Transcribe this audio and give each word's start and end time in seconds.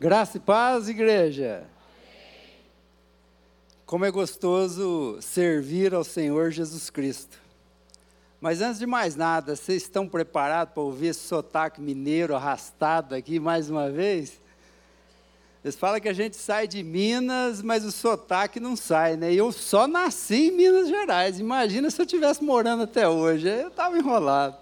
Graça 0.00 0.38
e 0.38 0.40
paz, 0.40 0.88
igreja. 0.88 1.64
Como 3.86 4.04
é 4.04 4.10
gostoso 4.10 5.18
servir 5.20 5.94
ao 5.94 6.02
Senhor 6.02 6.50
Jesus 6.50 6.90
Cristo. 6.90 7.38
Mas 8.40 8.60
antes 8.60 8.80
de 8.80 8.86
mais 8.86 9.14
nada, 9.14 9.54
vocês 9.54 9.84
estão 9.84 10.08
preparados 10.08 10.74
para 10.74 10.82
ouvir 10.82 11.08
esse 11.08 11.20
sotaque 11.20 11.80
mineiro 11.80 12.34
arrastado 12.34 13.14
aqui 13.14 13.38
mais 13.38 13.70
uma 13.70 13.88
vez? 13.88 14.32
Eles 15.62 15.76
falam 15.76 16.00
que 16.00 16.08
a 16.08 16.12
gente 16.12 16.36
sai 16.36 16.66
de 16.66 16.82
Minas, 16.82 17.62
mas 17.62 17.84
o 17.84 17.92
sotaque 17.92 18.58
não 18.58 18.74
sai, 18.74 19.16
né? 19.16 19.32
Eu 19.32 19.52
só 19.52 19.86
nasci 19.86 20.48
em 20.48 20.50
Minas 20.50 20.88
Gerais. 20.88 21.38
Imagina 21.38 21.88
se 21.88 22.00
eu 22.00 22.04
estivesse 22.04 22.42
morando 22.42 22.82
até 22.82 23.08
hoje. 23.08 23.48
Eu 23.48 23.68
estava 23.68 23.96
enrolado. 23.96 24.58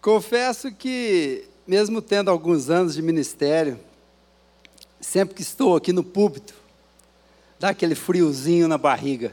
Confesso 0.00 0.72
que 0.72 1.48
mesmo 1.66 2.00
tendo 2.00 2.30
alguns 2.30 2.70
anos 2.70 2.94
de 2.94 3.02
ministério, 3.02 3.78
sempre 5.00 5.34
que 5.34 5.42
estou 5.42 5.76
aqui 5.76 5.92
no 5.92 6.04
púlpito, 6.04 6.54
dá 7.58 7.70
aquele 7.70 7.94
friozinho 7.94 8.68
na 8.68 8.78
barriga. 8.78 9.32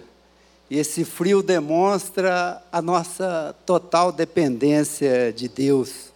E 0.69 0.79
esse 0.79 1.05
frio 1.05 1.43
demonstra 1.43 2.61
a 2.71 2.81
nossa 2.81 3.55
total 3.65 4.11
dependência 4.11 5.31
de 5.31 5.47
Deus. 5.47 6.11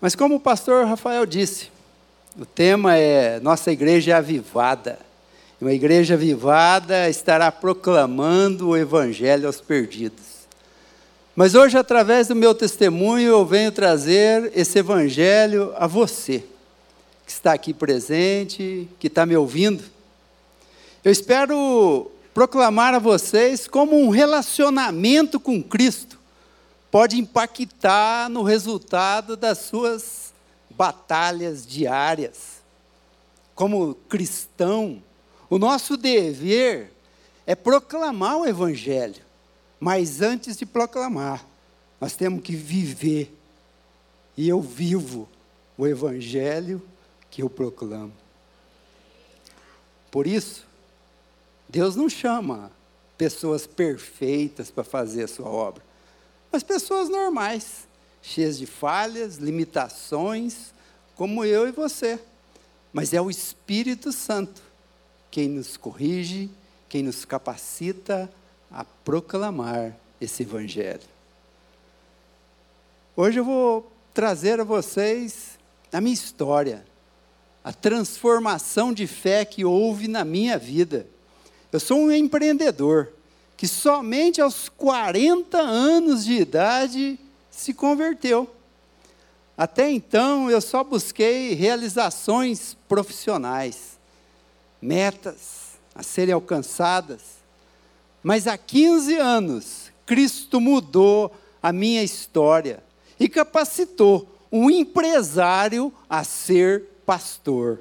Mas 0.00 0.14
como 0.14 0.36
o 0.36 0.40
pastor 0.40 0.86
Rafael 0.86 1.24
disse, 1.24 1.70
o 2.38 2.44
tema 2.44 2.96
é 2.96 3.38
Nossa 3.40 3.70
Igreja 3.70 4.12
é 4.12 4.14
Avivada. 4.14 4.98
Uma 5.58 5.72
igreja 5.72 6.14
avivada 6.14 7.08
estará 7.08 7.50
proclamando 7.50 8.68
o 8.68 8.76
Evangelho 8.76 9.46
aos 9.46 9.58
perdidos. 9.58 10.35
Mas 11.36 11.54
hoje, 11.54 11.76
através 11.76 12.28
do 12.28 12.34
meu 12.34 12.54
testemunho, 12.54 13.28
eu 13.28 13.44
venho 13.44 13.70
trazer 13.70 14.50
esse 14.56 14.78
evangelho 14.78 15.72
a 15.76 15.86
você, 15.86 16.42
que 17.26 17.30
está 17.30 17.52
aqui 17.52 17.74
presente, 17.74 18.88
que 18.98 19.06
está 19.06 19.26
me 19.26 19.36
ouvindo. 19.36 19.84
Eu 21.04 21.12
espero 21.12 22.10
proclamar 22.32 22.94
a 22.94 22.98
vocês 22.98 23.68
como 23.68 24.00
um 24.00 24.08
relacionamento 24.08 25.38
com 25.38 25.62
Cristo 25.62 26.16
pode 26.90 27.18
impactar 27.18 28.30
no 28.30 28.42
resultado 28.42 29.36
das 29.36 29.58
suas 29.58 30.32
batalhas 30.70 31.66
diárias. 31.66 32.62
Como 33.54 33.94
cristão, 34.08 35.02
o 35.50 35.58
nosso 35.58 35.98
dever 35.98 36.90
é 37.46 37.54
proclamar 37.54 38.38
o 38.38 38.46
Evangelho. 38.46 39.25
Mas 39.78 40.20
antes 40.20 40.56
de 40.56 40.64
proclamar, 40.64 41.44
nós 42.00 42.14
temos 42.14 42.42
que 42.42 42.54
viver. 42.54 43.34
E 44.36 44.48
eu 44.48 44.60
vivo 44.60 45.28
o 45.76 45.86
evangelho 45.86 46.82
que 47.30 47.42
eu 47.42 47.50
proclamo. 47.50 48.12
Por 50.10 50.26
isso, 50.26 50.66
Deus 51.68 51.96
não 51.96 52.08
chama 52.08 52.70
pessoas 53.18 53.66
perfeitas 53.66 54.70
para 54.70 54.84
fazer 54.84 55.24
a 55.24 55.28
sua 55.28 55.48
obra, 55.48 55.82
mas 56.52 56.62
pessoas 56.62 57.08
normais, 57.08 57.86
cheias 58.22 58.58
de 58.58 58.66
falhas, 58.66 59.36
limitações, 59.36 60.72
como 61.14 61.44
eu 61.44 61.66
e 61.66 61.72
você. 61.72 62.18
Mas 62.92 63.12
é 63.12 63.20
o 63.20 63.30
Espírito 63.30 64.12
Santo 64.12 64.62
quem 65.30 65.48
nos 65.48 65.76
corrige, 65.76 66.50
quem 66.88 67.02
nos 67.02 67.26
capacita 67.26 68.30
a 68.70 68.84
proclamar 69.04 69.96
esse 70.20 70.42
Evangelho. 70.42 71.00
Hoje 73.14 73.40
eu 73.40 73.44
vou 73.44 73.90
trazer 74.12 74.60
a 74.60 74.64
vocês 74.64 75.58
a 75.92 76.00
minha 76.00 76.14
história, 76.14 76.84
a 77.64 77.72
transformação 77.72 78.92
de 78.92 79.06
fé 79.06 79.44
que 79.44 79.64
houve 79.64 80.08
na 80.08 80.24
minha 80.24 80.58
vida. 80.58 81.06
Eu 81.72 81.80
sou 81.80 81.98
um 81.98 82.12
empreendedor 82.12 83.12
que 83.56 83.66
somente 83.66 84.40
aos 84.40 84.68
40 84.68 85.58
anos 85.58 86.24
de 86.24 86.34
idade 86.34 87.18
se 87.50 87.72
converteu. 87.72 88.50
Até 89.56 89.90
então 89.90 90.50
eu 90.50 90.60
só 90.60 90.84
busquei 90.84 91.54
realizações 91.54 92.76
profissionais, 92.86 93.98
metas 94.80 95.78
a 95.94 96.02
serem 96.02 96.34
alcançadas, 96.34 97.35
mas 98.26 98.48
há 98.48 98.58
15 98.58 99.14
anos, 99.18 99.92
Cristo 100.04 100.60
mudou 100.60 101.32
a 101.62 101.72
minha 101.72 102.02
história 102.02 102.82
e 103.20 103.28
capacitou 103.28 104.28
um 104.50 104.68
empresário 104.68 105.94
a 106.10 106.24
ser 106.24 106.82
pastor. 107.06 107.78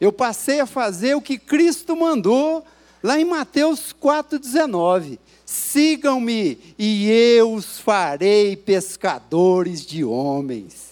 Eu 0.00 0.12
passei 0.12 0.60
a 0.60 0.66
fazer 0.66 1.16
o 1.16 1.20
que 1.20 1.36
Cristo 1.36 1.96
mandou 1.96 2.64
lá 3.02 3.18
em 3.18 3.24
Mateus 3.24 3.92
4,19. 3.92 5.18
Sigam-me 5.44 6.56
e 6.78 7.10
eu 7.10 7.52
os 7.52 7.80
farei 7.80 8.54
pescadores 8.54 9.84
de 9.84 10.04
homens. 10.04 10.90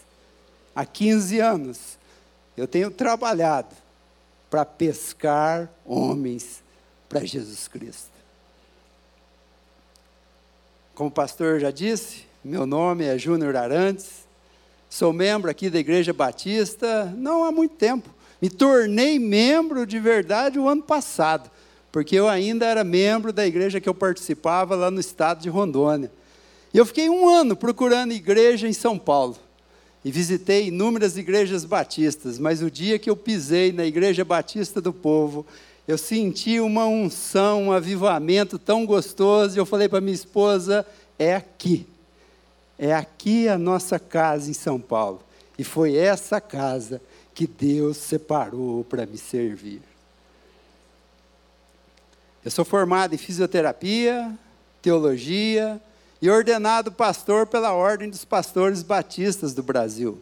Há 0.75 0.85
15 0.85 1.39
anos 1.39 1.79
eu 2.57 2.67
tenho 2.67 2.91
trabalhado 2.91 3.77
para 4.51 4.65
pescar 4.65 5.71
homens 5.87 6.61
para 7.09 7.25
Jesus 7.25 7.69
Cristo. 7.69 8.18
Como 10.99 11.11
o 11.11 11.13
pastor 11.13 11.61
já 11.61 11.71
disse, 11.71 12.25
meu 12.45 12.67
nome 12.67 13.05
é 13.05 13.17
Júnior 13.17 13.55
Arantes, 13.55 14.27
sou 14.91 15.13
membro 15.13 15.49
aqui 15.49 15.71
da 15.71 15.79
Igreja 15.79 16.13
Batista 16.13 17.15
não 17.17 17.45
há 17.45 17.53
muito 17.53 17.77
tempo. 17.77 18.11
Me 18.43 18.51
tornei 18.51 19.17
membro 19.17 19.87
de 19.87 20.01
verdade 20.01 20.59
o 20.59 20.69
ano 20.69 20.83
passado, 20.83 21.49
porque 21.93 22.17
eu 22.17 22.29
ainda 22.29 22.67
era 22.67 22.83
membro 22.83 23.33
da 23.33 23.47
igreja 23.47 23.81
que 23.81 23.89
eu 23.89 23.95
participava 23.95 24.75
lá 24.75 24.91
no 24.91 24.99
estado 24.99 25.41
de 25.41 25.49
Rondônia. 25.49 26.11
E 26.75 26.79
eu 26.79 26.85
fiquei 26.85 27.09
um 27.09 27.29
ano 27.29 27.55
procurando 27.55 28.13
igreja 28.13 28.67
em 28.67 28.73
São 28.73 28.99
Paulo. 28.99 29.37
E 30.05 30.11
visitei 30.11 30.67
inúmeras 30.67 31.17
igrejas 31.17 31.65
batistas, 31.65 32.41
mas 32.41 32.61
o 32.61 32.69
dia 32.69 32.99
que 32.99 33.09
eu 33.09 33.17
pisei 33.17 33.71
na 33.71 33.85
Igreja 33.85 34.25
Batista 34.25 34.81
do 34.81 34.93
Povo, 34.93 35.47
eu 35.89 35.97
senti 35.97 36.61
uma 36.61 36.85
unção, 36.85 37.65
um 37.65 37.73
avivamento 37.73 38.59
tão 38.59 38.85
gostoso, 38.85 39.57
e 39.57 39.59
eu 39.59 39.65
falei 39.65 39.89
para 39.89 40.03
minha 40.03 40.15
esposa: 40.15 40.87
é 41.19 41.35
aqui. 41.35 41.87
É 42.79 42.95
aqui 42.95 43.49
a 43.49 43.57
nossa 43.57 43.99
casa 43.99 44.51
em 44.51 44.53
São 44.53 44.79
Paulo. 44.79 45.23
E 45.59 45.65
foi 45.65 45.97
essa 45.97 46.43
casa 46.43 47.01
que 47.35 47.47
Deus 47.47 47.97
separou 47.97 48.85
para 48.85 49.07
me 49.07 49.17
servir. 49.17 49.81
Eu 52.45 52.51
sou 52.51 52.67
formado 52.67 53.15
em 53.15 53.19
fisioterapia, 53.19 54.31
teologia 54.83 55.81
e 56.21 56.29
ordenado 56.29 56.93
pastor 56.93 57.47
pela 57.47 57.73
Ordem 57.73 58.11
dos 58.11 58.27
Pastores 58.27 58.83
Batistas 58.83 59.55
do 59.55 59.63
Brasil. 59.63 60.21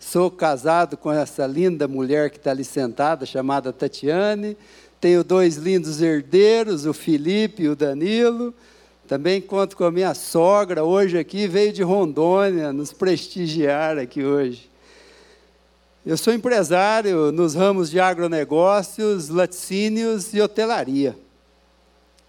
Sou 0.00 0.30
casado 0.30 0.96
com 0.96 1.10
essa 1.10 1.46
linda 1.46 1.86
mulher 1.88 2.30
que 2.30 2.36
está 2.36 2.50
ali 2.50 2.64
sentada, 2.64 3.24
chamada 3.24 3.72
Tatiane 3.72 4.56
tenho 5.04 5.22
dois 5.22 5.56
lindos 5.56 6.00
herdeiros, 6.00 6.86
o 6.86 6.94
Felipe 6.94 7.64
e 7.64 7.68
o 7.68 7.76
Danilo. 7.76 8.54
Também 9.06 9.38
conto 9.38 9.76
com 9.76 9.84
a 9.84 9.90
minha 9.90 10.14
sogra, 10.14 10.82
hoje 10.82 11.18
aqui, 11.18 11.46
veio 11.46 11.74
de 11.74 11.82
Rondônia, 11.82 12.72
nos 12.72 12.90
prestigiar 12.90 13.98
aqui 13.98 14.24
hoje. 14.24 14.70
Eu 16.06 16.16
sou 16.16 16.32
empresário 16.32 17.30
nos 17.30 17.54
ramos 17.54 17.90
de 17.90 18.00
agronegócios, 18.00 19.28
laticínios 19.28 20.32
e 20.32 20.40
hotelaria. 20.40 21.14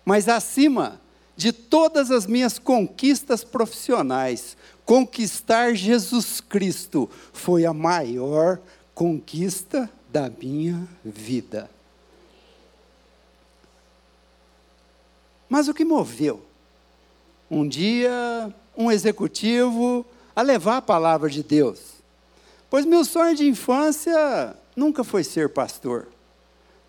Mas 0.03 0.27
acima 0.27 0.99
de 1.33 1.53
todas 1.53 2.11
as 2.11 2.27
minhas 2.27 2.59
conquistas 2.59 3.41
profissionais, 3.41 4.57
conquistar 4.83 5.73
Jesus 5.75 6.41
Cristo 6.41 7.09
foi 7.31 7.65
a 7.65 7.73
maior 7.73 8.59
conquista 8.93 9.89
da 10.11 10.29
minha 10.29 10.85
vida. 11.05 11.73
Mas 15.49 15.67
o 15.67 15.73
que 15.73 15.85
moveu? 15.85 16.41
Um 17.49 17.67
dia, 17.67 18.53
um 18.75 18.91
executivo 18.91 20.05
a 20.35 20.41
levar 20.41 20.77
a 20.77 20.81
palavra 20.81 21.29
de 21.29 21.43
Deus. 21.43 21.79
Pois 22.69 22.85
meu 22.85 23.05
sonho 23.05 23.35
de 23.35 23.47
infância 23.47 24.55
nunca 24.75 25.03
foi 25.03 25.23
ser 25.23 25.49
pastor. 25.49 26.07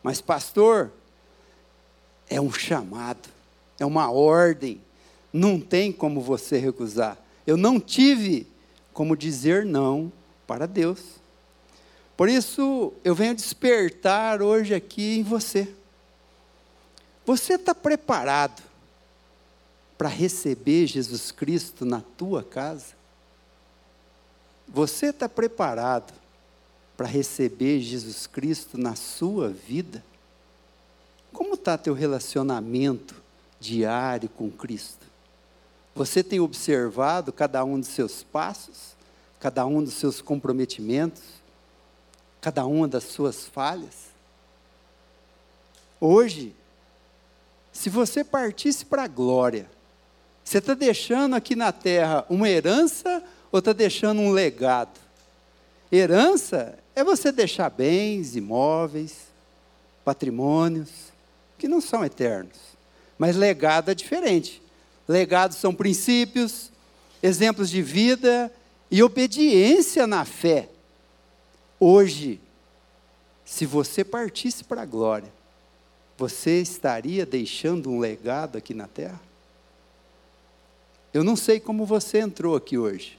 Mas 0.02 0.20
pastor 0.20 0.90
é 2.28 2.40
um 2.40 2.52
chamado, 2.52 3.28
é 3.78 3.84
uma 3.84 4.10
ordem. 4.10 4.80
Não 5.32 5.60
tem 5.60 5.92
como 5.92 6.20
você 6.20 6.58
recusar. 6.58 7.18
Eu 7.46 7.56
não 7.56 7.78
tive 7.78 8.46
como 8.92 9.16
dizer 9.16 9.64
não 9.64 10.10
para 10.46 10.66
Deus. 10.66 11.00
Por 12.16 12.28
isso, 12.28 12.94
eu 13.04 13.14
venho 13.14 13.34
despertar 13.34 14.40
hoje 14.40 14.74
aqui 14.74 15.18
em 15.18 15.22
você. 15.22 15.68
Você 17.26 17.54
está 17.54 17.74
preparado 17.74 18.62
para 19.98 20.08
receber 20.08 20.86
Jesus 20.86 21.32
Cristo 21.32 21.84
na 21.84 22.00
tua 22.16 22.44
casa? 22.44 22.94
Você 24.68 25.06
está 25.06 25.28
preparado 25.28 26.14
para 26.96 27.08
receber 27.08 27.80
Jesus 27.80 28.28
Cristo 28.28 28.78
na 28.78 28.94
sua 28.94 29.48
vida? 29.48 30.04
Como 31.32 31.54
está 31.54 31.76
teu 31.76 31.94
relacionamento 31.94 33.16
diário 33.58 34.28
com 34.28 34.48
Cristo? 34.48 35.04
Você 35.96 36.22
tem 36.22 36.38
observado 36.38 37.32
cada 37.32 37.64
um 37.64 37.80
dos 37.80 37.88
seus 37.88 38.22
passos, 38.22 38.94
cada 39.40 39.66
um 39.66 39.82
dos 39.82 39.94
seus 39.94 40.20
comprometimentos, 40.20 41.22
cada 42.40 42.64
uma 42.64 42.86
das 42.86 43.02
suas 43.02 43.46
falhas? 43.46 44.06
Hoje, 46.00 46.54
se 47.76 47.90
você 47.90 48.24
partisse 48.24 48.86
para 48.86 49.04
a 49.04 49.06
glória, 49.06 49.68
você 50.42 50.58
está 50.58 50.72
deixando 50.72 51.36
aqui 51.36 51.54
na 51.54 51.72
terra 51.72 52.24
uma 52.30 52.48
herança 52.48 53.22
ou 53.52 53.58
está 53.58 53.74
deixando 53.74 54.20
um 54.22 54.30
legado? 54.32 54.98
Herança 55.92 56.78
é 56.94 57.04
você 57.04 57.30
deixar 57.30 57.68
bens, 57.68 58.34
imóveis, 58.34 59.26
patrimônios, 60.02 60.88
que 61.58 61.68
não 61.68 61.82
são 61.82 62.02
eternos. 62.02 62.56
Mas 63.18 63.36
legado 63.36 63.90
é 63.90 63.94
diferente. 63.94 64.62
Legados 65.06 65.58
são 65.58 65.74
princípios, 65.74 66.72
exemplos 67.22 67.68
de 67.68 67.82
vida 67.82 68.50
e 68.90 69.02
obediência 69.02 70.06
na 70.06 70.24
fé. 70.24 70.70
Hoje, 71.78 72.40
se 73.44 73.66
você 73.66 74.02
partisse 74.02 74.64
para 74.64 74.82
a 74.82 74.86
glória, 74.86 75.35
você 76.16 76.60
estaria 76.60 77.26
deixando 77.26 77.90
um 77.90 77.98
legado 77.98 78.56
aqui 78.56 78.72
na 78.72 78.86
terra? 78.86 79.20
Eu 81.12 81.22
não 81.22 81.36
sei 81.36 81.60
como 81.60 81.86
você 81.86 82.18
entrou 82.18 82.56
aqui 82.56 82.76
hoje, 82.76 83.18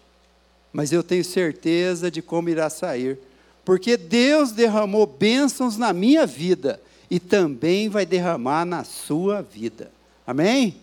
mas 0.72 0.92
eu 0.92 1.04
tenho 1.04 1.24
certeza 1.24 2.12
de 2.12 2.22
como 2.22 2.50
irá 2.50 2.70
sair, 2.70 3.20
porque 3.66 3.98
Deus 3.98 4.52
derramou 4.52 5.06
bênçãos 5.06 5.78
na 5.78 5.92
minha 5.94 6.26
vida 6.26 6.82
e 7.10 7.20
também 7.20 7.90
vai 7.90 8.06
derramar 8.06 8.66
na 8.66 8.84
sua 8.84 9.42
vida. 9.42 9.92
Amém? 10.26 10.78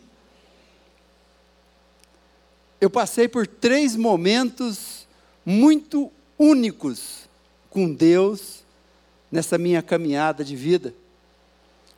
Eu 2.81 2.91
passei 2.91 3.29
por 3.29 3.47
três 3.47 3.97
momentos 3.97 5.07
muito 5.45 6.11
únicos 6.39 7.29
com 7.71 7.93
Deus 7.93 8.65
nessa 9.31 9.57
minha 9.57 9.83
caminhada 9.83 10.45
de 10.45 10.57
vida. 10.57 10.95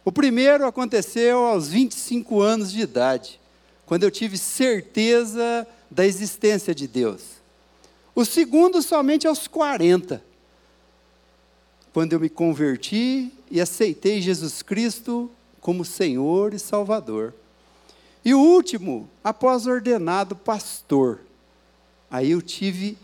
O 0.06 0.12
primeiro 0.12 0.64
aconteceu 0.64 1.38
aos 1.46 1.66
25 1.66 2.40
anos 2.40 2.70
de 2.70 2.80
idade 2.80 3.40
quando 3.84 4.04
eu 4.04 4.10
tive 4.10 4.38
certeza 4.38 5.66
da 5.90 6.06
existência 6.06 6.72
de 6.72 6.86
Deus. 6.86 7.22
O 8.14 8.24
segundo, 8.24 8.80
somente 8.82 9.26
aos 9.26 9.48
40, 9.48 10.22
quando 11.92 12.12
eu 12.12 12.20
me 12.20 12.28
converti 12.28 13.32
e 13.50 13.60
aceitei 13.60 14.22
Jesus 14.22 14.62
Cristo 14.62 15.28
como 15.60 15.84
Senhor 15.84 16.54
e 16.54 16.58
Salvador. 16.60 17.34
E 18.24 18.32
o 18.32 18.38
último, 18.38 19.10
após 19.24 19.66
ordenado 19.66 20.36
pastor. 20.36 21.18
Aí 22.08 22.30
eu 22.30 22.40
tive 22.40 22.96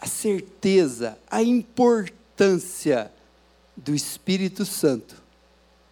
a 0.00 0.06
certeza, 0.06 1.18
a 1.30 1.42
importância 1.42 3.12
do 3.76 3.94
Espírito 3.94 4.64
Santo 4.64 5.22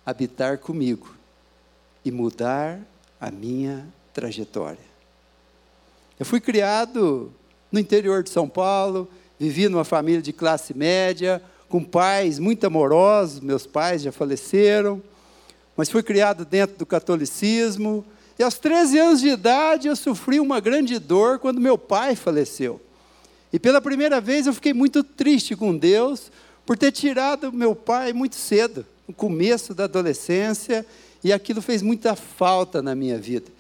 habitar 0.05 0.59
comigo 0.59 1.15
e 2.05 2.11
mudar 2.11 2.81
a 3.21 3.31
minha 3.31 3.87
trajetória. 4.13 4.91
Eu 6.19 6.27
fui 6.27 6.41
criado 6.41 7.33
no 7.71 7.79
interior 7.79 8.23
de 8.23 8.31
São 8.31 8.49
Paulo, 8.49 9.09
vivi 9.39 9.69
numa 9.69 9.85
família 9.85 10.21
de 10.21 10.33
classe 10.33 10.75
média, 10.75 11.43
com 11.69 11.83
pais 11.83 12.39
muito 12.39 12.67
amorosos, 12.67 13.41
meus 13.41 13.67
pais 13.67 14.03
já 14.03 14.11
faleceram, 14.11 15.03
mas 15.77 15.89
fui 15.89 16.03
criado 16.03 16.45
dentro 16.45 16.77
do 16.77 16.85
catolicismo. 16.85 18.05
E 18.39 18.43
aos 18.43 18.59
13 18.59 18.99
anos 18.99 19.21
de 19.21 19.29
idade 19.29 19.89
eu 19.89 19.97
sofri 19.97 20.41
uma 20.41 20.61
grande 20.61 20.99
dor 20.99 21.39
quando 21.39 21.61
meu 21.61 21.79
pai 21.79 22.17
faleceu. 22.17 22.81
E 23.53 23.59
pela 23.59 23.81
primeira 23.81 24.21
vez 24.21 24.47
eu 24.47 24.53
fiquei 24.53 24.73
muito 24.73 25.03
triste 25.03 25.57
com 25.57 25.77
Deus 25.77 26.31
por 26.71 26.79
ter 26.79 26.93
tirado 26.93 27.53
meu 27.53 27.75
pai 27.75 28.13
muito 28.13 28.37
cedo, 28.37 28.87
no 29.09 29.13
começo 29.13 29.75
da 29.75 29.87
adolescência, 29.87 30.87
e 31.25 31.33
aquilo 31.33 31.61
fez 31.61 31.83
muita 31.83 32.15
falta 32.15 32.81
na 32.81 32.95
minha 32.95 33.19
vida. 33.19 33.51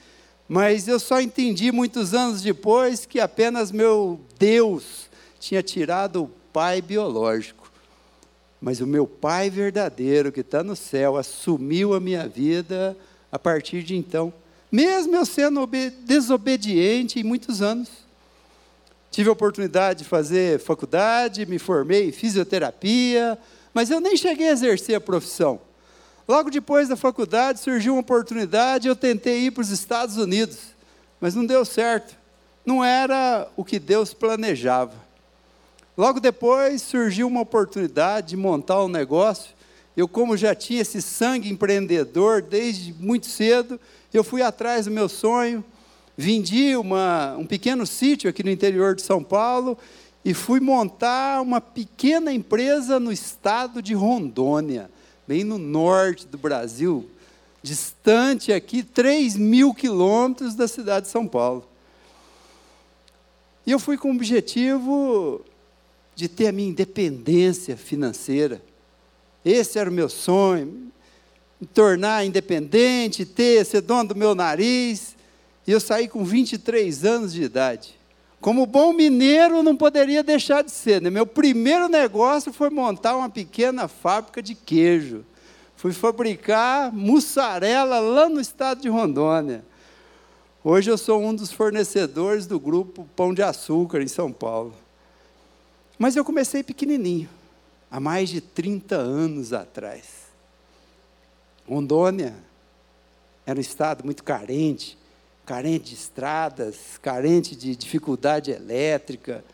Mas 0.49 0.87
eu 0.87 1.01
só 1.01 1.21
entendi 1.21 1.73
muitos 1.73 2.15
anos 2.15 2.41
depois 2.41 3.05
que 3.05 3.19
apenas 3.19 3.73
meu 3.73 4.21
Deus 4.39 5.09
tinha 5.41 5.61
tirado 5.61 6.23
o 6.23 6.31
pai 6.53 6.81
biológico. 6.81 7.69
Mas 8.61 8.81
o 8.81 8.87
meu 8.87 9.09
pai 9.09 9.51
verdadeiro, 9.51 10.31
que 10.31 10.43
está 10.43 10.63
no 10.63 10.77
céu, 10.77 11.17
assumiu 11.17 11.95
a 11.95 11.99
minha 11.99 12.29
vida 12.29 12.97
a 13.33 13.41
partir 13.41 13.83
de 13.83 13.97
então. 13.97 14.33
Mesmo 14.71 15.17
eu 15.17 15.27
sendo 15.27 15.69
desobediente 16.07 17.19
em 17.19 17.25
muitos 17.25 17.61
anos. 17.61 17.89
Tive 19.11 19.29
a 19.29 19.33
oportunidade 19.33 20.05
de 20.05 20.09
fazer 20.09 20.61
faculdade, 20.61 21.45
me 21.45 21.59
formei 21.59 22.09
em 22.09 22.13
fisioterapia, 22.13 23.37
mas 23.75 23.91
eu 23.91 24.01
nem 24.01 24.17
cheguei 24.17 24.49
a 24.49 24.53
exercer 24.53 24.95
a 24.95 25.01
profissão. 25.01 25.61
Logo 26.29 26.49
depois 26.49 26.89
da 26.89 26.97
faculdade 26.97 27.59
surgiu 27.59 27.95
uma 27.95 28.03
oportunidade, 28.03 28.87
eu 28.87 28.95
tentei 28.95 29.47
ir 29.47 29.51
para 29.51 29.63
os 29.63 29.71
Estados 29.71 30.17
Unidos, 30.17 30.59
mas 31.21 31.35
não 31.35 31.45
deu 31.45 31.65
certo. 31.65 32.15
Não 32.65 32.85
era 32.85 33.49
o 33.57 33.65
que 33.65 33.81
Deus 33.81 34.15
planejava. 34.15 34.95
Logo 35.97 36.21
depois 36.21 36.81
surgiu 36.83 37.27
uma 37.27 37.41
oportunidade 37.41 38.29
de 38.29 38.37
montar 38.37 38.85
um 38.85 38.89
negócio. 38.89 39.51
Eu, 39.97 40.07
como 40.07 40.37
já 40.37 40.55
tinha 40.55 40.83
esse 40.83 41.03
sangue 41.03 41.51
empreendedor 41.51 42.41
desde 42.41 42.93
muito 42.93 43.27
cedo, 43.27 43.79
eu 44.15 44.23
fui 44.23 44.41
atrás 44.41 44.85
do 44.85 44.91
meu 44.93 45.09
sonho, 45.09 45.65
vendi 46.21 46.77
uma, 46.77 47.35
um 47.39 47.47
pequeno 47.47 47.87
sítio 47.87 48.29
aqui 48.29 48.43
no 48.43 48.51
interior 48.51 48.95
de 48.95 49.01
São 49.01 49.25
Paulo 49.25 49.79
e 50.23 50.35
fui 50.35 50.61
montar 50.61 51.41
uma 51.41 51.63
pequena 51.63 52.31
empresa 52.31 53.01
no 53.01 53.11
estado 53.11 53.81
de 53.81 53.95
Rondônia 53.95 54.91
bem 55.27 55.45
no 55.45 55.57
norte 55.57 56.27
do 56.27 56.37
Brasil, 56.37 57.09
distante 57.63 58.53
aqui, 58.53 58.83
3 58.83 59.37
mil 59.37 59.73
quilômetros 59.73 60.55
da 60.55 60.67
cidade 60.69 61.07
de 61.07 61.13
São 61.13 61.27
Paulo. 61.27 61.67
E 63.65 63.71
eu 63.71 63.79
fui 63.79 63.97
com 63.97 64.11
o 64.11 64.15
objetivo 64.15 65.41
de 66.17 66.29
ter 66.29 66.49
a 66.49 66.53
minha 66.53 66.69
independência 66.69 67.77
financeira. 67.77 68.61
Esse 69.45 69.79
era 69.79 69.89
o 69.89 69.93
meu 69.93 70.09
sonho, 70.09 70.91
me 71.61 71.67
tornar 71.67 72.27
independente, 72.27 73.25
ter, 73.25 73.65
ser 73.65 73.81
dono 73.81 74.09
do 74.11 74.17
meu 74.17 74.35
nariz. 74.35 75.15
E 75.67 75.73
eu 75.73 75.81
saí 75.81 76.09
com 76.09 76.25
23 76.25 77.05
anos 77.05 77.33
de 77.33 77.43
idade. 77.43 77.99
Como 78.41 78.65
bom 78.65 78.93
mineiro, 78.93 79.63
não 79.63 79.77
poderia 79.77 80.23
deixar 80.23 80.63
de 80.63 80.71
ser. 80.71 81.03
Né? 81.03 81.11
Meu 81.11 81.27
primeiro 81.27 81.89
negócio 81.89 82.53
foi 82.53 82.71
montar 82.71 83.15
uma 83.17 83.29
pequena 83.29 83.87
fábrica 83.87 84.43
de 84.43 84.55
queijo. 84.55 85.25
Fui 85.77 85.93
fabricar 85.93 86.93
mussarela 86.93 88.01
lá 88.01 88.29
no 88.29 88.41
estado 88.41 88.81
de 88.81 88.89
Rondônia. 88.89 89.65
Hoje 90.63 90.91
eu 90.91 90.99
sou 90.99 91.23
um 91.23 91.35
dos 91.35 91.51
fornecedores 91.51 92.47
do 92.47 92.61
grupo 92.61 93.09
Pão 93.17 93.33
de 93.33 93.43
Açúcar 93.43 94.03
em 94.03 94.09
São 94.09 94.31
Paulo. 94.31 94.75
Mas 95.99 96.17
eu 96.17 96.25
comecei 96.25 96.63
pequenininho, 96.63 97.29
há 97.91 98.01
mais 98.01 98.29
de 98.29 98.41
30 98.41 98.95
anos 98.95 99.53
atrás. 99.53 100.05
Rondônia 101.69 102.35
era 103.47 103.59
um 103.59 103.61
estado 103.61 104.05
muito 104.05 104.25
carente, 104.25 104.99
carente 105.51 105.89
de 105.89 105.95
estradas, 105.95 106.77
carente 107.03 107.57
de 107.57 107.75
dificuldade 107.75 108.53
elétrica. 108.53 109.45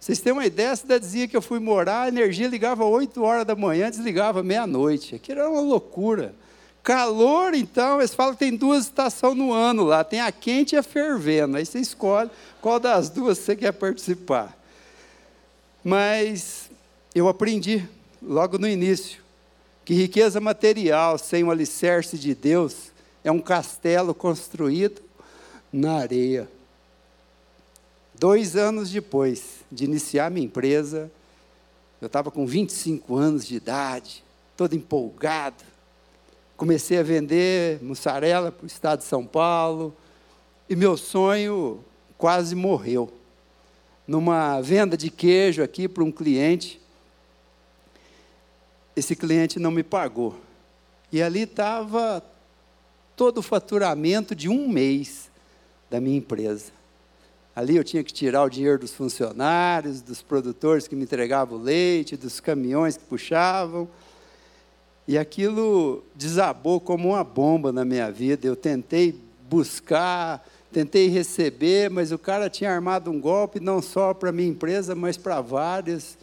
Vocês 0.00 0.18
têm 0.18 0.32
uma 0.32 0.44
ideia, 0.44 0.72
a 0.72 0.76
cidadezinha 0.76 1.28
que 1.28 1.36
eu 1.36 1.40
fui 1.40 1.60
morar, 1.60 2.02
a 2.02 2.08
energia 2.08 2.48
ligava 2.48 2.84
8 2.84 3.22
horas 3.22 3.46
da 3.46 3.54
manhã, 3.54 3.88
desligava 3.88 4.42
meia-noite. 4.42 5.14
Aquilo 5.14 5.38
era 5.38 5.48
uma 5.48 5.60
loucura. 5.60 6.34
Calor, 6.82 7.54
então, 7.54 8.00
eles 8.00 8.12
falam 8.12 8.32
que 8.32 8.40
tem 8.40 8.56
duas 8.56 8.86
estações 8.86 9.36
no 9.36 9.52
ano 9.52 9.84
lá, 9.84 10.02
tem 10.02 10.20
a 10.20 10.32
quente 10.32 10.74
e 10.74 10.76
a 10.76 10.82
fervendo. 10.82 11.56
Aí 11.56 11.64
você 11.64 11.78
escolhe 11.78 12.30
qual 12.60 12.80
das 12.80 13.08
duas 13.08 13.38
você 13.38 13.54
quer 13.54 13.70
participar. 13.70 14.58
Mas 15.84 16.68
eu 17.14 17.28
aprendi 17.28 17.88
logo 18.20 18.58
no 18.58 18.66
início 18.66 19.22
que 19.84 19.94
riqueza 19.94 20.40
material 20.40 21.16
sem 21.16 21.44
o 21.44 21.50
alicerce 21.52 22.18
de 22.18 22.34
Deus 22.34 22.92
é 23.22 23.30
um 23.30 23.38
castelo 23.38 24.12
construído 24.12 25.04
na 25.74 25.96
areia. 25.96 26.48
Dois 28.14 28.54
anos 28.54 28.92
depois 28.92 29.64
de 29.72 29.84
iniciar 29.84 30.30
minha 30.30 30.46
empresa, 30.46 31.10
eu 32.00 32.06
estava 32.06 32.30
com 32.30 32.46
25 32.46 33.16
anos 33.16 33.44
de 33.44 33.56
idade, 33.56 34.22
todo 34.56 34.76
empolgado. 34.76 35.64
Comecei 36.56 36.96
a 36.96 37.02
vender 37.02 37.82
mussarela 37.82 38.52
para 38.52 38.62
o 38.62 38.68
estado 38.68 39.00
de 39.00 39.06
São 39.06 39.26
Paulo, 39.26 39.92
e 40.70 40.76
meu 40.76 40.96
sonho 40.96 41.84
quase 42.16 42.54
morreu. 42.54 43.12
numa 44.06 44.60
venda 44.60 44.98
de 44.98 45.10
queijo 45.10 45.62
aqui 45.62 45.88
para 45.88 46.04
um 46.04 46.12
cliente. 46.12 46.80
Esse 48.94 49.16
cliente 49.16 49.58
não 49.58 49.70
me 49.70 49.82
pagou. 49.82 50.38
E 51.10 51.22
ali 51.22 51.40
estava 51.40 52.22
todo 53.16 53.38
o 53.38 53.42
faturamento 53.42 54.34
de 54.34 54.48
um 54.48 54.68
mês 54.68 55.30
da 55.90 56.00
minha 56.00 56.18
empresa. 56.18 56.72
Ali 57.54 57.76
eu 57.76 57.84
tinha 57.84 58.02
que 58.02 58.12
tirar 58.12 58.42
o 58.42 58.48
dinheiro 58.48 58.80
dos 58.80 58.92
funcionários, 58.92 60.00
dos 60.00 60.20
produtores 60.20 60.88
que 60.88 60.96
me 60.96 61.04
entregavam 61.04 61.56
leite, 61.58 62.16
dos 62.16 62.40
caminhões 62.40 62.96
que 62.96 63.04
puxavam. 63.04 63.88
E 65.06 65.16
aquilo 65.16 66.02
desabou 66.16 66.80
como 66.80 67.10
uma 67.10 67.22
bomba 67.22 67.70
na 67.70 67.84
minha 67.84 68.10
vida. 68.10 68.46
Eu 68.46 68.56
tentei 68.56 69.14
buscar, 69.48 70.44
tentei 70.72 71.08
receber, 71.08 71.88
mas 71.90 72.10
o 72.10 72.18
cara 72.18 72.50
tinha 72.50 72.72
armado 72.72 73.10
um 73.10 73.20
golpe 73.20 73.60
não 73.60 73.80
só 73.80 74.12
para 74.12 74.32
minha 74.32 74.48
empresa, 74.48 74.94
mas 74.96 75.16
para 75.16 75.40
várias, 75.40 76.18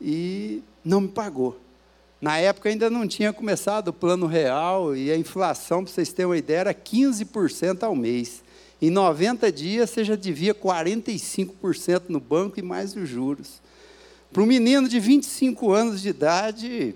e 0.00 0.62
não 0.84 1.00
me 1.00 1.08
pagou. 1.08 1.58
Na 2.20 2.38
época 2.38 2.68
ainda 2.68 2.88
não 2.88 3.08
tinha 3.08 3.32
começado 3.32 3.88
o 3.88 3.92
plano 3.92 4.26
real 4.26 4.94
e 4.94 5.10
a 5.10 5.16
inflação, 5.16 5.82
para 5.82 5.92
vocês 5.92 6.12
terem 6.12 6.30
uma 6.30 6.36
ideia, 6.36 6.58
era 6.58 6.74
15% 6.74 7.82
ao 7.82 7.96
mês. 7.96 8.44
Em 8.80 8.90
90 8.90 9.52
dias 9.52 9.90
você 9.90 10.04
já 10.04 10.16
devia 10.16 10.54
45% 10.54 12.04
no 12.08 12.18
banco 12.18 12.58
e 12.58 12.62
mais 12.62 12.96
os 12.96 13.08
juros. 13.08 13.60
Para 14.32 14.42
um 14.42 14.46
menino 14.46 14.88
de 14.88 14.98
25 14.98 15.72
anos 15.72 16.00
de 16.00 16.08
idade, 16.08 16.94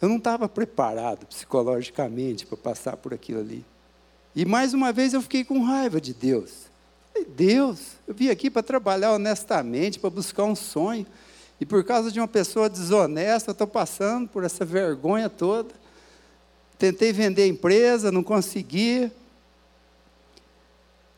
eu 0.00 0.08
não 0.08 0.16
estava 0.16 0.48
preparado 0.48 1.26
psicologicamente 1.26 2.44
para 2.46 2.56
passar 2.56 2.96
por 2.96 3.14
aquilo 3.14 3.40
ali. 3.40 3.64
E 4.34 4.44
mais 4.44 4.74
uma 4.74 4.92
vez 4.92 5.12
eu 5.12 5.22
fiquei 5.22 5.44
com 5.44 5.62
raiva 5.62 6.00
de 6.00 6.14
Deus. 6.14 6.72
Deus, 7.36 7.78
eu 8.06 8.14
vim 8.14 8.28
aqui 8.28 8.50
para 8.50 8.62
trabalhar 8.62 9.12
honestamente, 9.12 9.98
para 9.98 10.10
buscar 10.10 10.44
um 10.44 10.56
sonho. 10.56 11.06
E 11.60 11.66
por 11.66 11.84
causa 11.84 12.10
de 12.10 12.18
uma 12.18 12.26
pessoa 12.26 12.68
desonesta, 12.68 13.50
eu 13.50 13.52
estou 13.52 13.66
passando 13.66 14.28
por 14.28 14.42
essa 14.42 14.64
vergonha 14.64 15.28
toda. 15.28 15.72
Tentei 16.78 17.12
vender 17.12 17.42
a 17.42 17.46
empresa, 17.46 18.10
não 18.10 18.22
consegui. 18.22 19.10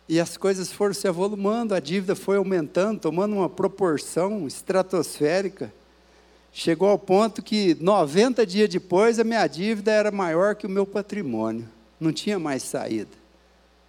E 0.08 0.20
as 0.20 0.36
coisas 0.36 0.70
foram 0.70 0.92
se 0.92 1.08
avolumando, 1.08 1.74
a 1.74 1.80
dívida 1.80 2.14
foi 2.14 2.36
aumentando, 2.36 3.00
tomando 3.00 3.36
uma 3.36 3.48
proporção 3.48 4.46
estratosférica. 4.46 5.72
Chegou 6.52 6.88
ao 6.88 6.98
ponto 6.98 7.42
que 7.42 7.74
90 7.80 8.46
dias 8.46 8.68
depois 8.68 9.18
a 9.18 9.24
minha 9.24 9.46
dívida 9.46 9.90
era 9.90 10.10
maior 10.10 10.54
que 10.54 10.66
o 10.66 10.70
meu 10.70 10.86
patrimônio. 10.86 11.68
Não 11.98 12.12
tinha 12.12 12.38
mais 12.38 12.62
saída. 12.62 13.10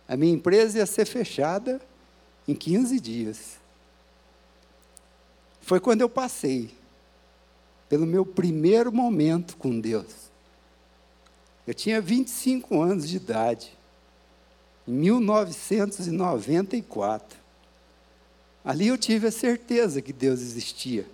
A 0.08 0.16
minha 0.16 0.34
empresa 0.34 0.78
ia 0.78 0.86
ser 0.86 1.06
fechada 1.06 1.82
em 2.48 2.56
15 2.56 3.00
dias. 3.00 3.58
Foi 5.60 5.80
quando 5.80 6.02
eu 6.02 6.10
passei 6.10 6.72
pelo 7.90 8.06
meu 8.06 8.26
primeiro 8.26 8.92
momento 8.92 9.58
com 9.58 9.80
Deus. 9.80 10.32
Eu 11.68 11.74
tinha 11.74 12.00
25 12.00 12.82
anos 12.82 13.10
de 13.10 13.18
idade 13.18 13.76
em 14.88 14.92
1994. 14.92 17.38
Ali 18.64 18.88
eu 18.88 18.98
tive 18.98 19.28
a 19.28 19.32
certeza 19.32 20.02
que 20.02 20.14
Deus 20.14 20.42
existia. 20.42 21.06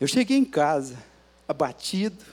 Eu 0.00 0.06
cheguei 0.06 0.36
em 0.36 0.44
casa, 0.44 0.96
abatido, 1.46 2.24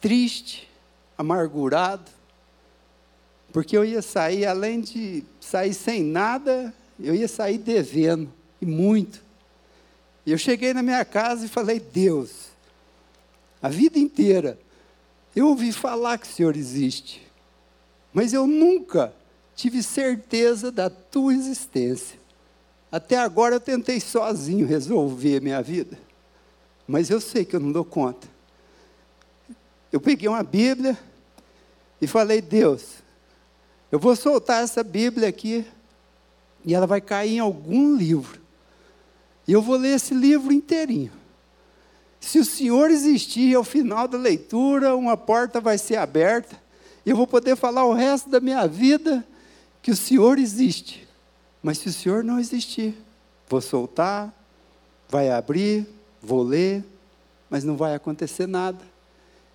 triste, 0.00 0.68
amargurado, 1.16 2.10
porque 3.52 3.76
eu 3.76 3.84
ia 3.84 4.02
sair, 4.02 4.44
além 4.44 4.80
de 4.80 5.24
sair 5.40 5.72
sem 5.72 6.02
nada, 6.02 6.74
eu 7.00 7.14
ia 7.14 7.28
sair 7.28 7.58
devendo, 7.58 8.32
e 8.60 8.66
muito. 8.66 9.22
E 10.26 10.32
eu 10.32 10.38
cheguei 10.38 10.74
na 10.74 10.82
minha 10.82 11.04
casa 11.04 11.46
e 11.46 11.48
falei: 11.48 11.80
Deus, 11.80 12.48
a 13.62 13.68
vida 13.68 13.98
inteira, 13.98 14.58
eu 15.34 15.48
ouvi 15.48 15.72
falar 15.72 16.18
que 16.18 16.26
o 16.26 16.30
Senhor 16.30 16.56
existe 16.56 17.26
mas 18.16 18.32
eu 18.32 18.46
nunca 18.46 19.12
tive 19.54 19.82
certeza 19.82 20.72
da 20.72 20.88
tua 20.88 21.34
existência. 21.34 22.18
Até 22.90 23.18
agora 23.18 23.56
eu 23.56 23.60
tentei 23.60 24.00
sozinho 24.00 24.66
resolver 24.66 25.36
a 25.36 25.40
minha 25.42 25.62
vida, 25.62 25.98
mas 26.88 27.10
eu 27.10 27.20
sei 27.20 27.44
que 27.44 27.54
eu 27.54 27.60
não 27.60 27.70
dou 27.70 27.84
conta. 27.84 28.26
Eu 29.92 30.00
peguei 30.00 30.30
uma 30.30 30.42
Bíblia 30.42 30.98
e 32.00 32.06
falei: 32.06 32.40
Deus, 32.40 32.86
eu 33.92 33.98
vou 33.98 34.16
soltar 34.16 34.64
essa 34.64 34.82
Bíblia 34.82 35.28
aqui 35.28 35.66
e 36.64 36.74
ela 36.74 36.86
vai 36.86 37.02
cair 37.02 37.34
em 37.34 37.40
algum 37.40 37.94
livro. 37.94 38.40
E 39.46 39.52
eu 39.52 39.60
vou 39.60 39.76
ler 39.76 39.94
esse 39.96 40.14
livro 40.14 40.54
inteirinho. 40.54 41.12
Se 42.18 42.38
o 42.38 42.46
Senhor 42.46 42.90
existir 42.90 43.54
ao 43.54 43.62
final 43.62 44.08
da 44.08 44.16
leitura, 44.16 44.96
uma 44.96 45.18
porta 45.18 45.60
vai 45.60 45.76
ser 45.76 45.96
aberta 45.96 46.64
eu 47.10 47.16
vou 47.16 47.26
poder 47.26 47.56
falar 47.56 47.84
o 47.84 47.92
resto 47.92 48.28
da 48.28 48.40
minha 48.40 48.66
vida 48.66 49.26
que 49.80 49.90
o 49.90 49.96
Senhor 49.96 50.38
existe. 50.38 51.06
Mas 51.62 51.78
se 51.78 51.88
o 51.88 51.92
Senhor 51.92 52.24
não 52.24 52.38
existir, 52.38 52.94
vou 53.48 53.60
soltar, 53.60 54.34
vai 55.08 55.30
abrir, 55.30 55.86
vou 56.20 56.42
ler, 56.42 56.84
mas 57.48 57.64
não 57.64 57.76
vai 57.76 57.94
acontecer 57.94 58.46
nada. 58.46 58.84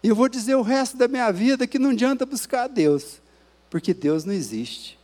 E 0.04 0.08
eu 0.08 0.16
vou 0.16 0.30
dizer 0.30 0.56
o 0.56 0.62
resto 0.62 0.98
da 0.98 1.08
minha 1.08 1.32
vida 1.32 1.68
que 1.68 1.78
não 1.78 1.92
adianta 1.92 2.26
buscar 2.26 2.64
a 2.64 2.68
Deus, 2.68 3.22
porque 3.70 3.94
Deus 3.94 4.26
não 4.26 4.34
existe. 4.34 4.98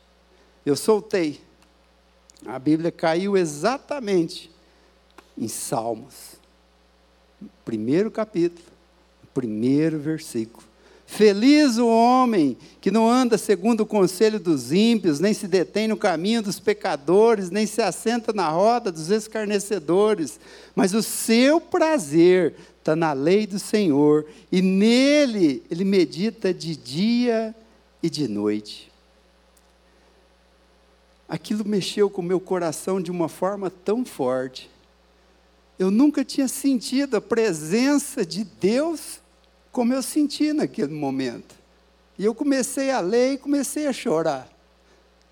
Eu 0.66 0.76
soltei. 0.76 1.42
A 2.46 2.58
Bíblia 2.60 2.92
caiu 2.92 3.38
exatamente 3.38 4.52
em 5.38 5.48
Salmos. 5.48 6.36
Primeiro 7.64 8.10
capítulo, 8.10 8.68
primeiro 9.34 10.00
versículo. 10.00 10.67
Feliz 11.10 11.78
o 11.78 11.88
homem 11.88 12.58
que 12.82 12.92
não 12.92 13.10
anda 13.10 13.38
segundo 13.38 13.82
o 13.82 13.86
conselho 13.86 14.42
dos 14.42 14.74
ímpios, 14.74 15.22
nem 15.22 15.34
se 15.34 15.48
detém 15.48 15.88
no 15.88 15.96
caminho 15.96 16.44
dos 16.44 16.60
pecadores, 16.60 17.50
nem 17.50 17.66
se 17.66 17.82
assenta 17.82 18.34
na 18.34 18.50
roda 18.50 18.92
dos 18.92 19.10
escarnecedores, 19.10 20.38
mas 20.76 20.94
o 20.94 21.02
seu 21.02 21.62
prazer 21.62 22.56
está 22.80 22.94
na 22.94 23.14
lei 23.14 23.48
do 23.48 23.58
Senhor, 23.58 24.26
e 24.52 24.62
nele 24.62 25.64
ele 25.72 25.86
medita 25.86 26.54
de 26.54 26.76
dia 26.76 27.56
e 28.04 28.10
de 28.10 28.28
noite. 28.28 28.92
Aquilo 31.28 31.66
mexeu 31.66 32.10
com 32.10 32.22
o 32.22 32.26
meu 32.26 32.40
coração 32.40 33.02
de 33.02 33.10
uma 33.10 33.30
forma 33.30 33.70
tão 33.70 34.04
forte. 34.04 34.70
Eu 35.80 35.90
nunca 35.90 36.26
tinha 36.26 36.50
sentido 36.50 37.16
a 37.16 37.22
presença 37.22 38.26
de 38.26 38.44
Deus 38.44 39.22
como 39.78 39.94
eu 39.94 40.02
senti 40.02 40.54
naquele 40.54 40.92
momento. 40.92 41.54
E 42.18 42.26
eu 42.26 42.34
comecei 42.34 42.90
a 42.90 43.00
ler 43.00 43.34
e 43.34 43.38
comecei 43.38 43.86
a 43.86 43.94
chorar. 43.94 44.50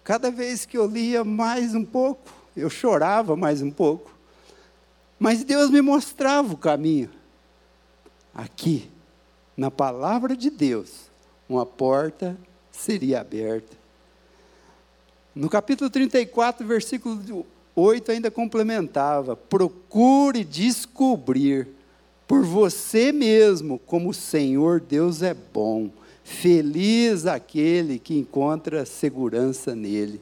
Cada 0.04 0.30
vez 0.30 0.68
que 0.68 0.78
eu 0.78 0.86
lia 0.86 1.24
mais 1.24 1.74
um 1.74 1.84
pouco, 1.84 2.32
eu 2.56 2.70
chorava 2.70 3.36
mais 3.36 3.64
um 3.64 3.72
pouco. 3.72 4.12
Mas 5.18 5.44
Deus 5.44 5.72
me 5.72 5.82
mostrava 5.82 6.54
o 6.54 6.58
caminho. 6.58 7.10
Aqui, 8.36 8.88
na 9.58 9.72
palavra 9.72 10.38
de 10.38 10.52
Deus, 10.52 11.10
uma 11.50 11.66
porta 11.66 12.38
seria 12.72 13.22
aberta. 13.22 13.76
No 15.34 15.50
capítulo 15.50 15.90
34, 15.90 16.68
versículo 16.68 17.48
8, 17.76 18.12
ainda 18.12 18.30
complementava: 18.30 19.36
procure 19.36 20.44
descobrir 20.44 21.68
por 22.28 22.44
você 22.44 23.12
mesmo, 23.12 23.80
como 23.80 24.10
o 24.10 24.14
Senhor 24.14 24.80
Deus 24.80 25.22
é 25.22 25.34
bom. 25.34 25.90
Feliz 26.24 27.26
aquele 27.26 28.00
que 28.00 28.18
encontra 28.18 28.86
segurança 28.86 29.76
nele. 29.76 30.20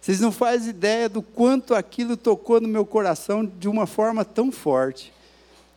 Vocês 0.00 0.18
não 0.18 0.32
fazem 0.32 0.70
ideia 0.70 1.08
do 1.08 1.22
quanto 1.22 1.74
aquilo 1.74 2.16
tocou 2.16 2.60
no 2.60 2.66
meu 2.66 2.84
coração 2.84 3.44
de 3.44 3.68
uma 3.68 3.86
forma 3.86 4.24
tão 4.24 4.50
forte. 4.50 5.12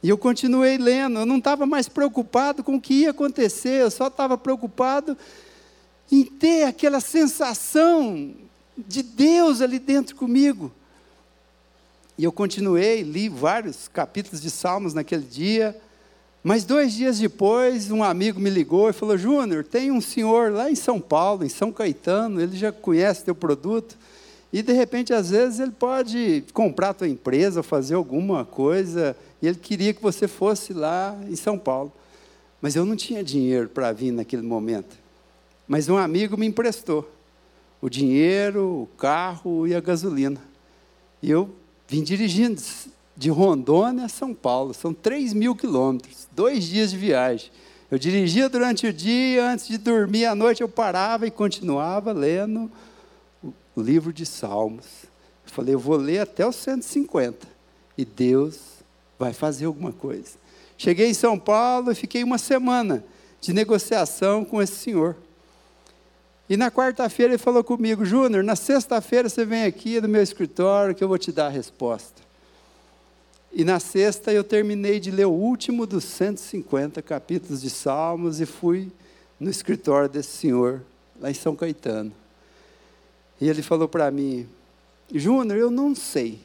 E 0.02 0.10
eu 0.10 0.18
continuei 0.18 0.78
lendo, 0.78 1.20
eu 1.20 1.26
não 1.26 1.38
estava 1.38 1.66
mais 1.66 1.88
preocupado 1.88 2.64
com 2.64 2.76
o 2.76 2.82
que 2.82 3.02
ia 3.02 3.12
acontecer, 3.12 3.82
eu 3.82 3.92
só 3.92 4.08
estava 4.08 4.38
preocupado 4.38 5.18
em 6.12 6.24
ter 6.26 6.64
aquela 6.64 7.00
sensação 7.00 8.34
de 8.78 9.04
Deus 9.04 9.62
ali 9.62 9.80
dentro 9.80 10.16
comigo. 10.16 10.72
E 12.18 12.24
eu 12.24 12.32
continuei, 12.32 13.02
li 13.02 13.28
vários 13.28 13.88
capítulos 13.88 14.42
de 14.42 14.52
Salmos 14.52 14.94
naquele 14.94 15.24
dia. 15.24 15.76
Mas 16.44 16.64
dois 16.64 16.94
dias 16.94 17.18
depois, 17.18 17.90
um 17.90 18.04
amigo 18.04 18.40
me 18.40 18.50
ligou 18.50 18.90
e 18.90 18.94
falou: 18.94 19.18
Júnior, 19.18 19.64
tem 19.64 19.92
um 19.92 20.02
senhor 20.02 20.52
lá 20.52 20.70
em 20.70 20.76
São 20.76 21.00
Paulo, 21.00 21.44
em 21.44 21.50
São 21.50 21.72
Caetano, 21.72 22.42
ele 22.42 22.56
já 22.56 22.72
conhece 22.72 23.24
teu 23.24 23.34
produto. 23.34 23.98
E 24.52 24.62
de 24.62 24.74
repente, 24.74 25.14
às 25.14 25.32
vezes, 25.32 25.60
ele 25.60 25.72
pode 25.72 26.44
comprar 26.54 26.94
tua 26.94 27.08
empresa, 27.08 27.64
fazer 27.64 27.96
alguma 27.96 28.46
coisa. 28.46 29.16
E 29.42 29.48
ele 29.48 29.58
queria 29.58 29.94
que 29.94 30.02
você 30.02 30.28
fosse 30.28 30.74
lá 30.74 31.18
em 31.28 31.36
São 31.36 31.58
Paulo. 31.58 31.92
Mas 32.62 32.76
eu 32.76 32.86
não 32.86 32.96
tinha 32.96 33.24
dinheiro 33.24 33.68
para 33.68 33.92
vir 33.92 34.12
naquele 34.12 34.44
momento. 34.44 34.96
Mas 35.68 35.90
um 35.90 35.98
amigo 35.98 36.38
me 36.38 36.46
emprestou 36.46 37.10
o 37.82 37.90
dinheiro, 37.90 38.84
o 38.84 38.90
carro 38.96 39.68
e 39.68 39.74
a 39.74 39.82
gasolina. 39.82 40.40
E 41.22 41.32
eu 41.32 41.50
vim 41.94 42.02
dirigindo 42.02 42.60
de 43.16 43.30
Rondônia 43.30 44.06
a 44.06 44.10
São 44.10 44.34
Paulo, 44.34 44.74
são 44.74 44.92
3 44.92 45.32
mil 45.32 45.56
quilômetros, 45.56 46.28
dois 46.32 46.64
dias 46.64 46.90
de 46.90 46.98
viagem. 46.98 47.52
Eu 47.92 48.00
dirigia 48.00 48.50
durante 48.50 48.88
o 48.88 48.92
dia, 48.92 49.52
antes 49.52 49.68
de 49.68 49.78
dormir 49.78 50.26
à 50.26 50.34
noite 50.34 50.62
eu 50.62 50.68
parava 50.68 51.28
e 51.28 51.30
continuava 51.30 52.12
lendo 52.12 52.72
o 53.76 53.80
livro 53.80 54.12
de 54.12 54.26
Salmos. 54.26 54.88
Falei, 55.46 55.76
eu 55.76 55.80
vou 55.80 55.96
ler 55.96 56.18
até 56.22 56.48
os 56.48 56.56
150 56.56 57.48
e 57.96 58.04
Deus 58.04 58.58
vai 59.20 59.32
fazer 59.32 59.66
alguma 59.66 59.92
coisa. 59.92 60.32
Cheguei 60.76 61.12
em 61.12 61.14
São 61.14 61.38
Paulo 61.38 61.92
e 61.92 61.96
fiquei 61.96 62.24
uma 62.24 62.40
semana 62.40 63.06
de 63.40 63.54
negociação 63.54 64.44
com 64.44 64.60
esse 64.60 64.78
senhor. 64.78 65.16
E 66.50 66.58
na 66.58 66.70
quarta-feira 66.70 67.34
ele 67.34 67.38
falou 67.38 67.64
comigo, 67.64 68.04
Júnior, 68.04 68.44
na 68.44 68.56
sexta-feira 68.56 69.30
você 69.30 69.46
vem 69.46 69.64
aqui 69.64 70.02
no 70.02 70.10
meu 70.10 70.22
escritório 70.22 70.94
que 70.94 71.04
eu 71.04 71.08
vou 71.08 71.18
te 71.18 71.32
dar 71.32 71.48
a 71.48 71.50
resposta. 71.50 72.22
E 73.52 73.64
na 73.64 73.80
sexta 73.80 74.34
eu 74.34 74.44
terminei 74.44 75.00
de 75.00 75.12
ler 75.12 75.26
o 75.26 75.32
último 75.32 75.86
dos 75.86 76.04
150 76.04 77.02
capítulos 77.02 77.62
de 77.62 77.70
Salmos 77.70 78.42
e 78.42 78.46
fui 78.46 78.92
no 79.40 79.50
escritório 79.50 80.10
desse 80.10 80.32
senhor, 80.38 80.82
lá 81.20 81.30
em 81.30 81.34
São 81.34 81.56
Caetano. 81.56 82.12
E 83.40 83.48
ele 83.48 83.62
falou 83.62 83.88
para 83.88 84.10
mim, 84.12 84.48
Júnior, 85.14 85.58
eu 85.58 85.72
não 85.72 85.94
sei, 85.94 86.40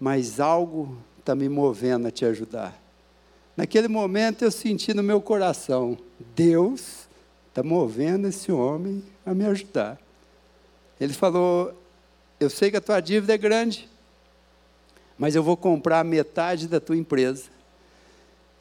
mas 0.00 0.40
algo 0.40 0.96
está 1.18 1.34
me 1.34 1.48
movendo 1.48 2.08
a 2.08 2.10
te 2.10 2.24
ajudar. 2.24 2.78
Naquele 3.56 3.88
momento 3.88 4.42
eu 4.42 4.50
senti 4.50 4.92
no 4.92 5.02
meu 5.02 5.20
coração, 5.20 5.96
Deus 6.34 7.03
está 7.54 7.62
movendo 7.62 8.26
esse 8.26 8.50
homem 8.50 9.00
a 9.24 9.32
me 9.32 9.46
ajudar. 9.46 9.96
Ele 11.00 11.12
falou: 11.12 11.72
Eu 12.40 12.50
sei 12.50 12.68
que 12.68 12.76
a 12.76 12.80
tua 12.80 12.98
dívida 12.98 13.32
é 13.32 13.38
grande, 13.38 13.88
mas 15.16 15.36
eu 15.36 15.42
vou 15.42 15.56
comprar 15.56 16.04
metade 16.04 16.66
da 16.66 16.80
tua 16.80 16.96
empresa. 16.96 17.44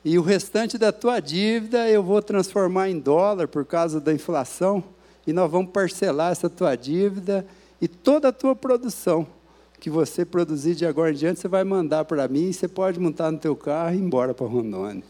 E 0.06 0.20
o 0.20 0.22
restante 0.22 0.78
da 0.78 0.92
tua 0.92 1.20
dívida 1.20 1.90
eu 1.90 2.04
vou 2.04 2.22
transformar 2.22 2.90
em 2.90 3.00
dólar 3.00 3.48
por 3.48 3.66
causa 3.66 4.00
da 4.00 4.14
inflação, 4.14 4.84
e 5.26 5.34
nós 5.34 5.50
vamos 5.50 5.72
parcelar 5.72 6.32
essa 6.32 6.50
tua 6.50 6.76
dívida 6.76 7.44
e 7.82 7.88
toda 7.88 8.28
a 8.28 8.32
tua 8.32 8.56
produção 8.56 9.26
que 9.80 9.90
você 9.90 10.24
produzir 10.24 10.76
de 10.76 10.86
agora 10.86 11.12
em 11.12 11.16
diante, 11.16 11.40
você 11.40 11.48
vai 11.48 11.64
mandar 11.64 12.06
para 12.06 12.28
mim, 12.28 12.50
e 12.50 12.54
você 12.54 12.68
pode 12.68 13.00
montar 13.00 13.32
no 13.32 13.40
teu 13.40 13.56
carro 13.56 13.96
e 13.96 13.98
ir 13.98 14.02
embora 14.02 14.34
para 14.34 14.46
Rondônia. 14.46 15.04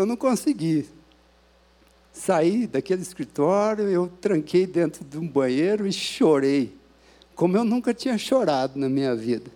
Eu 0.00 0.06
não 0.06 0.16
consegui 0.16 0.88
sair 2.10 2.66
daquele 2.66 3.02
escritório, 3.02 3.86
eu 3.86 4.08
tranquei 4.18 4.66
dentro 4.66 5.04
de 5.04 5.18
um 5.18 5.28
banheiro 5.28 5.86
e 5.86 5.92
chorei, 5.92 6.74
como 7.34 7.54
eu 7.54 7.64
nunca 7.64 7.92
tinha 7.92 8.16
chorado 8.16 8.78
na 8.78 8.88
minha 8.88 9.14
vida. 9.14 9.50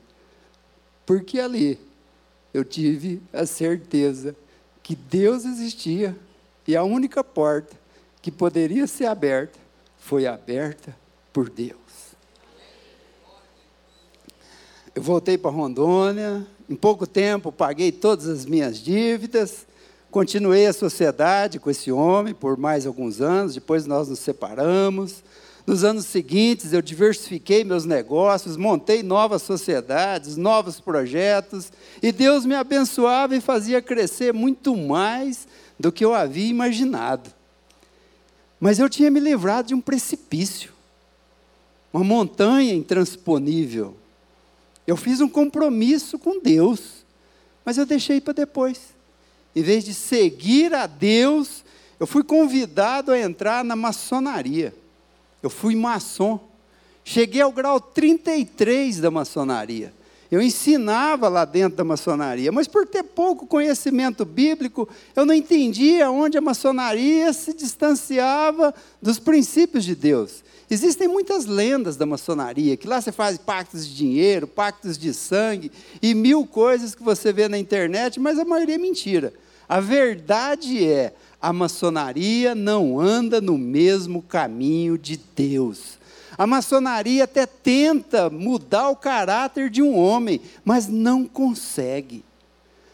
Porque 1.06 1.40
ali 1.40 1.80
eu 2.52 2.62
tive 2.62 3.22
a 3.32 3.46
certeza 3.46 4.36
que 4.82 4.94
Deus 4.94 5.46
existia 5.46 6.14
e 6.68 6.76
a 6.76 6.84
única 6.84 7.24
porta 7.24 7.74
que 8.20 8.30
poderia 8.30 8.86
ser 8.86 9.06
aberta, 9.06 9.58
foi 9.96 10.26
aberta 10.26 10.94
por 11.32 11.48
Deus. 11.48 11.78
Eu 14.94 15.02
voltei 15.02 15.38
para 15.38 15.50
Rondônia, 15.50 16.46
em 16.68 16.76
pouco 16.76 17.06
tempo 17.06 17.50
paguei 17.50 17.90
todas 17.90 18.28
as 18.28 18.44
minhas 18.44 18.76
dívidas, 18.76 19.66
continuei 20.14 20.64
a 20.64 20.72
sociedade 20.72 21.58
com 21.58 21.68
esse 21.68 21.90
homem 21.90 22.32
por 22.32 22.56
mais 22.56 22.86
alguns 22.86 23.20
anos, 23.20 23.54
depois 23.54 23.84
nós 23.84 24.08
nos 24.08 24.20
separamos. 24.20 25.24
Nos 25.66 25.82
anos 25.82 26.06
seguintes, 26.06 26.72
eu 26.72 26.80
diversifiquei 26.80 27.64
meus 27.64 27.84
negócios, 27.84 28.56
montei 28.56 29.02
novas 29.02 29.42
sociedades, 29.42 30.36
novos 30.36 30.78
projetos, 30.78 31.72
e 32.00 32.12
Deus 32.12 32.46
me 32.46 32.54
abençoava 32.54 33.34
e 33.34 33.40
fazia 33.40 33.82
crescer 33.82 34.32
muito 34.32 34.76
mais 34.76 35.48
do 35.80 35.90
que 35.90 36.04
eu 36.04 36.14
havia 36.14 36.48
imaginado. 36.48 37.28
Mas 38.60 38.78
eu 38.78 38.88
tinha 38.88 39.10
me 39.10 39.18
livrado 39.18 39.66
de 39.66 39.74
um 39.74 39.80
precipício, 39.80 40.72
uma 41.92 42.04
montanha 42.04 42.72
intransponível. 42.72 43.96
Eu 44.86 44.96
fiz 44.96 45.20
um 45.20 45.28
compromisso 45.28 46.20
com 46.20 46.40
Deus, 46.40 47.04
mas 47.64 47.78
eu 47.78 47.84
deixei 47.84 48.20
para 48.20 48.34
depois. 48.34 48.93
Em 49.54 49.62
vez 49.62 49.84
de 49.84 49.94
seguir 49.94 50.74
a 50.74 50.86
Deus, 50.86 51.64
eu 52.00 52.06
fui 52.06 52.24
convidado 52.24 53.12
a 53.12 53.18
entrar 53.18 53.64
na 53.64 53.76
maçonaria. 53.76 54.74
Eu 55.42 55.50
fui 55.50 55.76
maçom. 55.76 56.40
Cheguei 57.04 57.40
ao 57.40 57.52
grau 57.52 57.80
33 57.80 59.00
da 59.00 59.10
maçonaria. 59.10 59.92
Eu 60.30 60.42
ensinava 60.42 61.28
lá 61.28 61.44
dentro 61.44 61.76
da 61.76 61.84
maçonaria, 61.84 62.50
mas 62.50 62.66
por 62.66 62.86
ter 62.86 63.04
pouco 63.04 63.46
conhecimento 63.46 64.24
bíblico, 64.24 64.88
eu 65.14 65.24
não 65.24 65.34
entendia 65.34 66.10
onde 66.10 66.36
a 66.36 66.40
maçonaria 66.40 67.32
se 67.32 67.54
distanciava 67.54 68.74
dos 69.00 69.18
princípios 69.20 69.84
de 69.84 69.94
Deus. 69.94 70.42
Existem 70.68 71.06
muitas 71.06 71.44
lendas 71.44 71.96
da 71.96 72.06
maçonaria, 72.06 72.76
que 72.76 72.88
lá 72.88 73.00
você 73.00 73.12
faz 73.12 73.38
pactos 73.38 73.86
de 73.86 73.94
dinheiro, 73.94 74.48
pactos 74.48 74.98
de 74.98 75.14
sangue 75.14 75.70
e 76.02 76.14
mil 76.14 76.46
coisas 76.46 76.94
que 76.94 77.02
você 77.02 77.32
vê 77.32 77.48
na 77.48 77.58
internet, 77.58 78.18
mas 78.18 78.38
a 78.38 78.44
maioria 78.44 78.74
é 78.74 78.78
mentira. 78.78 79.32
A 79.68 79.80
verdade 79.80 80.86
é, 80.86 81.14
a 81.40 81.52
maçonaria 81.52 82.54
não 82.54 83.00
anda 83.00 83.40
no 83.40 83.56
mesmo 83.56 84.22
caminho 84.22 84.96
de 84.98 85.18
Deus. 85.36 85.98
A 86.36 86.46
maçonaria 86.46 87.24
até 87.24 87.46
tenta 87.46 88.28
mudar 88.28 88.90
o 88.90 88.96
caráter 88.96 89.70
de 89.70 89.82
um 89.82 89.96
homem, 89.96 90.40
mas 90.64 90.88
não 90.88 91.24
consegue. 91.24 92.24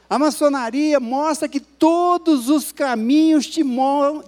A 0.08 0.18
maçonaria 0.18 0.98
mostra 0.98 1.48
que 1.48 1.60
todos 1.60 2.48
os 2.48 2.72
caminhos 2.72 3.46
te, 3.46 3.62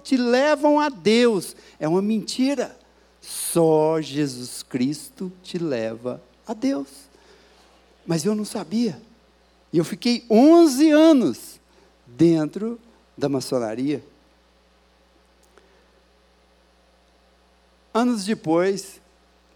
te 0.01 0.17
levam 0.17 0.79
a 0.79 0.89
Deus. 0.89 1.55
É 1.79 1.87
uma 1.87 2.01
mentira. 2.01 2.77
Só 3.21 4.01
Jesus 4.01 4.63
Cristo 4.63 5.31
te 5.43 5.57
leva 5.57 6.23
a 6.47 6.53
Deus. 6.53 6.87
Mas 8.05 8.25
eu 8.25 8.33
não 8.33 8.45
sabia. 8.45 9.01
E 9.71 9.77
eu 9.77 9.83
fiquei 9.83 10.23
11 10.29 10.89
anos 10.89 11.52
dentro 12.17 12.79
da 13.17 13.29
maçonaria. 13.29 14.03
Anos 17.93 18.25
depois, 18.25 18.99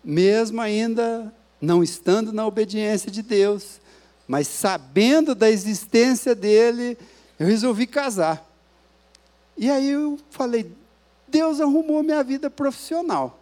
mesmo 0.03 0.61
ainda 0.61 1.33
não 1.59 1.83
estando 1.83 2.31
na 2.31 2.45
obediência 2.45 3.09
de 3.09 3.21
Deus, 3.21 3.79
mas 4.27 4.47
sabendo 4.47 5.33
da 5.33 5.49
existência 5.49 6.35
dele, 6.35 6.97
eu 7.39 7.47
resolvi 7.47 7.87
casar. 7.87 8.45
E 9.57 9.69
aí 9.71 9.89
eu 9.89 10.19
falei: 10.29 10.71
Deus 11.27 11.59
arrumou 11.59 12.03
minha 12.03 12.23
vida 12.23 12.49
profissional 12.49 13.39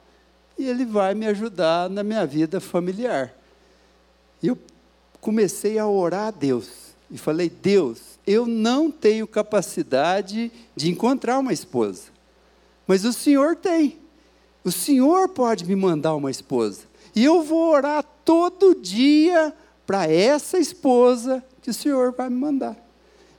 e 0.57 0.65
Ele 0.65 0.85
vai 0.85 1.13
me 1.13 1.27
ajudar 1.27 1.89
na 1.89 2.03
minha 2.03 2.25
vida 2.25 2.61
familiar. 2.61 3.33
E 4.41 4.47
eu 4.47 4.57
comecei 5.19 5.77
a 5.77 5.87
orar 5.87 6.27
a 6.27 6.31
Deus 6.31 6.69
e 7.11 7.17
falei: 7.17 7.49
Deus, 7.49 8.14
eu 8.25 8.45
não 8.47 8.89
tenho 8.89 9.27
capacidade 9.27 10.51
de 10.75 10.89
encontrar 10.89 11.39
uma 11.39 11.53
esposa, 11.53 12.03
mas 12.87 13.05
o 13.05 13.13
Senhor 13.13 13.55
tem. 13.55 13.99
O 14.63 14.71
Senhor 14.71 15.29
pode 15.29 15.65
me 15.65 15.75
mandar 15.75 16.15
uma 16.15 16.31
esposa. 16.31 16.81
E 17.15 17.23
eu 17.23 17.43
vou 17.43 17.71
orar 17.71 18.03
todo 18.25 18.75
dia 18.75 19.53
para 19.85 20.11
essa 20.11 20.57
esposa 20.57 21.43
que 21.61 21.69
o 21.69 21.73
Senhor 21.73 22.11
vai 22.11 22.29
me 22.29 22.35
mandar. 22.35 22.75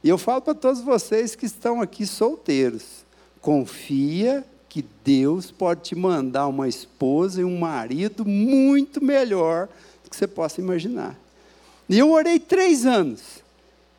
E 0.03 0.09
eu 0.09 0.17
falo 0.17 0.41
para 0.41 0.55
todos 0.55 0.81
vocês 0.81 1.35
que 1.35 1.47
estão 1.47 1.81
aqui 1.81 2.07
solteiros: 2.07 3.05
confia 3.41 4.45
que 4.69 4.85
Deus 5.05 5.51
pode 5.51 5.83
te 5.83 5.97
mandar 5.97 6.47
uma 6.47 6.69
esposa 6.69 7.41
e 7.41 7.45
um 7.45 7.59
marido 7.59 8.25
muito 8.25 9.03
melhor 9.03 9.69
do 10.05 10.11
que 10.11 10.17
você 10.17 10.27
possa 10.27 10.61
imaginar. 10.61 11.19
E 11.89 11.99
eu 11.99 12.11
orei 12.11 12.39
três 12.39 12.87
anos. 12.87 13.43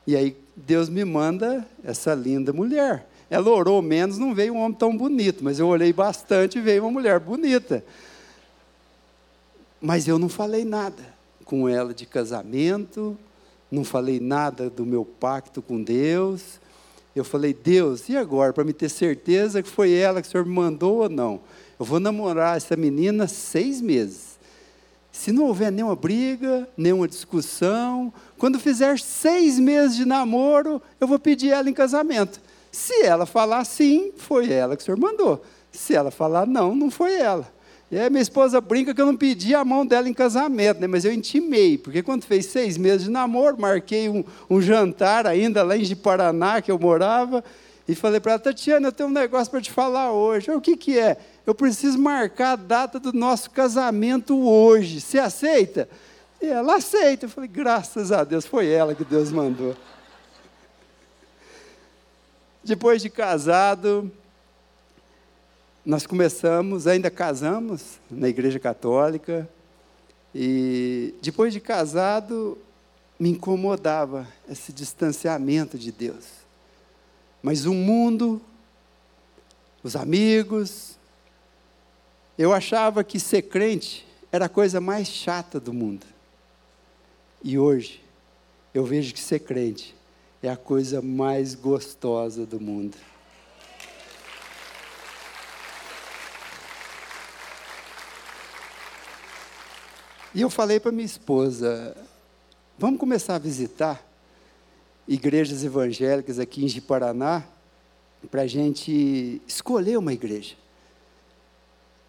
E 0.06 0.15
aí 0.15 0.38
Deus 0.58 0.89
me 0.89 1.06
manda 1.06 1.63
essa 1.84 2.15
linda 2.15 2.52
mulher. 2.52 3.08
Ela 3.30 3.50
orou 3.52 3.80
menos, 3.80 4.17
não 4.17 4.34
veio 4.34 4.56
um 4.56 4.58
homem 4.58 4.76
tão 4.76 4.98
bonito, 4.98 5.43
mas 5.43 5.60
eu 5.60 5.67
olhei 5.67 5.93
bastante 5.93 6.58
e 6.58 6.62
veio 6.62 6.84
uma 6.84 6.91
mulher 6.91 7.20
bonita. 7.20 7.86
Mas 9.80 10.08
eu 10.08 10.17
não 10.17 10.28
falei 10.28 10.65
nada 10.65 11.04
com 11.46 11.70
ela 11.70 11.93
de 11.93 12.08
casamento, 12.08 13.15
não 13.72 13.84
falei 13.84 14.20
nada 14.20 14.67
do 14.67 14.84
meu 14.84 15.06
pacto 15.06 15.62
com 15.62 15.82
Deus. 15.82 16.60
Eu 17.15 17.24
falei, 17.24 17.54
Deus, 17.54 18.10
e 18.10 18.17
agora, 18.17 18.52
para 18.52 18.63
me 18.63 18.74
ter 18.74 18.89
certeza 18.89 19.62
que 19.62 19.70
foi 19.70 19.93
ela 19.93 20.22
que 20.22 20.28
o 20.28 20.32
Senhor 20.32 20.46
me 20.46 20.54
mandou 20.54 21.04
ou 21.04 21.10
não? 21.10 21.39
Eu 21.80 21.86
vou 21.86 22.00
namorar 22.00 22.58
essa 22.58 22.76
menina 22.76 23.28
seis 23.28 23.80
meses. 23.80 24.27
Se 25.18 25.32
não 25.32 25.46
houver 25.46 25.72
nenhuma 25.72 25.96
briga, 25.96 26.70
nenhuma 26.78 27.08
discussão, 27.08 28.14
quando 28.38 28.60
fizer 28.60 29.00
seis 29.00 29.58
meses 29.58 29.98
de 29.98 30.06
namoro, 30.06 30.80
eu 31.02 31.08
vou 31.08 31.18
pedir 31.18 31.50
ela 31.50 31.68
em 31.68 31.74
casamento. 31.74 32.40
Se 32.72 33.02
ela 33.02 33.26
falar 33.26 33.66
sim, 33.66 34.12
foi 34.16 34.54
ela 34.54 34.78
que 34.78 34.84
o 34.84 34.86
senhor 34.86 35.00
mandou. 35.00 35.44
Se 35.72 35.96
ela 35.96 36.12
falar 36.12 36.46
não, 36.46 36.76
não 36.76 36.92
foi 36.92 37.16
ela. 37.16 37.52
E 37.90 37.98
aí 37.98 38.12
minha 38.12 38.22
esposa 38.22 38.62
brinca 38.62 38.94
que 38.94 39.02
eu 39.02 39.08
não 39.08 39.18
pedi 39.18 39.56
a 39.56 39.66
mão 39.66 39.88
dela 39.88 40.08
em 40.08 40.14
casamento, 40.14 40.80
né? 40.80 40.86
mas 40.86 41.04
eu 41.04 41.12
intimei, 41.12 41.80
porque 41.80 42.04
quando 42.04 42.24
fez 42.24 42.46
seis 42.46 42.78
meses 42.78 43.06
de 43.06 43.10
namoro, 43.10 43.60
marquei 43.60 44.08
um, 44.08 44.24
um 44.48 44.62
jantar 44.62 45.26
ainda 45.26 45.64
lá 45.64 45.76
em 45.76 45.96
Paraná, 45.96 46.62
que 46.62 46.72
eu 46.72 46.78
morava, 46.78 47.44
e 47.88 47.96
falei 47.96 48.20
para 48.20 48.34
ela, 48.34 48.40
Tatiana, 48.40 48.90
eu 48.90 48.92
tenho 48.92 49.10
um 49.10 49.14
negócio 49.14 49.50
para 49.50 49.62
te 49.62 49.72
falar 49.72 50.12
hoje. 50.12 50.52
O 50.52 50.62
que, 50.62 50.78
que 50.78 51.00
é? 51.00 51.18
Eu 51.48 51.56
preciso 51.56 51.98
marcar 51.98 52.52
a 52.52 52.56
data 52.58 53.00
do 53.00 53.14
nosso 53.14 53.50
casamento 53.50 54.38
hoje. 54.38 55.00
Você 55.00 55.18
aceita? 55.18 55.88
E 56.42 56.46
ela 56.46 56.76
aceita. 56.76 57.26
Eu 57.26 57.30
falei, 57.30 57.48
graças 57.50 58.12
a 58.12 58.26
Deus, 58.26 58.46
foi 58.46 58.68
ela 58.68 58.94
que 58.94 59.06
Deus 59.06 59.32
mandou. 59.32 59.74
Depois 62.62 63.02
de 63.02 63.10
casado, 63.10 64.12
nós 65.86 66.06
começamos, 66.06 66.86
ainda 66.86 67.10
casamos 67.10 67.98
na 68.12 68.28
Igreja 68.28 68.60
Católica, 68.60 69.48
e 70.36 71.16
depois 71.22 71.54
de 71.54 71.62
casado, 71.62 72.58
me 73.18 73.30
incomodava 73.30 74.28
esse 74.50 74.74
distanciamento 74.74 75.78
de 75.78 75.94
Deus. 75.94 76.26
Mas 77.42 77.66
o 77.66 77.74
mundo, 77.74 78.42
os 79.82 79.96
amigos, 79.96 80.98
eu 82.38 82.54
achava 82.54 83.04
que 83.04 83.19
ser 83.19 83.43
crente 83.43 84.06
era 84.32 84.45
a 84.45 84.50
coisa 84.50 84.80
mais 84.80 85.08
chata 85.08 85.60
do 85.60 85.73
mundo. 85.73 86.06
E 87.43 87.58
hoje, 87.58 88.04
eu 88.73 88.86
vejo 88.86 89.13
que 89.13 89.19
ser 89.19 89.39
crente 89.39 89.95
é 90.43 90.50
a 90.50 90.58
coisa 90.58 91.02
mais 91.02 91.56
gostosa 91.56 92.45
do 92.45 92.60
mundo. 92.60 92.95
E 100.36 100.41
eu 100.41 100.50
falei 100.50 100.80
para 100.80 100.91
minha 100.91 101.06
esposa: 101.06 101.97
vamos 102.78 103.00
começar 103.00 103.36
a 103.36 103.39
visitar 103.39 104.06
igrejas 105.08 105.63
evangélicas 105.63 106.38
aqui 106.38 106.63
em 106.63 106.67
Jiparaná, 106.67 107.43
para 108.30 108.43
a 108.43 108.47
gente 108.47 109.41
escolher 109.47 109.97
uma 109.97 110.13
igreja. 110.13 110.56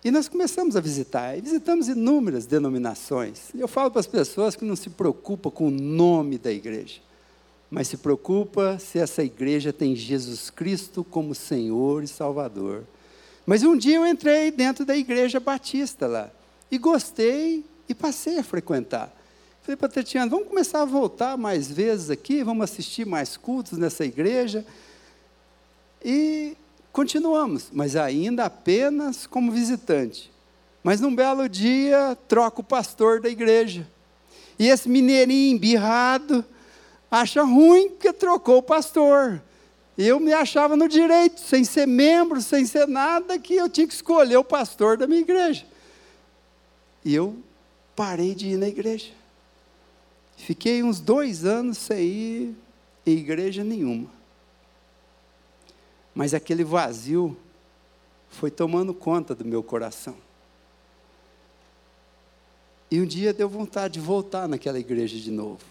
E 0.04 0.10
nós 0.12 0.28
começamos 0.28 0.76
a 0.76 0.80
visitar, 0.80 1.36
e 1.36 1.40
visitamos 1.40 1.88
inúmeras 1.88 2.46
denominações. 2.46 3.50
Eu 3.54 3.66
falo 3.66 3.90
para 3.90 4.00
as 4.00 4.06
pessoas 4.06 4.54
que 4.54 4.64
não 4.64 4.76
se 4.76 4.90
preocupam 4.90 5.50
com 5.50 5.68
o 5.68 5.72
nome 5.72 6.38
da 6.38 6.52
igreja, 6.52 7.00
mas 7.68 7.88
se 7.88 7.96
preocupa 7.96 8.78
se 8.78 8.98
essa 8.98 9.24
igreja 9.24 9.72
tem 9.72 9.96
Jesus 9.96 10.50
Cristo 10.50 11.02
como 11.02 11.34
Senhor 11.34 12.04
e 12.04 12.08
Salvador. 12.08 12.84
Mas 13.44 13.64
um 13.64 13.76
dia 13.76 13.96
eu 13.96 14.06
entrei 14.06 14.52
dentro 14.52 14.84
da 14.84 14.96
igreja 14.96 15.40
batista 15.40 16.06
lá, 16.06 16.30
e 16.70 16.78
gostei 16.78 17.64
e 17.88 17.94
passei 17.94 18.38
a 18.38 18.44
frequentar. 18.44 19.12
Falei 19.62 19.76
para 19.76 19.88
Tatiana, 19.88 20.30
vamos 20.30 20.48
começar 20.48 20.80
a 20.80 20.84
voltar 20.84 21.36
mais 21.36 21.70
vezes 21.70 22.08
aqui, 22.08 22.44
vamos 22.44 22.64
assistir 22.64 23.04
mais 23.04 23.36
cultos 23.36 23.76
nessa 23.76 24.04
igreja. 24.04 24.64
E 26.04 26.56
continuamos, 26.98 27.68
mas 27.72 27.94
ainda 27.94 28.46
apenas 28.46 29.24
como 29.24 29.52
visitante. 29.52 30.32
Mas 30.82 31.00
num 31.00 31.14
belo 31.14 31.48
dia, 31.48 32.18
troca 32.26 32.60
o 32.60 32.64
pastor 32.64 33.20
da 33.20 33.28
igreja. 33.28 33.86
E 34.58 34.66
esse 34.66 34.88
mineirinho 34.88 35.54
embirrado 35.54 36.44
acha 37.08 37.44
ruim 37.44 37.90
porque 37.90 38.12
trocou 38.12 38.58
o 38.58 38.62
pastor. 38.64 39.40
Eu 39.96 40.18
me 40.18 40.32
achava 40.32 40.74
no 40.74 40.88
direito, 40.88 41.40
sem 41.40 41.62
ser 41.62 41.86
membro, 41.86 42.42
sem 42.42 42.66
ser 42.66 42.88
nada, 42.88 43.38
que 43.38 43.54
eu 43.54 43.68
tinha 43.68 43.86
que 43.86 43.94
escolher 43.94 44.36
o 44.36 44.42
pastor 44.42 44.96
da 44.96 45.06
minha 45.06 45.20
igreja. 45.20 45.64
E 47.04 47.14
eu 47.14 47.36
parei 47.94 48.34
de 48.34 48.48
ir 48.48 48.56
na 48.56 48.66
igreja. 48.66 49.12
Fiquei 50.36 50.82
uns 50.82 50.98
dois 50.98 51.44
anos 51.44 51.78
sem 51.78 52.00
ir 52.00 52.56
em 53.06 53.12
igreja 53.12 53.62
nenhuma. 53.62 54.17
Mas 56.18 56.34
aquele 56.34 56.64
vazio 56.64 57.36
foi 58.28 58.50
tomando 58.50 58.92
conta 58.92 59.36
do 59.36 59.44
meu 59.44 59.62
coração. 59.62 60.16
E 62.90 63.00
um 63.00 63.06
dia 63.06 63.32
deu 63.32 63.48
vontade 63.48 63.94
de 63.94 64.00
voltar 64.00 64.48
naquela 64.48 64.80
igreja 64.80 65.16
de 65.16 65.30
novo. 65.30 65.62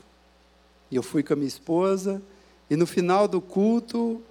E 0.89 0.95
eu 0.95 1.03
fui 1.03 1.21
com 1.21 1.33
a 1.33 1.35
minha 1.35 1.49
esposa, 1.49 2.21
e 2.69 2.77
no 2.77 2.87
final 2.87 3.27
do 3.27 3.41
culto, 3.41 4.23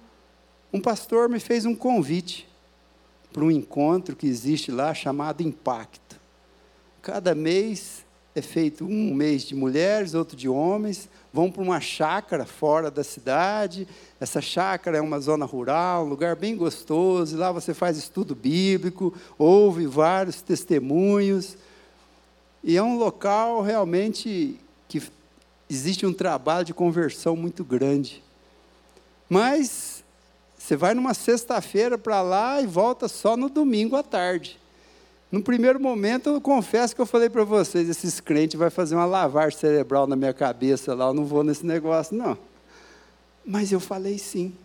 um 0.73 0.81
pastor 0.81 1.29
me 1.29 1.39
fez 1.39 1.67
um 1.67 1.75
convite 1.75 2.49
para 3.31 3.43
um 3.43 3.51
encontro 3.51 4.15
que 4.15 4.25
existe 4.25 4.71
lá 4.71 4.95
chamado 4.95 5.43
Impacto. 5.43 6.19
Cada 6.99 7.35
mês 7.35 8.03
é 8.37 8.41
feito 8.41 8.85
um 8.85 9.13
mês 9.15 9.43
de 9.43 9.55
mulheres, 9.55 10.13
outro 10.13 10.37
de 10.37 10.47
homens, 10.47 11.09
vão 11.33 11.51
para 11.51 11.63
uma 11.63 11.79
chácara 11.79 12.45
fora 12.45 12.91
da 12.91 13.03
cidade. 13.03 13.87
Essa 14.19 14.39
chácara 14.39 14.97
é 14.97 15.01
uma 15.01 15.19
zona 15.19 15.43
rural, 15.43 16.05
um 16.05 16.09
lugar 16.09 16.35
bem 16.35 16.55
gostoso. 16.55 17.35
Lá 17.35 17.51
você 17.51 17.73
faz 17.73 17.97
estudo 17.97 18.35
bíblico, 18.35 19.11
ouve 19.39 19.87
vários 19.87 20.41
testemunhos. 20.41 21.57
E 22.63 22.77
é 22.77 22.83
um 22.83 22.97
local 22.97 23.61
realmente 23.61 24.59
que 24.87 25.01
existe 25.67 26.05
um 26.05 26.13
trabalho 26.13 26.65
de 26.65 26.73
conversão 26.73 27.35
muito 27.35 27.63
grande. 27.63 28.23
Mas 29.27 30.03
você 30.55 30.75
vai 30.75 30.93
numa 30.93 31.15
sexta-feira 31.15 31.97
para 31.97 32.21
lá 32.21 32.61
e 32.61 32.67
volta 32.67 33.07
só 33.07 33.35
no 33.35 33.49
domingo 33.49 33.95
à 33.95 34.03
tarde. 34.03 34.59
No 35.29 35.43
primeiro 35.43 35.79
momento, 35.79 36.29
eu 36.29 36.39
confesso 36.39 36.95
que 36.95 37.01
eu 37.01 37.05
falei 37.05 37.29
para 37.29 37.43
vocês, 37.43 37.89
esses 37.89 38.21
crentes 38.21 38.57
vai 38.57 38.69
fazer 38.69 38.95
uma 38.95 39.05
lavagem 39.05 39.59
cerebral 39.59 40.07
na 40.07 40.15
minha 40.15 40.33
cabeça 40.33 40.93
lá, 40.93 41.07
eu 41.07 41.13
não 41.13 41.25
vou 41.25 41.43
nesse 41.43 41.65
negócio, 41.65 42.15
não. 42.15 42.37
Mas 43.45 43.71
eu 43.71 43.79
falei 43.79 44.17
sim. 44.17 44.55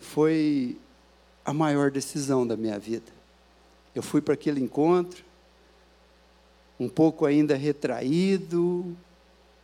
Foi 0.00 0.76
a 1.44 1.52
maior 1.52 1.90
decisão 1.90 2.44
da 2.44 2.56
minha 2.56 2.78
vida. 2.78 3.12
Eu 3.94 4.02
fui 4.02 4.20
para 4.20 4.34
aquele 4.34 4.60
encontro, 4.60 5.24
um 6.78 6.88
pouco 6.88 7.24
ainda 7.24 7.54
retraído, 7.54 8.96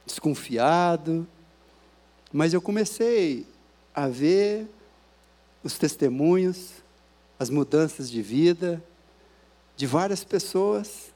desconfiado, 0.04 1.26
mas 2.32 2.52
eu 2.52 2.60
comecei 2.60 3.46
a 3.94 4.06
ver 4.06 4.68
os 5.64 5.78
testemunhos, 5.78 6.74
as 7.38 7.50
mudanças 7.50 8.08
de 8.10 8.22
vida, 8.22 8.82
de 9.76 9.86
várias 9.86 10.24
pessoas, 10.24 11.12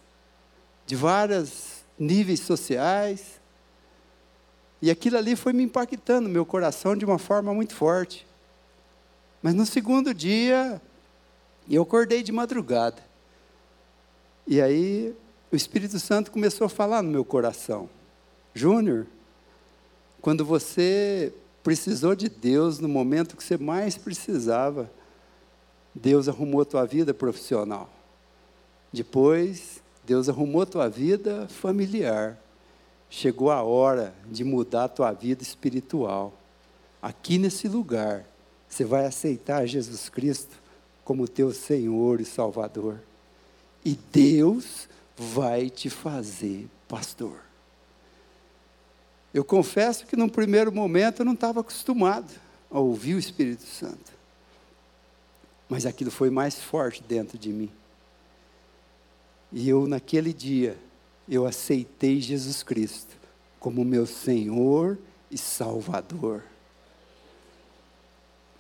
de 0.87 0.95
vários 0.95 1.83
níveis 1.99 2.41
sociais. 2.41 3.41
E 4.83 4.91
aquilo 4.91 5.17
ali 5.17 5.35
foi 5.35 5.53
me 5.53 5.63
impactando 5.63 6.29
meu 6.29 6.45
coração 6.45 6.95
de 6.95 7.05
uma 7.05 7.19
forma 7.19 7.53
muito 7.55 7.75
forte. 7.75 8.27
Mas 9.43 9.55
no 9.55 9.65
segundo 9.65 10.13
dia, 10.13 10.81
eu 11.69 11.83
acordei 11.83 12.23
de 12.23 12.31
madrugada. 12.31 13.03
E 14.47 14.61
aí 14.61 15.15
o 15.51 15.57
Espírito 15.57 15.99
Santo 15.99 16.31
começou 16.31 16.67
a 16.67 16.71
falar 16.71 17.03
no 17.03 17.11
meu 17.11 17.25
coração: 17.25 17.89
Júnior, 18.55 19.07
quando 20.21 20.45
você 20.45 21.33
precisou 21.63 22.15
de 22.15 22.29
Deus 22.29 22.79
no 22.79 22.89
momento 22.89 23.37
que 23.37 23.45
você 23.45 23.57
mais 23.57 23.97
precisava, 23.97 24.91
Deus 25.95 26.29
arrumou 26.29 26.63
a 26.63 26.65
tua 26.65 26.87
vida 26.87 27.15
profissional. 27.15 27.91
Depois, 28.93 29.81
Deus 30.05 30.29
arrumou 30.29 30.63
a 30.63 30.67
tua 30.67 30.89
vida 30.89 31.47
familiar. 31.49 32.39
Chegou 33.09 33.51
a 33.51 33.63
hora 33.63 34.15
de 34.27 34.45
mudar 34.45 34.85
a 34.85 34.89
tua 34.89 35.13
vida 35.13 35.43
espiritual. 35.43 36.33
Aqui 37.01 37.39
nesse 37.39 37.69
lugar, 37.69 38.25
você 38.69 38.85
vai 38.85 39.07
aceitar 39.07 39.67
Jesus 39.67 40.09
Cristo 40.09 40.61
como 41.05 41.29
teu 41.29 41.53
Senhor 41.53 42.21
e 42.21 42.25
Salvador. 42.25 43.01
E 43.85 43.99
Deus 44.13 44.89
vai 45.17 45.71
te 45.71 45.89
fazer 45.91 46.69
pastor. 46.89 47.41
Eu 49.33 49.45
confesso 49.45 50.07
que 50.07 50.17
num 50.17 50.29
primeiro 50.29 50.73
momento 50.73 51.21
eu 51.21 51.25
não 51.25 51.35
estava 51.35 51.61
acostumado 51.61 52.33
a 52.71 52.79
ouvir 52.79 53.15
o 53.15 53.19
Espírito 53.19 53.65
Santo. 53.65 54.13
Mas 55.69 55.87
aquilo 55.87 56.11
foi 56.11 56.31
mais 56.31 56.61
forte 56.61 57.03
dentro 57.03 57.39
de 57.39 57.51
mim. 57.51 57.71
E 59.53 59.69
eu, 59.69 59.87
naquele 59.87 60.33
dia, 60.33 60.77
eu 61.29 61.47
aceitei 61.47 62.21
Jesus 62.21 62.63
Cristo 62.63 63.17
como 63.59 63.85
meu 63.85 64.07
Senhor 64.07 64.99
e 65.31 65.37
Salvador. 65.37 66.43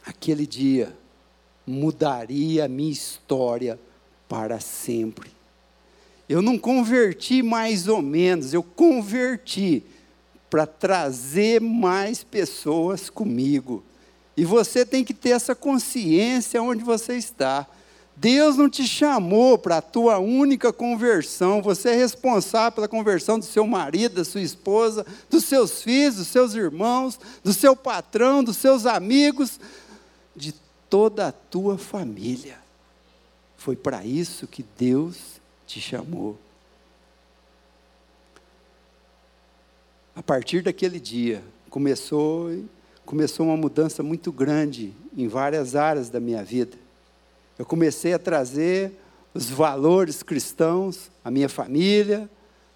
Aquele 0.04 0.46
dia 0.46 0.94
mudaria 1.66 2.64
a 2.64 2.68
minha 2.68 2.92
história 2.92 3.78
para 4.28 4.60
sempre. 4.60 5.30
Eu 6.28 6.42
não 6.42 6.58
converti 6.58 7.42
mais 7.42 7.88
ou 7.88 8.00
menos, 8.00 8.54
eu 8.54 8.62
converti 8.62 9.82
para 10.48 10.66
trazer 10.66 11.60
mais 11.60 12.22
pessoas 12.22 13.08
comigo. 13.08 13.82
E 14.36 14.44
você 14.44 14.84
tem 14.84 15.04
que 15.04 15.14
ter 15.14 15.30
essa 15.30 15.54
consciência 15.54 16.62
onde 16.62 16.82
você 16.82 17.16
está. 17.16 17.66
Deus 18.20 18.54
não 18.54 18.68
te 18.68 18.86
chamou 18.86 19.56
para 19.56 19.78
a 19.78 19.82
tua 19.82 20.18
única 20.18 20.70
conversão. 20.70 21.62
Você 21.62 21.88
é 21.88 21.94
responsável 21.94 22.72
pela 22.72 22.86
conversão 22.86 23.38
do 23.38 23.46
seu 23.46 23.66
marido, 23.66 24.16
da 24.16 24.24
sua 24.26 24.42
esposa, 24.42 25.06
dos 25.30 25.44
seus 25.44 25.82
filhos, 25.82 26.16
dos 26.16 26.28
seus 26.28 26.54
irmãos, 26.54 27.18
do 27.42 27.54
seu 27.54 27.74
patrão, 27.74 28.44
dos 28.44 28.58
seus 28.58 28.84
amigos, 28.84 29.58
de 30.36 30.54
toda 30.90 31.28
a 31.28 31.32
tua 31.32 31.78
família. 31.78 32.58
Foi 33.56 33.74
para 33.74 34.04
isso 34.04 34.46
que 34.46 34.66
Deus 34.76 35.16
te 35.66 35.80
chamou. 35.80 36.38
A 40.14 40.22
partir 40.22 40.62
daquele 40.62 41.00
dia, 41.00 41.42
começou, 41.70 42.50
começou 43.06 43.46
uma 43.46 43.56
mudança 43.56 44.02
muito 44.02 44.30
grande 44.30 44.92
em 45.16 45.26
várias 45.26 45.74
áreas 45.74 46.10
da 46.10 46.20
minha 46.20 46.44
vida. 46.44 46.76
Eu 47.60 47.66
comecei 47.66 48.14
a 48.14 48.18
trazer 48.18 48.90
os 49.34 49.50
valores 49.50 50.22
cristãos 50.22 51.10
à 51.22 51.30
minha 51.30 51.46
família, 51.46 52.26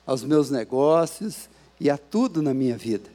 aos 0.07 0.23
meus 0.23 0.51
negócios 0.51 1.49
e 1.81 1.89
a 1.89 1.97
tudo 1.97 2.43
na 2.43 2.53
minha 2.53 2.77
vida. 2.77 3.09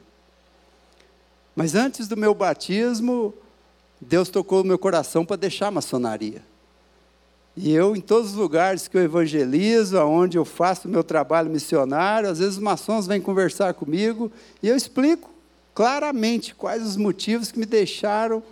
Mas 1.54 1.76
antes 1.76 2.08
do 2.08 2.16
meu 2.16 2.34
batismo, 2.34 3.32
Deus 4.00 4.28
tocou 4.28 4.64
no 4.64 4.70
meu 4.70 4.80
coração 4.80 5.24
para 5.24 5.36
deixar 5.36 5.68
a 5.68 5.70
maçonaria. 5.70 6.42
E 7.56 7.72
eu, 7.72 7.94
em 7.94 8.00
todos 8.00 8.30
os 8.30 8.36
lugares 8.36 8.88
que 8.88 8.96
eu 8.96 9.02
evangelizo, 9.04 9.96
aonde 9.96 10.36
eu 10.36 10.44
faço 10.44 10.88
o 10.88 10.90
meu 10.90 11.04
trabalho 11.04 11.50
missionário, 11.50 12.28
às 12.28 12.40
vezes 12.40 12.56
os 12.56 12.60
maçons 12.60 13.06
vêm 13.06 13.20
conversar 13.20 13.74
comigo 13.74 14.32
e 14.60 14.66
eu 14.66 14.74
explico 14.74 15.30
claramente 15.72 16.52
quais 16.52 16.84
os 16.84 16.96
motivos 16.96 17.52
que 17.52 17.60
me 17.60 17.64
deixaram, 17.64 18.42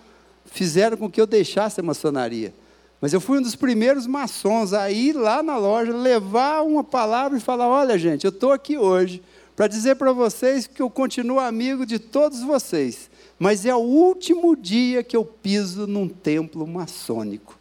fizeram 0.47 0.97
com 0.97 1.11
que 1.11 1.21
eu 1.21 1.27
deixasse 1.27 1.81
a 1.81 1.83
maçonaria. 1.83 2.55
Mas 3.01 3.13
eu 3.13 3.21
fui 3.21 3.39
um 3.39 3.43
dos 3.43 3.55
primeiros 3.55 4.07
maçons 4.07 4.73
a 4.73 4.91
ir 4.91 5.13
lá 5.13 5.43
na 5.43 5.57
loja, 5.57 5.93
levar 5.93 6.63
uma 6.63 6.83
palavra 6.83 7.39
e 7.39 7.41
falar: 7.41 7.69
olha, 7.69 7.99
gente, 7.99 8.25
eu 8.25 8.31
estou 8.31 8.53
aqui 8.53 8.77
hoje 8.77 9.23
para 9.55 9.69
dizer 9.69 9.97
para 9.97 10.13
vocês 10.13 10.67
que 10.67 10.83
eu 10.83 10.91
continuo 10.91 11.39
amigo 11.39 11.85
de 11.85 11.99
todos 11.99 12.43
vocês, 12.43 13.11
mas 13.39 13.67
é 13.67 13.75
o 13.75 13.79
último 13.79 14.57
dia 14.57 15.03
que 15.03 15.17
eu 15.17 15.25
piso 15.25 15.87
num 15.87 16.09
templo 16.09 16.67
maçônico 16.67 17.59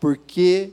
porque 0.00 0.70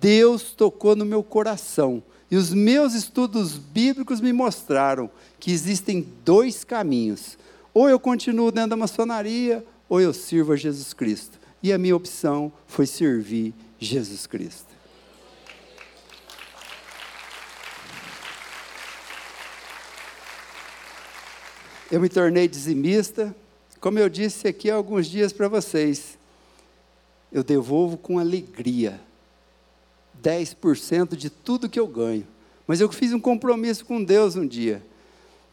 Deus 0.00 0.52
tocou 0.52 0.96
no 0.96 1.04
meu 1.04 1.22
coração. 1.22 2.02
E 2.30 2.36
os 2.36 2.52
meus 2.52 2.94
estudos 2.94 3.56
bíblicos 3.56 4.20
me 4.20 4.32
mostraram 4.32 5.10
que 5.38 5.52
existem 5.52 6.06
dois 6.24 6.64
caminhos. 6.64 7.38
Ou 7.72 7.88
eu 7.88 8.00
continuo 8.00 8.50
dentro 8.50 8.70
da 8.70 8.76
maçonaria, 8.76 9.64
ou 9.88 10.00
eu 10.00 10.12
sirvo 10.12 10.52
a 10.52 10.56
Jesus 10.56 10.92
Cristo. 10.92 11.38
E 11.64 11.72
a 11.72 11.78
minha 11.78 11.96
opção 11.96 12.52
foi 12.66 12.84
servir 12.86 13.54
Jesus 13.78 14.26
Cristo. 14.26 14.68
Eu 21.90 22.02
me 22.02 22.10
tornei 22.10 22.46
dizimista, 22.46 23.34
como 23.80 23.98
eu 23.98 24.10
disse 24.10 24.46
aqui 24.46 24.70
há 24.70 24.74
alguns 24.74 25.06
dias 25.06 25.32
para 25.32 25.48
vocês 25.48 26.18
eu 27.32 27.42
devolvo 27.42 27.96
com 27.96 28.18
alegria 28.18 29.00
10% 30.22 31.16
de 31.16 31.30
tudo 31.30 31.66
que 31.66 31.80
eu 31.80 31.86
ganho. 31.86 32.26
Mas 32.66 32.82
eu 32.82 32.92
fiz 32.92 33.10
um 33.14 33.18
compromisso 33.18 33.86
com 33.86 34.04
Deus 34.04 34.36
um 34.36 34.46
dia, 34.46 34.84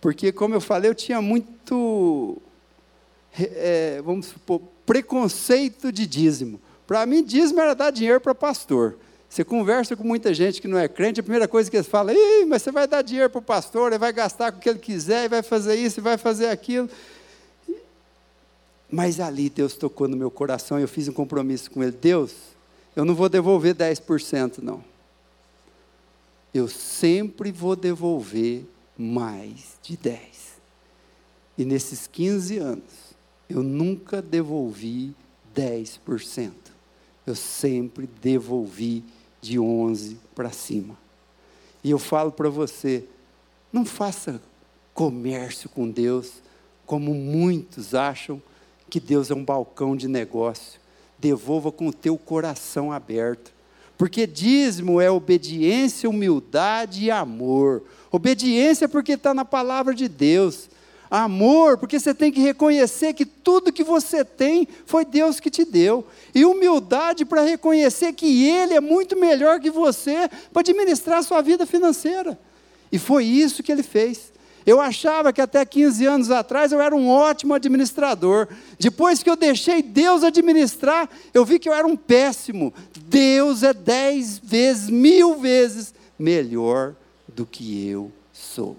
porque, 0.02 0.34
como 0.34 0.54
eu 0.54 0.60
falei, 0.60 0.89
eu 0.91 0.95
tinha 0.95 1.21
muito, 1.21 2.38
é, 3.34 4.02
vamos 4.04 4.26
supor, 4.26 4.62
preconceito 4.86 5.91
de 5.91 6.06
dízimo. 6.06 6.60
Para 6.88 7.06
mim, 7.06 7.24
dízimo 7.24 7.60
era 7.60 7.74
dar 7.74 7.91
dinheiro 7.91 8.20
para 8.20 8.36
pastor. 8.36 8.98
Você 9.30 9.46
conversa 9.46 9.96
com 9.96 10.04
muita 10.04 10.34
gente 10.34 10.62
que 10.62 10.67
não 10.67 10.78
é 10.78 10.89
crente, 10.89 11.22
a 11.22 11.24
primeira 11.24 11.48
coisa 11.48 11.72
que 11.72 11.78
eles 11.78 11.88
falam, 11.88 12.13
Ih, 12.13 12.46
mas 12.46 12.62
você 12.62 12.72
vai 12.72 12.86
dar 12.86 13.02
dinheiro 13.02 13.30
para 13.30 13.39
o 13.39 13.41
pastor, 13.41 13.91
ele 13.91 13.98
vai 13.98 14.12
gastar 14.12 14.52
com 14.52 14.58
o 14.58 14.62
que 14.62 14.67
ele 14.67 14.80
quiser, 14.80 15.26
e 15.26 15.30
vai 15.30 15.41
fazer 15.41 15.76
isso, 15.76 16.02
e 16.02 16.04
vai 16.04 16.17
fazer 16.17 16.48
aquilo. 16.48 16.89
Mas 18.91 19.22
ali 19.22 19.50
Deus 19.50 19.74
tocou 19.76 20.06
no 20.10 20.17
meu 20.17 20.30
coração 20.30 20.78
e 20.78 20.82
eu 20.82 20.88
fiz 20.88 21.08
um 21.08 21.13
compromisso 21.13 21.72
com 21.72 21.82
Ele. 21.82 21.94
Deus, 21.94 22.34
eu 22.94 23.06
não 23.06 23.15
vou 23.15 23.30
devolver 23.30 23.74
10%, 23.74 24.58
não. 24.62 24.84
Eu 26.54 26.67
sempre 26.67 27.54
vou 27.54 27.78
devolver 27.78 28.65
mais 28.98 29.78
de 29.82 29.96
10%. 29.96 30.20
E 31.58 31.63
nesses 31.63 32.06
15 32.06 32.58
anos, 32.58 33.11
eu 33.52 33.62
nunca 33.62 34.22
devolvi 34.22 35.14
10%. 35.56 36.52
Eu 37.28 37.36
sempre 37.36 38.08
devolvi 38.22 39.04
de 39.42 39.60
11 39.60 40.18
para 40.34 40.52
cima. 40.52 40.98
E 41.84 41.92
eu 41.92 42.00
falo 42.00 42.32
para 42.32 42.50
você, 42.50 43.04
não 43.74 43.86
faça 43.86 44.42
comércio 44.94 45.70
com 45.70 45.90
Deus 45.90 46.42
como 46.86 47.14
muitos 47.14 47.94
acham 47.94 48.42
que 48.90 49.00
Deus 49.00 49.32
é 49.32 49.36
um 49.36 49.44
balcão 49.44 49.96
de 49.96 50.08
negócio. 50.08 50.80
Devolva 51.20 51.72
com 51.72 51.88
o 51.88 51.94
teu 51.94 52.18
coração 52.18 52.92
aberto. 52.92 53.54
Porque 53.98 54.26
dízimo 54.26 55.00
é 55.00 55.12
obediência, 55.12 56.10
humildade 56.10 57.04
e 57.04 57.12
amor. 57.12 57.84
Obediência 58.12 58.90
porque 58.90 59.14
está 59.14 59.34
na 59.34 59.46
palavra 59.46 59.94
de 59.94 60.08
Deus. 60.08 60.70
Amor, 61.12 61.78
porque 61.78 62.00
você 62.00 62.13
tem 62.13 62.32
que 62.32 62.39
reconhecer 62.39 63.13
que 63.13 63.26
tudo 63.26 63.74
que 63.74 63.84
você 63.84 64.24
tem 64.24 64.65
foi 64.86 65.04
Deus 65.04 65.41
que 65.41 65.50
te 65.50 65.65
deu. 65.65 66.08
E 66.34 66.45
humildade 66.45 67.26
para 67.26 67.41
reconhecer 67.41 68.13
que 68.13 68.47
Ele 68.47 68.76
é 68.76 68.80
muito 68.80 69.19
melhor 69.19 69.60
que 69.60 69.69
você 69.69 70.30
para 70.54 70.62
administrar 70.62 71.19
a 71.19 71.24
sua 71.24 71.41
vida 71.41 71.65
financeira. 71.65 72.39
E 72.89 72.97
foi 72.97 73.26
isso 73.26 73.62
que 73.62 73.74
Ele 73.74 73.84
fez. 73.84 74.32
Eu 74.65 74.80
achava 74.80 75.34
que 75.34 75.41
até 75.41 75.65
15 75.65 76.06
anos 76.06 76.32
atrás 76.32 76.71
eu 76.71 76.80
era 76.80 76.95
um 76.95 77.10
ótimo 77.10 77.54
administrador. 77.54 78.47
Depois 78.80 79.21
que 79.21 79.30
eu 79.30 79.36
deixei 79.36 79.82
Deus 79.82 80.24
administrar, 80.24 81.10
eu 81.34 81.43
vi 81.43 81.60
que 81.60 81.67
eu 81.67 81.74
era 81.74 81.86
um 81.86 81.97
péssimo. 81.97 82.74
Deus 83.08 83.63
é 83.63 83.74
dez 83.74 84.39
vezes, 84.41 84.89
mil 84.89 85.36
vezes 85.36 85.93
melhor 86.17 86.95
do 87.28 87.45
que 87.45 87.86
eu 87.86 88.10
sou. 88.32 88.78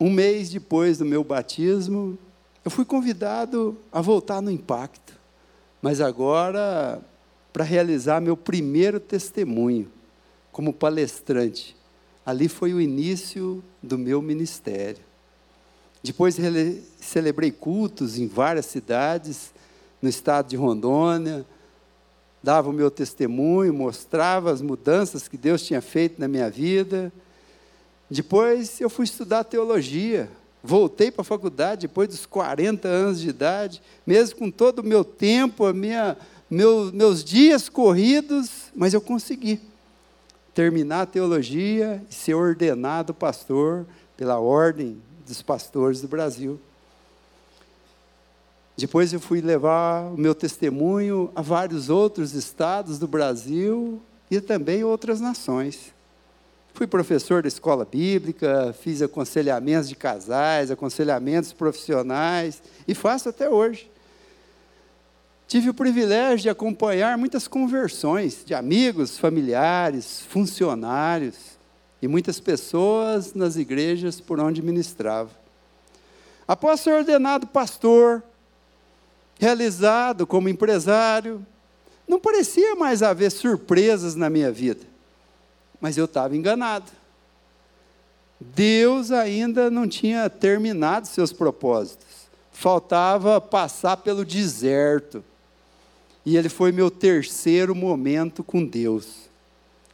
Um 0.00 0.10
mês 0.10 0.50
depois 0.50 0.98
do 0.98 1.04
meu 1.04 1.24
batismo, 1.24 2.18
eu 2.64 2.70
fui 2.70 2.84
convidado 2.84 3.76
a 3.90 4.00
voltar 4.00 4.40
no 4.40 4.50
impacto, 4.50 5.14
mas 5.82 6.00
agora 6.00 7.00
para 7.52 7.64
realizar 7.64 8.20
meu 8.20 8.36
primeiro 8.36 9.00
testemunho 9.00 9.90
como 10.52 10.72
palestrante 10.72 11.78
Ali 12.28 12.46
foi 12.46 12.74
o 12.74 12.80
início 12.80 13.64
do 13.82 13.96
meu 13.96 14.20
ministério. 14.20 15.02
Depois 16.02 16.36
celebrei 17.00 17.50
cultos 17.50 18.18
em 18.18 18.26
várias 18.26 18.66
cidades, 18.66 19.50
no 20.02 20.10
estado 20.10 20.50
de 20.50 20.54
Rondônia, 20.54 21.46
dava 22.42 22.68
o 22.68 22.72
meu 22.74 22.90
testemunho, 22.90 23.72
mostrava 23.72 24.52
as 24.52 24.60
mudanças 24.60 25.26
que 25.26 25.38
Deus 25.38 25.62
tinha 25.62 25.80
feito 25.80 26.20
na 26.20 26.28
minha 26.28 26.50
vida. 26.50 27.10
Depois 28.10 28.80
eu 28.80 28.88
fui 28.88 29.04
estudar 29.04 29.44
teologia, 29.44 30.30
voltei 30.62 31.10
para 31.10 31.22
a 31.22 31.24
faculdade 31.24 31.82
depois 31.82 32.08
dos 32.08 32.24
40 32.24 32.88
anos 32.88 33.20
de 33.20 33.28
idade, 33.28 33.82
mesmo 34.06 34.38
com 34.38 34.50
todo 34.50 34.78
o 34.78 34.84
meu 34.84 35.04
tempo, 35.04 35.66
a 35.66 35.72
minha, 35.72 36.16
meu, 36.50 36.90
meus 36.92 37.22
dias 37.22 37.68
corridos, 37.68 38.50
mas 38.74 38.94
eu 38.94 39.00
consegui 39.00 39.60
terminar 40.54 41.02
a 41.02 41.06
teologia 41.06 42.02
e 42.10 42.14
ser 42.14 42.34
ordenado 42.34 43.12
pastor 43.12 43.86
pela 44.16 44.38
ordem 44.40 45.00
dos 45.26 45.42
pastores 45.42 46.00
do 46.00 46.08
Brasil. 46.08 46.58
Depois 48.76 49.12
eu 49.12 49.20
fui 49.20 49.40
levar 49.40 50.12
o 50.12 50.16
meu 50.16 50.34
testemunho 50.34 51.30
a 51.34 51.42
vários 51.42 51.90
outros 51.90 52.32
estados 52.32 52.98
do 52.98 53.06
Brasil 53.06 54.00
e 54.30 54.40
também 54.40 54.82
outras 54.82 55.20
nações. 55.20 55.92
Fui 56.78 56.86
professor 56.86 57.42
da 57.42 57.48
escola 57.48 57.84
bíblica, 57.84 58.72
fiz 58.72 59.02
aconselhamentos 59.02 59.88
de 59.88 59.96
casais, 59.96 60.70
aconselhamentos 60.70 61.52
profissionais 61.52 62.62
e 62.86 62.94
faço 62.94 63.28
até 63.28 63.50
hoje. 63.50 63.90
Tive 65.48 65.70
o 65.70 65.74
privilégio 65.74 66.38
de 66.38 66.48
acompanhar 66.48 67.18
muitas 67.18 67.48
conversões 67.48 68.44
de 68.46 68.54
amigos, 68.54 69.18
familiares, 69.18 70.20
funcionários 70.28 71.34
e 72.00 72.06
muitas 72.06 72.38
pessoas 72.38 73.34
nas 73.34 73.56
igrejas 73.56 74.20
por 74.20 74.38
onde 74.38 74.62
ministrava. 74.62 75.30
Após 76.46 76.78
ser 76.78 76.92
ordenado 76.92 77.48
pastor, 77.48 78.22
realizado 79.36 80.28
como 80.28 80.48
empresário, 80.48 81.44
não 82.06 82.20
parecia 82.20 82.76
mais 82.76 83.02
haver 83.02 83.32
surpresas 83.32 84.14
na 84.14 84.30
minha 84.30 84.52
vida, 84.52 84.86
mas 85.80 85.96
eu 85.96 86.04
estava 86.04 86.36
enganado. 86.36 86.90
Deus 88.40 89.10
ainda 89.10 89.70
não 89.70 89.88
tinha 89.88 90.28
terminado 90.30 91.06
seus 91.06 91.32
propósitos, 91.32 92.28
faltava 92.52 93.40
passar 93.40 93.96
pelo 93.98 94.24
deserto 94.24 95.24
e 96.24 96.36
ele 96.36 96.48
foi 96.48 96.70
meu 96.70 96.90
terceiro 96.90 97.74
momento 97.74 98.44
com 98.44 98.64
Deus. 98.64 99.28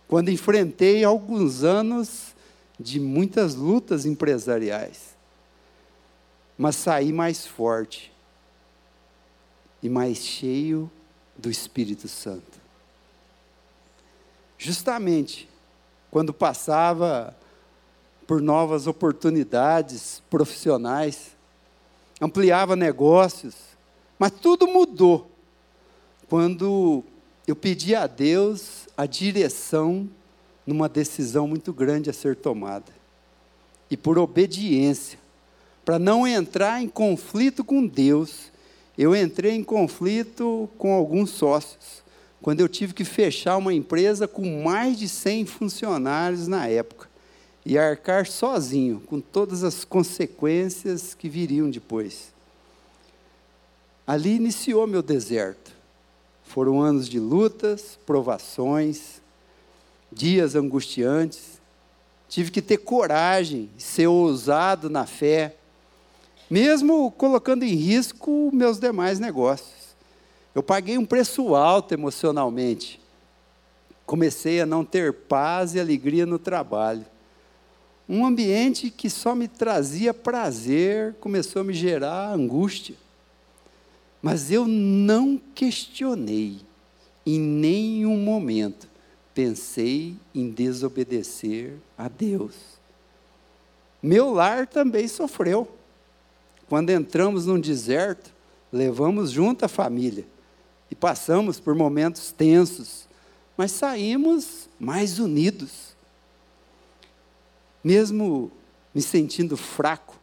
Quando 0.07 0.31
enfrentei 0.31 1.05
alguns 1.05 1.65
anos 1.65 2.35
de 2.79 3.01
muitas 3.01 3.55
lutas 3.55 4.05
empresariais, 4.05 5.15
mas 6.59 6.77
saí 6.77 7.13
mais 7.13 7.47
forte 7.47 8.13
e 9.83 9.89
mais 9.89 10.19
cheio 10.19 10.91
do 11.37 11.51
Espírito 11.51 12.09
Santo. 12.09 12.61
Justamente 14.59 15.49
quando 16.15 16.33
passava 16.33 17.37
por 18.25 18.41
novas 18.41 18.87
oportunidades 18.87 20.23
profissionais, 20.31 21.33
ampliava 22.21 22.77
negócios, 22.77 23.57
mas 24.17 24.31
tudo 24.31 24.69
mudou 24.69 25.29
quando 26.29 27.03
eu 27.49 27.57
pedi 27.57 27.97
a 27.97 28.07
Deus 28.07 28.87
a 28.97 29.07
direção 29.07 30.09
numa 30.65 30.89
decisão 30.89 31.49
muito 31.49 31.73
grande 31.73 32.09
a 32.11 32.13
ser 32.13 32.37
tomada. 32.37 32.93
E 33.91 33.97
por 33.97 34.17
obediência, 34.17 35.19
para 35.85 35.99
não 35.99 36.29
entrar 36.29 36.81
em 36.81 36.87
conflito 36.87 37.65
com 37.65 37.85
Deus, 37.85 38.53
eu 38.97 39.17
entrei 39.17 39.57
em 39.57 39.65
conflito 39.65 40.71
com 40.79 40.93
alguns 40.93 41.31
sócios, 41.31 42.04
quando 42.45 42.61
eu 42.61 42.69
tive 42.69 42.93
que 42.93 43.07
fechar 43.07 43.57
uma 43.57 43.73
empresa 43.73 44.29
com 44.29 44.63
mais 44.63 44.99
de 44.99 45.09
100 45.09 45.47
funcionários 45.47 46.47
na 46.47 46.69
época 46.69 47.09
e 47.65 47.79
arcar 47.79 48.27
sozinho 48.27 49.01
com 49.07 49.19
todas 49.19 49.65
as 49.65 49.83
consequências 49.83 51.15
que 51.15 51.27
viriam 51.27 51.71
depois. 51.71 52.35
Ali 54.07 54.37
iniciou 54.37 54.87
meu 54.87 55.03
deserto. 55.03 55.73
Foram 56.43 56.83
anos 56.83 57.09
de 57.09 57.19
lutas, 57.19 57.99
provações, 58.05 59.23
dias 60.13 60.55
angustiantes. 60.55 61.59
Tive 62.29 62.51
que 62.51 62.61
ter 62.61 62.77
coragem, 62.77 63.71
ser 63.79 64.09
ousado 64.09 64.91
na 64.91 65.07
fé, 65.07 65.57
mesmo 66.51 67.11
colocando 67.11 67.63
em 67.63 67.75
risco 67.75 68.51
meus 68.53 68.79
demais 68.79 69.19
negócios. 69.19 69.84
Eu 70.55 70.63
paguei 70.63 70.97
um 70.97 71.05
preço 71.05 71.55
alto 71.57 71.93
emocionalmente. 71.93 73.01
Comecei 74.07 74.61
a 74.61 74.67
não 74.67 74.85
ter 74.85 75.13
paz 75.13 75.75
e 75.75 75.81
alegria 75.81 76.25
no 76.25 76.39
trabalho. 76.39 77.05
Um 78.09 78.25
ambiente 78.25 78.91
que 78.91 79.11
só 79.11 79.35
me 79.35 79.49
trazia 79.49 80.15
prazer 80.15 81.15
começou 81.21 81.63
a 81.63 81.65
me 81.65 81.75
gerar 81.75 82.33
angústia. 82.33 82.95
Mas 84.23 84.51
eu 84.51 84.67
não 84.67 85.41
questionei, 85.55 86.61
em 87.27 87.41
nenhum 87.41 88.17
momento 88.17 88.89
pensei 89.35 90.15
em 90.33 90.49
desobedecer 90.49 91.75
a 91.99 92.07
Deus. 92.07 92.55
Meu 94.01 94.33
lar 94.33 94.67
também 94.67 95.09
sofreu. 95.09 95.67
Quando 96.69 96.91
entramos 96.91 97.45
num 97.45 97.59
deserto, 97.59 98.33
levamos 98.71 99.33
junto 99.33 99.65
a 99.65 99.69
família 99.69 100.25
e 100.95 100.97
passamos 100.97 101.59
por 101.59 101.75
momentos 101.75 102.31
tensos, 102.31 103.09
mas 103.57 103.73
saímos 103.73 104.69
mais 104.79 105.19
unidos. 105.19 105.93
Mesmo 107.83 108.53
me 108.95 109.03
sentindo 109.03 109.57
fraco, 109.57 110.15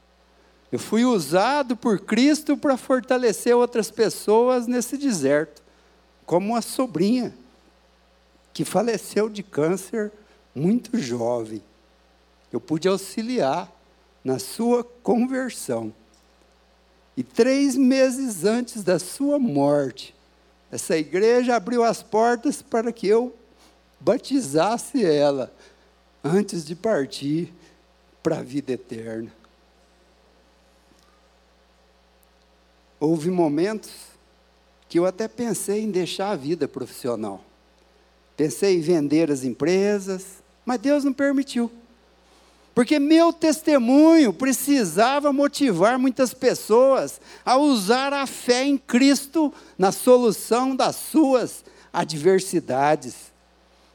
eu 0.72 0.80
fui 0.80 1.04
usado 1.04 1.76
por 1.76 2.00
Cristo 2.00 2.56
para 2.56 2.78
fortalecer 2.78 3.54
outras 3.54 3.92
pessoas 3.92 4.66
nesse 4.66 4.98
deserto, 4.98 5.62
como 6.26 6.54
uma 6.54 6.62
sobrinha 6.62 7.34
que 8.54 8.64
faleceu 8.64 9.28
de 9.28 9.44
câncer 9.44 10.10
muito 10.56 10.98
jovem. 10.98 11.62
Eu 12.50 12.62
pude 12.62 12.88
auxiliar 12.88 13.70
na 14.24 14.40
sua 14.40 14.86
conversão. 14.86 15.94
E 17.18 17.24
três 17.24 17.76
meses 17.76 18.46
antes 18.46 18.84
da 18.84 18.98
sua 18.98 19.38
morte, 19.38 20.16
essa 20.72 20.98
igreja 20.98 21.56
abriu 21.56 21.84
as 21.84 22.02
portas 22.02 22.62
para 22.62 22.92
que 22.94 23.06
eu 23.06 23.36
batizasse 24.00 25.04
ela 25.04 25.54
antes 26.24 26.66
de 26.66 26.76
partir 26.76 27.54
para 28.24 28.40
a 28.40 28.44
vida 28.44 28.72
eterna. 28.72 29.32
Houve 33.00 33.30
momentos 33.30 33.92
que 34.88 34.98
eu 35.00 35.06
até 35.06 35.28
pensei 35.28 35.82
em 35.82 35.92
deixar 35.92 36.32
a 36.32 36.36
vida 36.36 36.68
profissional. 36.68 37.44
Pensei 38.38 38.78
em 38.78 38.82
vender 38.82 39.32
as 39.32 39.44
empresas, 39.44 40.42
mas 40.66 40.80
Deus 40.80 41.04
não 41.04 41.14
permitiu. 41.14 41.72
Porque 42.74 43.00
meu 43.00 43.34
testemunho 43.34 44.32
precisava 44.32 45.34
motivar 45.34 46.00
muitas 46.00 46.34
pessoas 46.34 47.20
a 47.46 47.58
usar 47.58 48.14
a 48.14 48.26
fé 48.26 48.64
em 48.64 48.78
Cristo 48.78 49.54
na 49.78 49.92
solução 49.92 50.76
das 50.76 50.96
suas 50.96 51.66
adversidades. 51.92 53.32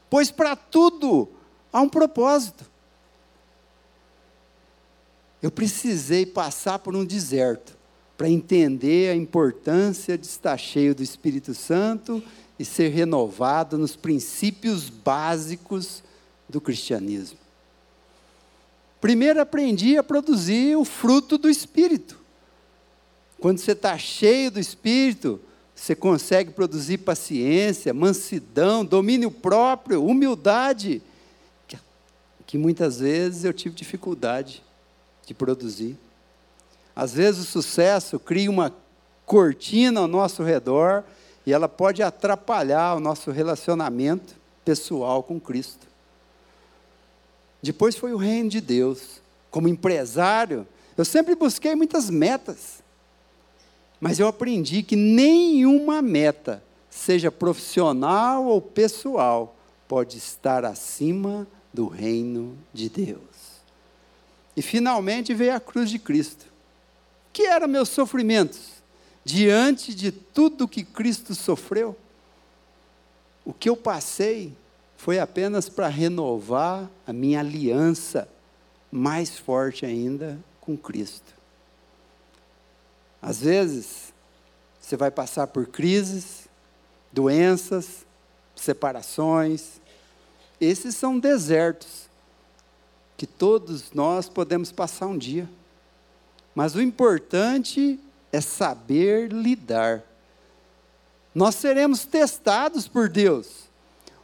Pois 0.09 0.29
para 0.29 0.55
tudo 0.55 1.27
há 1.73 1.81
um 1.81 1.89
propósito. 1.89 2.65
Eu 5.41 5.51
precisei 5.51 6.25
passar 6.25 6.79
por 6.79 6.95
um 6.95 7.05
deserto 7.05 7.75
para 8.15 8.29
entender 8.29 9.11
a 9.11 9.15
importância 9.15 10.17
de 10.17 10.25
estar 10.25 10.57
cheio 10.57 10.93
do 10.93 11.03
Espírito 11.03 11.53
Santo 11.53 12.23
e 12.59 12.65
ser 12.65 12.89
renovado 12.89 13.77
nos 13.77 13.95
princípios 13.95 14.89
básicos 14.89 16.03
do 16.49 16.59
cristianismo. 16.59 17.46
Primeiro 18.99 19.39
aprendi 19.39 19.97
a 19.97 20.03
produzir 20.03 20.75
o 20.75 20.83
fruto 20.83 21.37
do 21.37 21.49
Espírito. 21.49 22.19
Quando 23.39 23.59
você 23.59 23.73
está 23.73 23.97
cheio 23.97 24.49
do 24.49 24.59
Espírito, 24.59 25.39
você 25.75 25.95
consegue 25.95 26.51
produzir 26.51 26.97
paciência, 26.99 27.93
mansidão, 27.93 28.83
domínio 28.83 29.29
próprio, 29.29 30.03
humildade, 30.03 31.03
que, 31.67 31.77
que 32.47 32.57
muitas 32.57 32.99
vezes 32.99 33.43
eu 33.43 33.53
tive 33.53 33.75
dificuldade 33.75 34.63
de 35.25 35.33
produzir. 35.35 35.95
Às 36.95 37.13
vezes 37.13 37.41
o 37.41 37.45
sucesso 37.45 38.17
cria 38.17 38.49
uma 38.49 38.73
cortina 39.23 39.99
ao 39.99 40.07
nosso 40.07 40.41
redor 40.41 41.03
e 41.45 41.53
ela 41.53 41.69
pode 41.69 42.01
atrapalhar 42.01 42.95
o 42.95 42.99
nosso 42.99 43.29
relacionamento 43.29 44.35
pessoal 44.65 45.21
com 45.21 45.39
Cristo. 45.39 45.86
Depois 47.61 47.95
foi 47.95 48.13
o 48.13 48.17
reino 48.17 48.49
de 48.49 48.61
Deus. 48.61 49.21
Como 49.49 49.67
empresário, 49.67 50.67
eu 50.95 51.05
sempre 51.05 51.35
busquei 51.35 51.75
muitas 51.75 52.09
metas. 52.09 52.83
Mas 53.99 54.19
eu 54.19 54.27
aprendi 54.27 54.83
que 54.83 54.95
nenhuma 54.95 56.01
meta, 56.01 56.63
seja 56.89 57.31
profissional 57.31 58.45
ou 58.45 58.61
pessoal, 58.61 59.55
pode 59.87 60.17
estar 60.17 60.65
acima 60.65 61.47
do 61.73 61.87
reino 61.87 62.57
de 62.73 62.89
Deus. 62.89 63.19
E 64.55 64.61
finalmente 64.61 65.33
veio 65.33 65.55
a 65.55 65.59
cruz 65.59 65.89
de 65.89 65.99
Cristo. 65.99 66.45
Que 67.31 67.43
eram 67.43 67.67
meus 67.67 67.89
sofrimentos 67.89 68.77
diante 69.23 69.93
de 69.93 70.11
tudo 70.11 70.67
que 70.67 70.83
Cristo 70.83 71.35
sofreu? 71.35 71.95
O 73.45 73.53
que 73.53 73.69
eu 73.69 73.75
passei 73.75 74.53
foi 74.97 75.19
apenas 75.19 75.69
para 75.69 75.87
renovar 75.87 76.89
a 77.05 77.13
minha 77.13 77.39
aliança 77.39 78.27
mais 78.91 79.37
forte 79.37 79.85
ainda 79.85 80.37
com 80.59 80.75
Cristo. 80.75 81.33
Às 83.21 83.41
vezes, 83.41 84.13
você 84.81 84.97
vai 84.97 85.11
passar 85.11 85.47
por 85.47 85.67
crises, 85.67 86.47
doenças, 87.11 88.05
separações. 88.55 89.79
Esses 90.59 90.95
são 90.95 91.19
desertos 91.19 92.07
que 93.15 93.27
todos 93.27 93.91
nós 93.93 94.27
podemos 94.27 94.71
passar 94.71 95.07
um 95.07 95.17
dia. 95.17 95.47
Mas 96.55 96.73
o 96.73 96.81
importante 96.81 97.99
é 98.31 98.41
saber 98.41 99.31
lidar. 99.31 100.03
Nós 101.33 101.55
seremos 101.55 102.03
testados 102.03 102.87
por 102.87 103.09
Deus. 103.09 103.66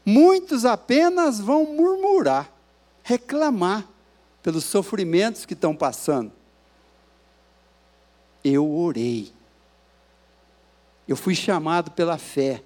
Muitos 0.06 0.66
apenas 0.66 1.40
vão 1.40 1.66
murmurar, 1.66 2.52
reclamar 3.04 3.88
pelos 4.42 4.66
sofrimentos 4.66 5.46
que 5.46 5.54
estão 5.54 5.76
passando. 5.76 6.32
Eu 8.44 8.70
orei. 8.70 9.32
Eu 11.08 11.16
fui 11.16 11.34
chamado 11.34 11.92
pela 11.92 12.18
fé. 12.18 12.62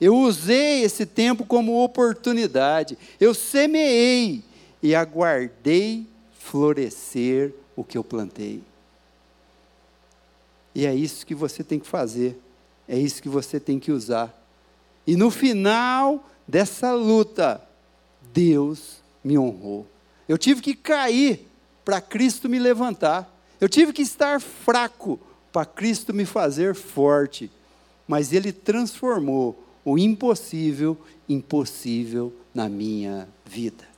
Eu 0.00 0.16
usei 0.16 0.82
esse 0.82 1.06
tempo 1.06 1.44
como 1.44 1.82
oportunidade. 1.82 2.98
Eu 3.18 3.34
semeei 3.34 4.42
e 4.82 4.94
aguardei 4.94 6.06
florescer 6.38 7.54
o 7.76 7.84
que 7.84 7.96
eu 7.96 8.04
plantei. 8.04 8.62
E 10.74 10.86
é 10.86 10.94
isso 10.94 11.26
que 11.26 11.34
você 11.34 11.64
tem 11.64 11.78
que 11.78 11.86
fazer. 11.86 12.38
É 12.88 12.98
isso 12.98 13.22
que 13.22 13.28
você 13.28 13.60
tem 13.60 13.78
que 13.78 13.92
usar 13.92 14.36
E 15.06 15.14
no 15.14 15.30
final 15.30 16.28
dessa 16.50 16.92
luta, 16.92 17.62
Deus 18.32 19.00
me 19.22 19.38
honrou. 19.38 19.86
Eu 20.28 20.36
tive 20.36 20.60
que 20.60 20.74
cair 20.74 21.48
para 21.84 22.00
Cristo 22.00 22.48
me 22.48 22.58
levantar. 22.58 23.32
Eu 23.60 23.68
tive 23.68 23.92
que 23.92 24.02
estar 24.02 24.40
fraco 24.40 25.18
para 25.52 25.64
Cristo 25.64 26.12
me 26.12 26.24
fazer 26.24 26.74
forte. 26.74 27.50
Mas 28.06 28.32
Ele 28.32 28.52
transformou 28.52 29.64
o 29.84 29.96
impossível 29.98 30.98
em 31.28 31.40
possível 31.40 32.32
na 32.52 32.68
minha 32.68 33.28
vida. 33.44 33.88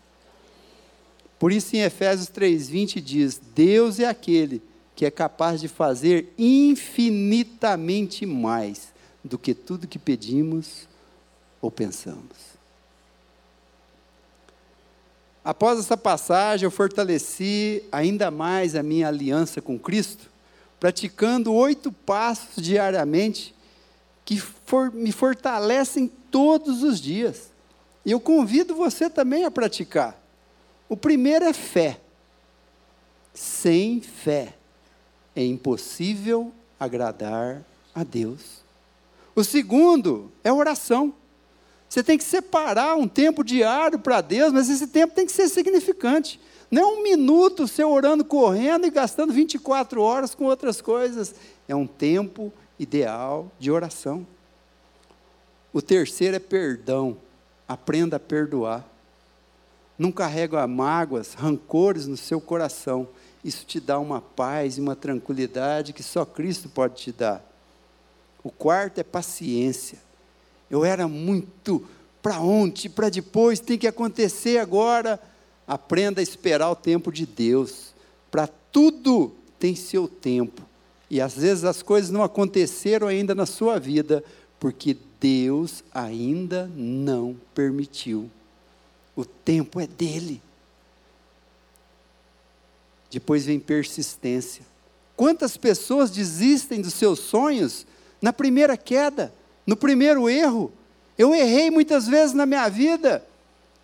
Por 1.38 1.50
isso, 1.50 1.74
em 1.74 1.80
Efésios 1.80 2.28
3,20 2.28 3.00
diz: 3.00 3.40
Deus 3.54 3.98
é 3.98 4.06
aquele 4.06 4.62
que 4.94 5.06
é 5.06 5.10
capaz 5.10 5.60
de 5.60 5.68
fazer 5.68 6.32
infinitamente 6.38 8.24
mais 8.26 8.92
do 9.24 9.38
que 9.38 9.54
tudo 9.54 9.88
que 9.88 9.98
pedimos 9.98 10.86
ou 11.62 11.70
pensamos. 11.70 12.52
Após 15.44 15.78
essa 15.78 15.96
passagem, 15.96 16.64
eu 16.64 16.70
fortaleci 16.70 17.82
ainda 17.90 18.30
mais 18.30 18.76
a 18.76 18.82
minha 18.82 19.08
aliança 19.08 19.62
com 19.62 19.78
Cristo, 19.78 20.30
praticando 20.78 21.54
oito 21.54 21.90
passos 21.90 22.62
diariamente 22.62 23.54
que 24.24 24.38
for, 24.38 24.92
me 24.92 25.10
fortalecem 25.10 26.06
todos 26.30 26.82
os 26.82 27.00
dias. 27.00 27.50
E 28.04 28.10
eu 28.10 28.20
convido 28.20 28.74
você 28.74 29.08
também 29.08 29.44
a 29.44 29.50
praticar. 29.50 30.20
O 30.88 30.96
primeiro 30.96 31.44
é 31.44 31.52
fé. 31.52 32.00
Sem 33.34 34.00
fé 34.00 34.54
é 35.34 35.44
impossível 35.44 36.52
agradar 36.78 37.64
a 37.94 38.04
Deus. 38.04 38.62
O 39.34 39.42
segundo 39.42 40.30
é 40.44 40.52
oração. 40.52 41.14
Você 41.92 42.02
tem 42.02 42.16
que 42.16 42.24
separar 42.24 42.96
um 42.96 43.06
tempo 43.06 43.44
diário 43.44 43.98
para 43.98 44.22
Deus, 44.22 44.50
mas 44.50 44.70
esse 44.70 44.86
tempo 44.86 45.14
tem 45.14 45.26
que 45.26 45.32
ser 45.32 45.46
significante. 45.46 46.40
Não 46.70 46.80
é 46.80 46.86
um 46.86 47.02
minuto 47.02 47.68
você 47.68 47.84
orando, 47.84 48.24
correndo 48.24 48.86
e 48.86 48.90
gastando 48.90 49.30
24 49.30 50.00
horas 50.00 50.34
com 50.34 50.46
outras 50.46 50.80
coisas. 50.80 51.34
É 51.68 51.76
um 51.76 51.86
tempo 51.86 52.50
ideal 52.78 53.52
de 53.58 53.70
oração. 53.70 54.26
O 55.70 55.82
terceiro 55.82 56.34
é 56.34 56.38
perdão. 56.38 57.18
Aprenda 57.68 58.16
a 58.16 58.20
perdoar. 58.20 58.88
Não 59.98 60.10
carrega 60.10 60.66
mágoas, 60.66 61.34
rancores 61.34 62.06
no 62.06 62.16
seu 62.16 62.40
coração. 62.40 63.06
Isso 63.44 63.66
te 63.66 63.78
dá 63.78 63.98
uma 63.98 64.22
paz 64.22 64.78
e 64.78 64.80
uma 64.80 64.96
tranquilidade 64.96 65.92
que 65.92 66.02
só 66.02 66.24
Cristo 66.24 66.70
pode 66.70 66.94
te 66.94 67.12
dar. 67.12 67.44
O 68.42 68.50
quarto 68.50 68.98
é 68.98 69.04
paciência 69.04 69.98
eu 70.72 70.86
era 70.86 71.06
muito 71.06 71.84
para 72.22 72.40
ontem, 72.40 72.88
para 72.88 73.10
depois, 73.10 73.60
tem 73.60 73.76
que 73.76 73.86
acontecer 73.86 74.56
agora. 74.56 75.20
Aprenda 75.66 76.20
a 76.20 76.22
esperar 76.22 76.70
o 76.70 76.74
tempo 76.74 77.12
de 77.12 77.26
Deus. 77.26 77.92
Para 78.30 78.46
tudo 78.46 79.34
tem 79.58 79.76
seu 79.76 80.08
tempo. 80.08 80.62
E 81.10 81.20
às 81.20 81.34
vezes 81.34 81.64
as 81.64 81.82
coisas 81.82 82.10
não 82.10 82.22
aconteceram 82.22 83.06
ainda 83.06 83.34
na 83.34 83.44
sua 83.44 83.78
vida, 83.78 84.24
porque 84.58 84.96
Deus 85.20 85.84
ainda 85.92 86.70
não 86.74 87.36
permitiu. 87.54 88.30
O 89.14 89.26
tempo 89.26 89.78
é 89.78 89.86
dele. 89.86 90.40
Depois 93.10 93.44
vem 93.44 93.60
persistência. 93.60 94.64
Quantas 95.14 95.58
pessoas 95.58 96.10
desistem 96.10 96.80
dos 96.80 96.94
seus 96.94 97.18
sonhos 97.18 97.86
na 98.22 98.32
primeira 98.32 98.74
queda? 98.74 99.34
No 99.66 99.76
primeiro 99.76 100.28
erro. 100.28 100.72
Eu 101.16 101.34
errei 101.34 101.70
muitas 101.70 102.06
vezes 102.06 102.34
na 102.34 102.46
minha 102.46 102.68
vida, 102.68 103.24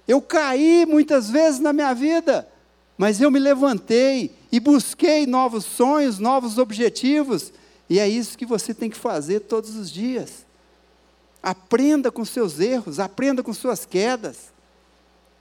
eu 0.07 0.21
caí 0.23 0.87
muitas 0.87 1.31
vezes 1.31 1.61
na 1.61 1.73
minha 1.73 1.93
vida, 1.95 2.49
mas 2.97 3.21
eu 3.21 3.31
me 3.31 3.39
levantei 3.39 4.35
e 4.51 4.59
busquei 4.59 5.27
novos 5.27 5.65
sonhos, 5.65 6.19
novos 6.19 6.57
objetivos, 6.57 7.53
e 7.89 7.99
é 7.99 8.09
isso 8.09 8.37
que 8.37 8.47
você 8.47 8.73
tem 8.73 8.89
que 8.89 8.97
fazer 8.97 9.41
todos 9.41 9.77
os 9.77 9.91
dias. 9.91 10.47
Aprenda 11.43 12.11
com 12.11 12.25
seus 12.25 12.59
erros, 12.59 12.99
aprenda 12.99 13.43
com 13.43 13.53
suas 13.53 13.85
quedas. 13.85 14.53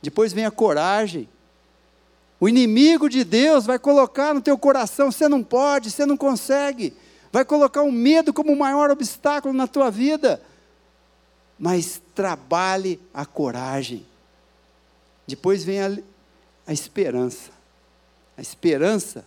Depois 0.01 0.31
vem 0.31 0.45
a 0.45 0.51
coragem. 0.51 1.27
O 2.39 2.47
inimigo 2.47 3.09
de 3.09 3.23
Deus 3.23 3.65
vai 3.65 3.79
colocar 3.79 4.33
no 4.33 4.41
teu 4.41 4.57
coração: 4.57 5.11
você 5.11 5.27
não 5.27 5.43
pode, 5.43 5.89
você 5.89 6.05
não 6.05 6.15
consegue 6.15 6.93
vai 7.31 7.45
colocar 7.45 7.81
o 7.81 7.91
medo 7.91 8.33
como 8.33 8.53
o 8.53 8.57
maior 8.57 8.89
obstáculo 8.89 9.53
na 9.53 9.67
tua 9.67 9.89
vida. 9.89 10.41
Mas 11.57 12.01
trabalhe 12.13 12.99
a 13.13 13.25
coragem. 13.25 14.05
Depois 15.25 15.63
vem 15.63 15.81
a, 15.81 15.97
a 16.65 16.73
esperança. 16.73 17.51
A 18.37 18.41
esperança, 18.41 19.25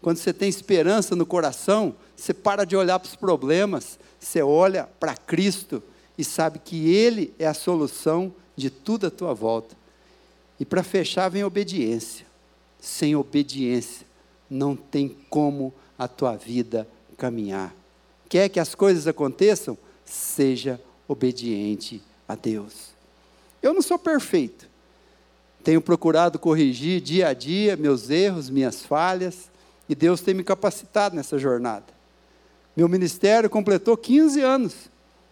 quando 0.00 0.18
você 0.18 0.32
tem 0.32 0.48
esperança 0.48 1.16
no 1.16 1.26
coração, 1.26 1.94
você 2.16 2.32
para 2.32 2.64
de 2.64 2.76
olhar 2.76 2.98
para 2.98 3.08
os 3.08 3.16
problemas, 3.16 3.98
você 4.18 4.42
olha 4.42 4.88
para 4.98 5.16
Cristo 5.16 5.82
e 6.16 6.24
sabe 6.24 6.60
que 6.60 6.94
Ele 6.94 7.34
é 7.38 7.46
a 7.46 7.54
solução 7.54 8.32
de 8.56 8.70
tudo 8.70 9.08
à 9.08 9.10
tua 9.10 9.34
volta. 9.34 9.76
E 10.58 10.64
para 10.64 10.84
fechar, 10.84 11.28
vem 11.28 11.42
obediência. 11.42 12.24
Sem 12.80 13.16
obediência, 13.16 14.06
não 14.48 14.76
tem 14.76 15.16
como 15.28 15.74
a 15.98 16.06
tua 16.06 16.36
vida 16.36 16.86
caminhar. 17.14 17.74
Quer 18.28 18.48
que 18.48 18.60
as 18.60 18.74
coisas 18.74 19.06
aconteçam? 19.06 19.76
Seja 20.04 20.80
obediente 21.06 22.02
a 22.28 22.34
Deus. 22.34 22.94
Eu 23.62 23.72
não 23.72 23.82
sou 23.82 23.98
perfeito. 23.98 24.68
Tenho 25.62 25.80
procurado 25.80 26.38
corrigir 26.38 27.00
dia 27.00 27.28
a 27.28 27.32
dia 27.32 27.76
meus 27.76 28.10
erros, 28.10 28.50
minhas 28.50 28.84
falhas, 28.84 29.50
e 29.88 29.94
Deus 29.94 30.20
tem 30.20 30.34
me 30.34 30.44
capacitado 30.44 31.16
nessa 31.16 31.38
jornada. 31.38 31.86
Meu 32.76 32.88
ministério 32.88 33.48
completou 33.48 33.96
15 33.96 34.40
anos. 34.40 34.74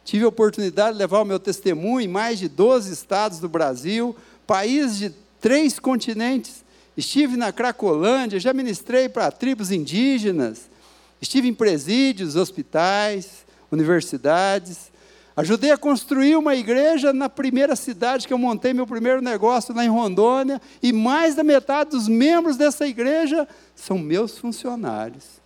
Tive 0.04 0.24
a 0.24 0.28
oportunidade 0.28 0.92
de 0.92 0.98
levar 0.98 1.20
o 1.20 1.24
meu 1.24 1.38
testemunho 1.38 2.00
em 2.00 2.08
mais 2.08 2.38
de 2.38 2.48
12 2.48 2.92
estados 2.92 3.38
do 3.38 3.48
Brasil, 3.48 4.16
países 4.46 4.98
de 4.98 5.10
três 5.40 5.78
continentes. 5.78 6.64
Estive 6.96 7.36
na 7.36 7.52
Cracolândia, 7.52 8.40
já 8.40 8.52
ministrei 8.52 9.08
para 9.08 9.30
tribos 9.30 9.70
indígenas, 9.70 10.70
Estive 11.22 11.46
em 11.46 11.54
presídios, 11.54 12.34
hospitais, 12.34 13.46
universidades. 13.70 14.90
Ajudei 15.36 15.70
a 15.70 15.78
construir 15.78 16.34
uma 16.34 16.56
igreja 16.56 17.12
na 17.12 17.28
primeira 17.28 17.76
cidade 17.76 18.26
que 18.26 18.34
eu 18.34 18.38
montei 18.38 18.74
meu 18.74 18.88
primeiro 18.88 19.22
negócio 19.22 19.72
lá 19.72 19.84
em 19.84 19.88
Rondônia, 19.88 20.60
e 20.82 20.92
mais 20.92 21.36
da 21.36 21.44
metade 21.44 21.90
dos 21.90 22.08
membros 22.08 22.56
dessa 22.56 22.88
igreja 22.88 23.46
são 23.76 23.96
meus 23.98 24.36
funcionários. 24.36 25.40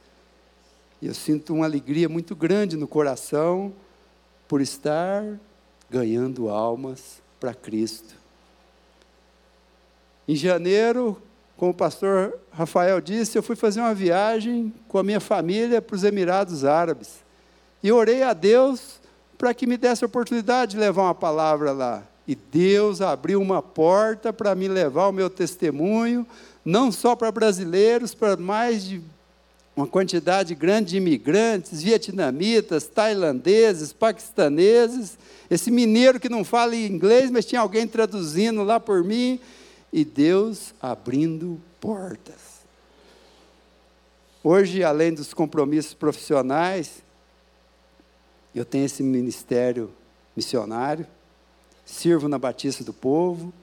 E 1.00 1.08
eu 1.08 1.14
sinto 1.14 1.52
uma 1.52 1.66
alegria 1.66 2.08
muito 2.08 2.34
grande 2.34 2.74
no 2.74 2.88
coração 2.88 3.70
por 4.48 4.62
estar 4.62 5.38
ganhando 5.90 6.48
almas 6.48 7.22
para 7.38 7.52
Cristo. 7.52 8.14
Em 10.26 10.34
janeiro, 10.34 11.20
como 11.56 11.70
o 11.70 11.74
pastor 11.74 12.38
Rafael 12.52 13.00
disse, 13.00 13.38
eu 13.38 13.42
fui 13.42 13.56
fazer 13.56 13.80
uma 13.80 13.94
viagem 13.94 14.72
com 14.88 14.98
a 14.98 15.02
minha 15.02 15.20
família 15.20 15.80
para 15.80 15.96
os 15.96 16.04
Emirados 16.04 16.64
Árabes. 16.64 17.24
E 17.82 17.90
orei 17.90 18.22
a 18.22 18.32
Deus 18.32 19.00
para 19.38 19.54
que 19.54 19.66
me 19.66 19.76
desse 19.76 20.04
a 20.04 20.06
oportunidade 20.06 20.72
de 20.72 20.78
levar 20.78 21.02
uma 21.02 21.14
palavra 21.14 21.72
lá. 21.72 22.02
E 22.28 22.34
Deus 22.34 23.00
abriu 23.00 23.40
uma 23.40 23.62
porta 23.62 24.32
para 24.32 24.54
me 24.54 24.68
levar 24.68 25.08
o 25.08 25.12
meu 25.12 25.30
testemunho, 25.30 26.26
não 26.64 26.90
só 26.92 27.14
para 27.14 27.30
brasileiros, 27.32 28.14
para 28.14 28.36
mais 28.36 28.84
de 28.84 29.00
uma 29.74 29.86
quantidade 29.86 30.54
grande 30.54 30.90
de 30.90 30.96
imigrantes, 30.96 31.82
vietnamitas, 31.82 32.86
tailandeses, 32.86 33.92
paquistaneses, 33.92 35.18
esse 35.50 35.70
mineiro 35.70 36.18
que 36.18 36.28
não 36.28 36.44
fala 36.44 36.74
inglês, 36.74 37.30
mas 37.30 37.44
tinha 37.44 37.60
alguém 37.60 37.86
traduzindo 37.86 38.62
lá 38.64 38.80
por 38.80 39.04
mim 39.04 39.38
e 39.96 40.04
Deus 40.04 40.74
abrindo 40.78 41.58
portas. 41.80 42.60
Hoje, 44.44 44.84
além 44.84 45.14
dos 45.14 45.32
compromissos 45.32 45.94
profissionais, 45.94 47.02
eu 48.54 48.62
tenho 48.62 48.84
esse 48.84 49.02
ministério 49.02 49.90
missionário, 50.36 51.06
sirvo 51.86 52.28
na 52.28 52.38
Batista 52.38 52.84
do 52.84 52.92
Povo, 52.92 53.54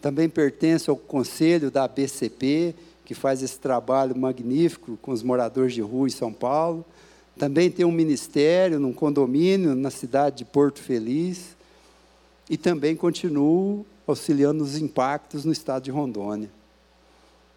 também 0.00 0.28
pertenço 0.28 0.88
ao 0.88 0.96
conselho 0.96 1.68
da 1.68 1.82
ABCP, 1.82 2.76
que 3.04 3.12
faz 3.12 3.42
esse 3.42 3.58
trabalho 3.58 4.16
magnífico 4.16 4.96
com 5.02 5.10
os 5.10 5.24
moradores 5.24 5.74
de 5.74 5.80
rua 5.80 6.06
em 6.06 6.12
São 6.12 6.32
Paulo. 6.32 6.84
Também 7.36 7.68
tenho 7.68 7.88
um 7.88 7.92
ministério 7.92 8.78
num 8.78 8.92
condomínio 8.92 9.74
na 9.74 9.90
cidade 9.90 10.36
de 10.36 10.44
Porto 10.44 10.78
Feliz. 10.78 11.56
E 12.48 12.56
também 12.56 12.94
continuo 12.94 13.84
auxiliando 14.06 14.64
nos 14.64 14.76
impactos 14.76 15.44
no 15.44 15.52
estado 15.52 15.84
de 15.84 15.90
Rondônia. 15.90 16.50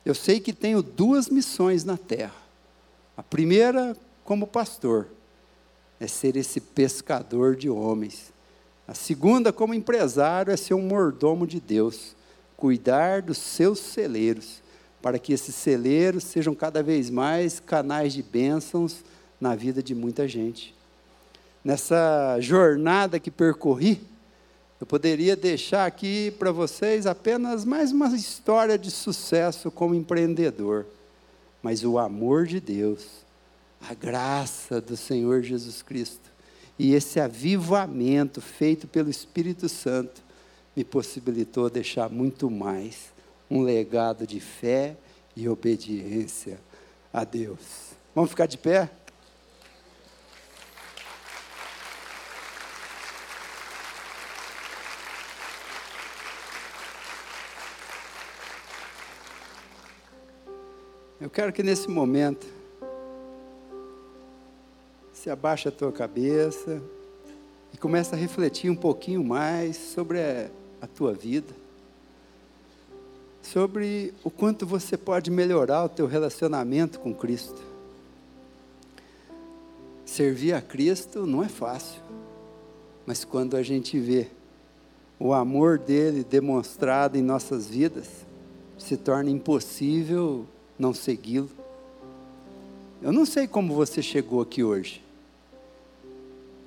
Eu 0.05 0.13
sei 0.13 0.39
que 0.39 0.53
tenho 0.53 0.83
duas 0.83 1.29
missões 1.29 1.83
na 1.83 1.97
terra. 1.97 2.35
A 3.17 3.23
primeira, 3.23 3.97
como 4.23 4.45
pastor, 4.45 5.07
é 5.99 6.07
ser 6.07 6.35
esse 6.35 6.59
pescador 6.59 7.55
de 7.55 7.69
homens. 7.69 8.31
A 8.87 8.93
segunda, 8.93 9.51
como 9.51 9.73
empresário, 9.73 10.51
é 10.51 10.57
ser 10.57 10.75
um 10.75 10.81
mordomo 10.81 11.47
de 11.47 11.59
Deus, 11.59 12.15
cuidar 12.55 13.21
dos 13.21 13.37
seus 13.37 13.79
celeiros, 13.79 14.61
para 15.01 15.17
que 15.17 15.33
esses 15.33 15.55
celeiros 15.55 16.23
sejam 16.23 16.53
cada 16.53 16.83
vez 16.83 17.09
mais 17.09 17.59
canais 17.59 18.13
de 18.13 18.21
bênçãos 18.21 19.03
na 19.39 19.55
vida 19.55 19.81
de 19.81 19.95
muita 19.95 20.27
gente. 20.27 20.75
Nessa 21.63 22.37
jornada 22.39 23.19
que 23.19 23.31
percorri, 23.31 24.01
eu 24.79 24.85
poderia 24.85 25.35
deixar 25.35 25.85
aqui 25.85 26.31
para 26.31 26.51
vocês 26.51 27.05
apenas 27.05 27.63
mais 27.63 27.91
uma 27.91 28.13
história 28.15 28.77
de 28.77 28.91
sucesso 28.91 29.71
como 29.71 29.95
empreendedor, 29.95 30.85
mas 31.63 31.83
o 31.83 31.97
amor 31.97 32.45
de 32.45 32.59
Deus, 32.59 33.05
a 33.81 33.93
graça 33.93 34.81
do 34.81 34.97
Senhor 34.97 35.41
Jesus 35.41 35.81
Cristo 35.81 36.29
e 36.77 36.93
esse 36.93 37.19
avivamento 37.21 38.41
feito 38.41 38.85
pelo 38.85 39.09
Espírito 39.09 39.69
Santo 39.69 40.21
me 40.75 40.83
possibilitou 40.83 41.69
deixar 41.69 42.09
muito 42.09 42.49
mais 42.51 43.13
um 43.49 43.61
legado 43.61 44.27
de 44.27 44.41
fé 44.41 44.97
e 45.35 45.47
obediência 45.47 46.59
a 47.13 47.23
Deus. 47.23 47.93
Vamos 48.13 48.29
ficar 48.29 48.45
de 48.45 48.57
pé? 48.57 48.89
Eu 61.25 61.29
quero 61.31 61.51
que 61.51 61.63
nesse 61.63 61.89
momento 61.89 62.45
você 65.11 65.31
abaixa 65.31 65.69
a 65.69 65.71
tua 65.71 65.91
cabeça 65.91 66.79
e 67.73 67.77
começa 67.79 68.15
a 68.15 68.19
refletir 68.19 68.69
um 68.69 68.75
pouquinho 68.75 69.23
mais 69.23 69.75
sobre 69.75 70.21
a, 70.21 70.51
a 70.83 70.85
tua 70.85 71.15
vida, 71.15 71.51
sobre 73.41 74.13
o 74.23 74.29
quanto 74.29 74.67
você 74.67 74.95
pode 74.95 75.31
melhorar 75.31 75.85
o 75.85 75.89
teu 75.89 76.05
relacionamento 76.05 76.99
com 76.99 77.11
Cristo. 77.11 77.59
Servir 80.05 80.53
a 80.53 80.61
Cristo 80.61 81.25
não 81.25 81.43
é 81.43 81.49
fácil, 81.49 82.03
mas 83.03 83.25
quando 83.25 83.57
a 83.57 83.63
gente 83.63 83.97
vê 83.97 84.27
o 85.19 85.33
amor 85.33 85.79
dele 85.79 86.23
demonstrado 86.23 87.17
em 87.17 87.23
nossas 87.23 87.65
vidas, 87.67 88.07
se 88.77 88.95
torna 88.95 89.31
impossível 89.31 90.45
não 90.77 90.93
segui-lo. 90.93 91.49
Eu 93.01 93.11
não 93.11 93.25
sei 93.25 93.47
como 93.47 93.73
você 93.73 94.01
chegou 94.01 94.41
aqui 94.41 94.63
hoje. 94.63 95.03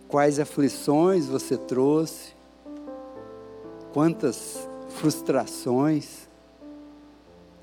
Quais 0.08 0.38
aflições 0.38 1.26
você 1.26 1.56
trouxe? 1.56 2.32
Quantas 3.92 4.68
frustrações? 4.88 6.28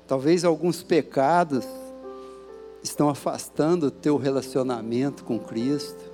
Talvez 0.06 0.44
alguns 0.44 0.82
pecados 0.82 1.66
estão 2.82 3.08
afastando 3.08 3.86
o 3.86 3.90
teu 3.90 4.16
relacionamento 4.16 5.24
com 5.24 5.38
Cristo, 5.38 6.12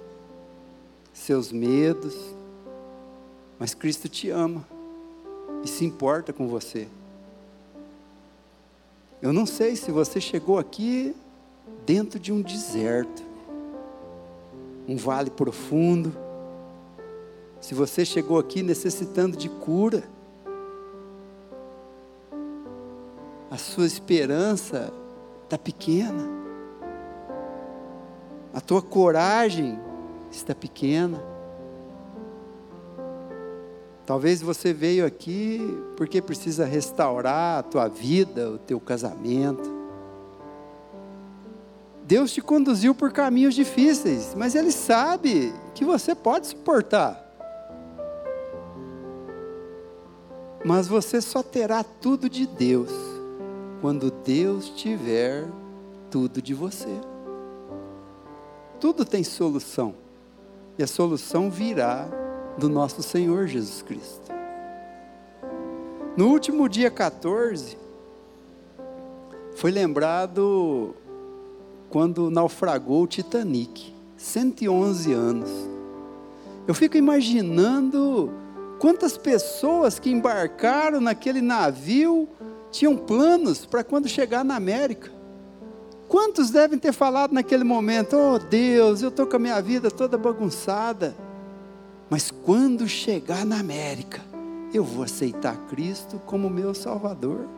seus 1.13 1.53
medos, 1.53 2.15
mas 3.59 3.75
Cristo 3.75 4.09
te 4.09 4.31
ama 4.31 4.67
e 5.63 5.69
se 5.69 5.85
importa 5.85 6.33
com 6.33 6.49
você. 6.49 6.89
Eu 9.23 9.33
não 9.33 9.47
sei 9.47 9.77
se 9.77 9.93
você 9.93 10.21
chegou 10.21 10.59
aqui 10.59 11.15
dentro 11.87 12.19
de 12.19 12.33
um 12.33 12.43
deserto, 12.43 13.23
um 14.89 14.97
vale 14.97 15.31
profundo, 15.31 16.13
se 17.61 17.73
você 17.73 18.05
chegou 18.05 18.37
aqui 18.37 18.65
necessitando 18.65 19.37
de 19.37 19.49
cura, 19.49 20.03
a 23.49 23.57
sua 23.57 23.87
esperança 23.87 24.93
está 25.45 25.57
pequena, 25.57 26.29
a 28.53 28.61
tua 28.61 28.83
coragem 28.83 29.79
está 30.33 30.53
pequena. 30.53 31.32
Talvez 34.05 34.43
você 34.43 34.73
veio 34.73 35.07
aqui 35.07 35.61
porque 35.97 36.21
precisa 36.21 36.65
restaurar 36.65 37.61
a 37.61 37.63
tua 37.63 37.89
vida, 37.89 38.51
o 38.51 38.59
teu 38.59 38.81
casamento. 38.81 39.71
Deus 42.05 42.33
te 42.33 42.43
conduziu 42.43 42.95
por 42.95 43.13
caminhos 43.13 43.55
difíceis, 43.55 44.35
mas 44.37 44.57
Ele 44.57 44.73
sabe 44.73 45.55
que 45.75 45.85
você 45.85 46.15
pode 46.15 46.49
suportar. 46.49 47.21
Mas 50.65 50.89
você 50.89 51.21
só 51.21 51.43
terá 51.43 51.85
tudo 51.85 52.29
de 52.29 52.47
Deus 52.47 52.91
quando 53.81 54.11
Deus 54.11 54.69
tiver 54.71 55.47
tudo 56.11 56.43
de 56.43 56.55
você. 56.55 57.01
Tudo 58.81 59.05
tem 59.05 59.23
solução, 59.23 59.95
e 60.77 60.83
a 60.83 60.89
solução 60.89 61.49
virá 61.49 62.09
do 62.59 62.69
nosso 62.69 63.03
Senhor 63.03 63.47
Jesus 63.47 63.83
Cristo. 63.83 64.33
No 66.17 66.29
último 66.29 66.69
dia 66.69 66.91
14, 66.91 67.79
foi 69.55 69.71
lembrado 69.71 70.95
quando 71.89 72.31
naufragou 72.31 73.03
o 73.03 73.07
Titanic, 73.07 73.95
111 74.17 75.13
anos. 75.13 75.51
Eu 76.67 76.75
fico 76.75 76.97
imaginando 76.97 78.31
quantas 78.79 79.17
pessoas 79.17 79.99
que 79.99 80.11
embarcaram 80.11 81.01
naquele 81.01 81.41
navio 81.41 82.29
tinham 82.71 82.97
planos 82.97 83.67
para 83.67 83.83
quando 83.83 84.09
chegar 84.09 84.45
na 84.45 84.57
América. 84.57 85.11
Quantos 86.09 86.51
devem 86.51 86.79
ter 86.79 86.93
falado 86.93 87.33
naquele 87.33 87.65
momento: 87.65 88.17
Oh 88.17 88.39
Deus, 88.39 89.03
eu 89.03 89.09
estou 89.09 89.27
com 89.27 89.37
a 89.37 89.39
minha 89.39 89.61
vida 89.63 89.91
toda 89.91 90.19
bagunçada 90.19 91.15
mas 92.13 92.31
quando 92.31 92.87
chegar 92.87 93.43
na 93.47 93.59
América, 93.59 94.21
eu 94.71 94.85
vou 94.85 95.03
aceitar 95.03 95.57
Cristo 95.71 96.21
como 96.27 96.51
meu 96.51 96.75
Salvador. 96.75 97.49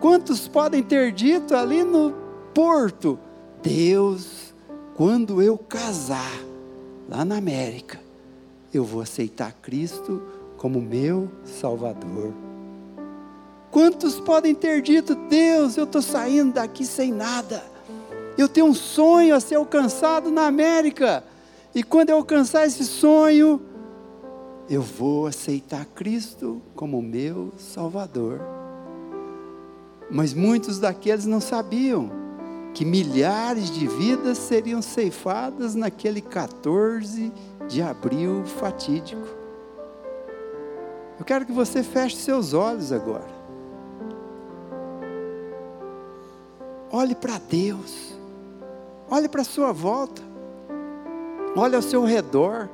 Quantos 0.00 0.48
podem 0.48 0.82
ter 0.82 1.12
dito 1.12 1.54
ali 1.54 1.84
no 1.84 2.12
porto: 2.52 3.16
Deus, 3.62 4.52
quando 4.96 5.40
eu 5.40 5.56
casar 5.56 6.42
lá 7.08 7.24
na 7.24 7.36
América, 7.36 8.00
eu 8.74 8.82
vou 8.82 9.00
aceitar 9.00 9.52
Cristo 9.62 10.20
como 10.56 10.80
meu 10.80 11.30
Salvador. 11.44 12.32
Quantos 13.70 14.18
podem 14.18 14.56
ter 14.56 14.82
dito: 14.82 15.14
Deus, 15.14 15.76
eu 15.76 15.84
estou 15.84 16.02
saindo 16.02 16.54
daqui 16.54 16.84
sem 16.84 17.12
nada, 17.12 17.62
eu 18.36 18.48
tenho 18.48 18.66
um 18.66 18.74
sonho 18.74 19.36
a 19.36 19.38
ser 19.38 19.54
alcançado 19.54 20.32
na 20.32 20.48
América 20.48 21.22
e 21.76 21.82
quando 21.82 22.08
eu 22.08 22.16
alcançar 22.16 22.66
esse 22.66 22.86
sonho, 22.86 23.60
eu 24.66 24.80
vou 24.80 25.26
aceitar 25.26 25.84
Cristo 25.84 26.62
como 26.74 27.02
meu 27.02 27.52
Salvador. 27.58 28.40
Mas 30.10 30.32
muitos 30.32 30.78
daqueles 30.78 31.26
não 31.26 31.38
sabiam 31.38 32.10
que 32.72 32.82
milhares 32.82 33.70
de 33.70 33.86
vidas 33.86 34.38
seriam 34.38 34.80
ceifadas 34.80 35.74
naquele 35.74 36.22
14 36.22 37.30
de 37.68 37.82
abril 37.82 38.42
fatídico. 38.46 39.28
Eu 41.18 41.26
quero 41.26 41.44
que 41.44 41.52
você 41.52 41.82
feche 41.82 42.16
seus 42.16 42.54
olhos 42.54 42.90
agora. 42.90 43.36
Olhe 46.90 47.14
para 47.14 47.36
Deus. 47.36 48.16
Olhe 49.10 49.28
para 49.28 49.42
a 49.42 49.44
sua 49.44 49.72
volta 49.72 50.25
olha 51.56 51.76
ao 51.76 51.82
seu 51.82 52.04
redor. 52.04 52.68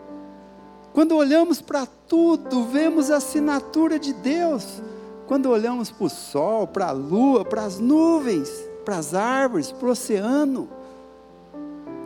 Quando 0.92 1.16
olhamos 1.16 1.60
para 1.60 1.86
tudo, 1.86 2.64
vemos 2.64 3.10
a 3.10 3.16
assinatura 3.16 3.98
de 3.98 4.12
Deus. 4.12 4.82
Quando 5.26 5.48
olhamos 5.48 5.90
para 5.90 6.04
o 6.04 6.10
sol, 6.10 6.66
para 6.66 6.88
a 6.88 6.92
lua, 6.92 7.44
para 7.44 7.62
as 7.62 7.78
nuvens, 7.78 8.50
para 8.84 8.98
as 8.98 9.14
árvores, 9.14 9.72
para 9.72 9.88
o 9.88 9.92
oceano. 9.92 10.68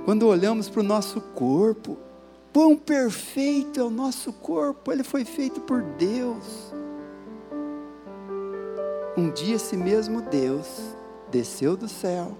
Quando 0.05 0.29
olhamos 0.29 0.69
para 0.69 0.81
o 0.81 0.85
nosso 0.85 1.21
corpo, 1.21 1.97
quão 2.53 2.77
perfeito 2.77 3.81
é 3.81 3.83
o 3.83 3.91
nosso 3.91 4.33
corpo, 4.33 4.93
ele 4.93 5.03
foi 5.03 5.25
feito 5.25 5.61
por 5.63 5.83
Deus. 5.83 6.73
Um 9.17 9.31
dia 9.31 9.57
esse 9.57 9.77
mesmo 9.77 10.21
Deus 10.21 10.67
desceu 11.31 11.77
do 11.77 11.89
céu, 11.89 12.37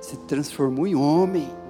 se 0.00 0.16
transformou 0.16 0.86
em 0.86 0.96
homem 0.96 1.61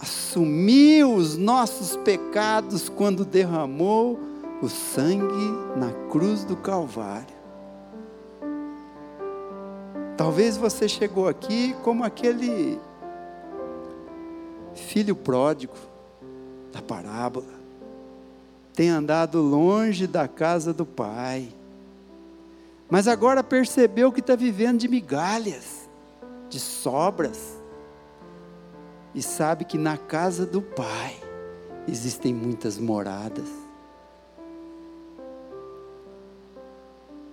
assumiu 0.00 1.14
os 1.14 1.36
nossos 1.36 1.96
pecados 1.96 2.88
quando 2.88 3.24
derramou 3.24 4.18
o 4.60 4.68
sangue 4.68 5.76
na 5.76 5.92
cruz 6.10 6.44
do 6.44 6.56
Calvário. 6.56 7.34
Talvez 10.16 10.56
você 10.56 10.88
chegou 10.88 11.28
aqui 11.28 11.74
como 11.82 12.04
aquele 12.04 12.78
filho 14.74 15.14
pródigo 15.14 15.74
da 16.72 16.82
parábola. 16.82 17.46
tem 18.74 18.88
andado 18.88 19.40
longe 19.40 20.06
da 20.06 20.26
casa 20.26 20.72
do 20.74 20.84
Pai, 20.84 21.48
mas 22.90 23.06
agora 23.06 23.42
percebeu 23.42 24.10
que 24.10 24.18
está 24.18 24.34
vivendo 24.34 24.78
de 24.78 24.88
migalhas, 24.88 25.88
de 26.48 26.58
sobras, 26.58 27.56
e 29.14 29.22
sabe 29.22 29.64
que 29.64 29.78
na 29.78 29.96
casa 29.96 30.44
do 30.44 30.60
Pai 30.60 31.16
existem 31.86 32.34
muitas 32.34 32.78
moradas. 32.78 33.48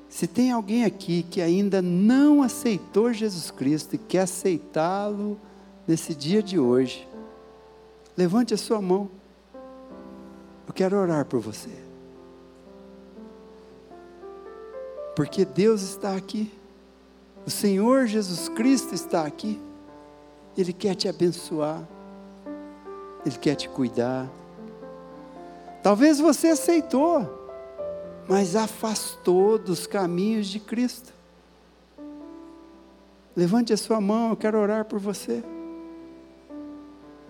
Se 0.07 0.27
tem 0.27 0.51
alguém 0.51 0.83
aqui 0.83 1.23
que 1.23 1.41
ainda 1.41 1.81
não 1.81 2.43
aceitou 2.43 3.13
Jesus 3.13 3.49
Cristo 3.49 3.95
e 3.95 3.97
quer 3.97 4.21
aceitá-lo 4.21 5.39
nesse 5.87 6.13
dia 6.13 6.43
de 6.43 6.59
hoje, 6.59 7.07
levante 8.15 8.53
a 8.53 8.57
sua 8.57 8.81
mão. 8.81 9.09
Eu 10.67 10.73
quero 10.73 10.97
orar 10.97 11.25
por 11.25 11.39
você. 11.39 11.71
Porque 15.15 15.43
Deus 15.43 15.81
está 15.81 16.15
aqui. 16.15 16.51
O 17.45 17.49
Senhor 17.49 18.05
Jesus 18.05 18.47
Cristo 18.49 18.93
está 18.93 19.25
aqui. 19.25 19.59
Ele 20.57 20.73
quer 20.73 20.95
te 20.95 21.07
abençoar. 21.07 21.87
Ele 23.25 23.37
quer 23.37 23.55
te 23.55 23.69
cuidar. 23.69 24.29
Talvez 25.83 26.19
você 26.19 26.49
aceitou, 26.49 27.27
mas 28.27 28.55
afastou 28.55 29.57
dos 29.57 29.87
caminhos 29.87 30.47
de 30.47 30.59
Cristo. 30.59 31.13
Levante 33.35 33.71
a 33.71 33.77
sua 33.77 34.01
mão, 34.01 34.31
eu 34.31 34.37
quero 34.37 34.57
orar 34.59 34.85
por 34.85 34.99
você. 34.99 35.43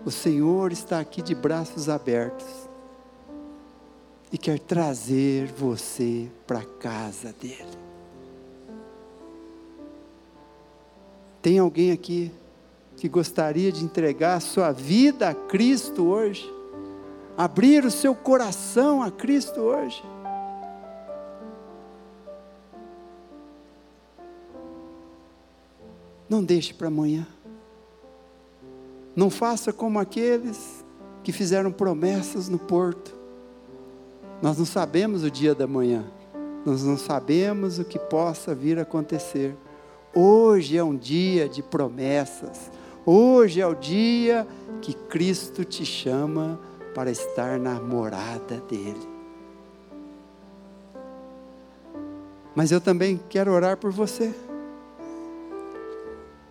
O 0.04 0.10
Senhor 0.10 0.72
está 0.72 0.98
aqui 0.98 1.22
de 1.22 1.34
braços 1.34 1.88
abertos 1.88 2.68
e 4.32 4.36
quer 4.36 4.58
trazer 4.58 5.46
você 5.46 6.28
para 6.46 6.58
a 6.58 6.64
casa 6.64 7.32
dele. 7.32 7.78
Tem 11.40 11.58
alguém 11.58 11.92
aqui 11.92 12.32
que 13.02 13.08
gostaria 13.08 13.72
de 13.72 13.84
entregar 13.84 14.36
a 14.36 14.40
sua 14.40 14.70
vida 14.70 15.28
a 15.28 15.34
Cristo 15.34 16.06
hoje? 16.06 16.48
Abrir 17.36 17.84
o 17.84 17.90
seu 17.90 18.14
coração 18.14 19.02
a 19.02 19.10
Cristo 19.10 19.60
hoje? 19.60 20.00
Não 26.30 26.44
deixe 26.44 26.72
para 26.72 26.86
amanhã. 26.86 27.26
Não 29.16 29.30
faça 29.30 29.72
como 29.72 29.98
aqueles 29.98 30.84
que 31.24 31.32
fizeram 31.32 31.72
promessas 31.72 32.48
no 32.48 32.56
porto. 32.56 33.12
Nós 34.40 34.58
não 34.58 34.64
sabemos 34.64 35.24
o 35.24 35.30
dia 35.30 35.56
da 35.56 35.66
manhã, 35.66 36.04
nós 36.64 36.84
não 36.84 36.96
sabemos 36.96 37.80
o 37.80 37.84
que 37.84 37.98
possa 37.98 38.54
vir 38.54 38.78
a 38.78 38.82
acontecer. 38.82 39.56
Hoje 40.14 40.76
é 40.76 40.84
um 40.84 40.94
dia 40.94 41.48
de 41.48 41.64
promessas, 41.64 42.70
hoje 43.06 43.60
é 43.60 43.66
o 43.66 43.74
dia 43.74 44.46
que 44.80 44.94
Cristo 44.94 45.64
te 45.64 45.84
chama 45.84 46.58
para 46.94 47.10
estar 47.10 47.58
na 47.58 47.80
morada 47.80 48.62
dEle. 48.68 49.08
Mas 52.54 52.70
eu 52.70 52.80
também 52.80 53.18
quero 53.30 53.50
orar 53.52 53.76
por 53.78 53.90
você, 53.90 54.34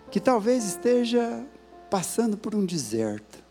que 0.09 0.19
talvez 0.19 0.65
esteja 0.65 1.45
passando 1.89 2.37
por 2.37 2.55
um 2.55 2.65
deserto. 2.65 3.41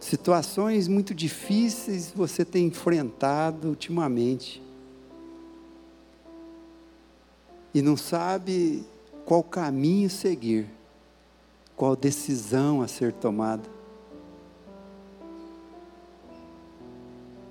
Situações 0.00 0.86
muito 0.88 1.14
difíceis 1.14 2.12
você 2.14 2.44
tem 2.44 2.66
enfrentado 2.66 3.68
ultimamente. 3.68 4.62
E 7.72 7.80
não 7.80 7.96
sabe 7.96 8.84
qual 9.24 9.42
caminho 9.42 10.10
seguir, 10.10 10.68
qual 11.76 11.96
decisão 11.96 12.82
a 12.82 12.88
ser 12.88 13.12
tomada. 13.12 13.62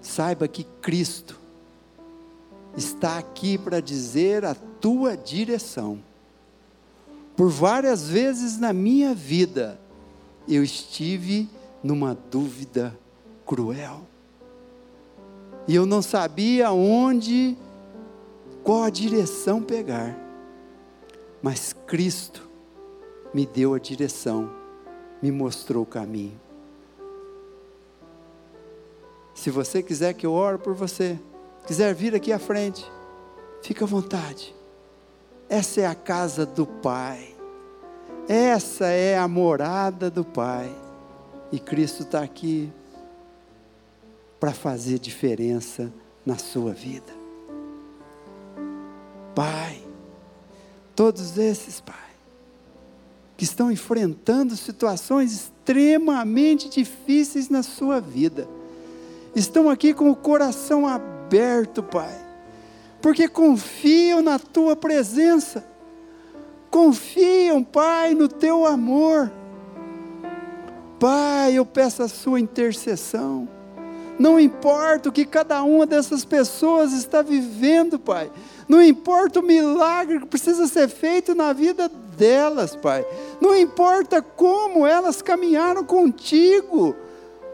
Saiba 0.01 0.47
que 0.47 0.63
Cristo 0.81 1.39
está 2.75 3.17
aqui 3.17 3.57
para 3.57 3.79
dizer 3.79 4.45
a 4.45 4.53
tua 4.53 5.15
direção. 5.15 5.99
Por 7.35 7.49
várias 7.49 8.07
vezes 8.07 8.59
na 8.59 8.73
minha 8.73 9.15
vida, 9.15 9.79
eu 10.47 10.63
estive 10.63 11.49
numa 11.83 12.15
dúvida 12.29 12.97
cruel. 13.45 14.01
E 15.67 15.73
eu 15.73 15.85
não 15.85 16.01
sabia 16.01 16.71
onde, 16.71 17.57
qual 18.63 18.83
a 18.83 18.89
direção 18.89 19.61
pegar. 19.61 20.22
Mas 21.43 21.73
Cristo 21.85 22.49
me 23.33 23.45
deu 23.45 23.73
a 23.73 23.79
direção, 23.79 24.49
me 25.21 25.29
mostrou 25.29 25.83
o 25.83 25.85
caminho. 25.85 26.39
Se 29.35 29.49
você 29.51 29.83
quiser 29.83 30.13
que 30.13 30.25
eu 30.25 30.31
ore 30.31 30.57
por 30.57 30.73
você, 30.73 31.19
quiser 31.67 31.93
vir 31.93 32.15
aqui 32.15 32.31
à 32.31 32.39
frente, 32.39 32.89
fica 33.61 33.83
à 33.83 33.87
vontade. 33.87 34.55
Essa 35.49 35.81
é 35.81 35.85
a 35.85 35.93
casa 35.93 36.45
do 36.45 36.65
Pai. 36.65 37.35
Essa 38.25 38.85
é 38.85 39.17
a 39.17 39.27
morada 39.27 40.09
do 40.09 40.23
Pai. 40.23 40.73
E 41.51 41.59
Cristo 41.59 42.03
está 42.03 42.23
aqui 42.23 42.71
para 44.39 44.53
fazer 44.53 44.97
diferença 44.97 45.91
na 46.25 46.37
sua 46.37 46.71
vida. 46.71 47.11
Pai, 49.35 49.82
todos 50.95 51.37
esses, 51.37 51.79
Pai, 51.81 51.95
que 53.35 53.43
estão 53.43 53.71
enfrentando 53.71 54.55
situações 54.55 55.33
extremamente 55.33 56.69
difíceis 56.69 57.49
na 57.49 57.63
sua 57.63 57.99
vida, 57.99 58.47
estão 59.35 59.69
aqui 59.69 59.93
com 59.93 60.09
o 60.09 60.15
coração 60.15 60.87
aberto, 60.87 61.81
Pai 61.81 62.23
porque 63.03 63.27
confiam 63.27 64.21
na 64.21 64.39
tua 64.39 64.77
presença, 64.77 65.61
confiam, 66.71 67.61
Pai, 67.61 68.13
no 68.13 68.29
teu 68.29 68.65
amor. 68.65 69.29
Pai, 71.01 71.55
eu 71.55 71.65
peço 71.65 72.01
a 72.01 72.07
sua 72.07 72.39
intercessão. 72.39 73.45
Não 74.19 74.39
importa 74.39 75.09
o 75.09 75.11
que 75.11 75.25
cada 75.25 75.63
uma 75.63 75.85
dessas 75.85 76.23
pessoas 76.23 76.93
está 76.93 77.21
vivendo, 77.21 77.97
Pai. 77.97 78.31
Não 78.67 78.81
importa 78.81 79.39
o 79.39 79.43
milagre 79.43 80.19
que 80.19 80.25
precisa 80.27 80.67
ser 80.67 80.87
feito 80.87 81.33
na 81.33 81.51
vida 81.53 81.89
delas, 82.17 82.75
Pai. 82.75 83.05
Não 83.41 83.55
importa 83.55 84.21
como 84.21 84.85
elas 84.85 85.21
caminharam 85.21 85.83
contigo. 85.83 86.95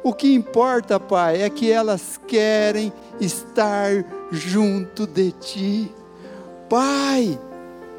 O 0.04 0.14
que 0.14 0.34
importa, 0.34 1.00
Pai, 1.00 1.42
é 1.42 1.50
que 1.50 1.72
elas 1.72 2.20
querem 2.28 2.92
estar 3.20 4.06
junto 4.32 5.06
de 5.06 5.32
Ti. 5.32 5.92
Pai, 6.70 7.40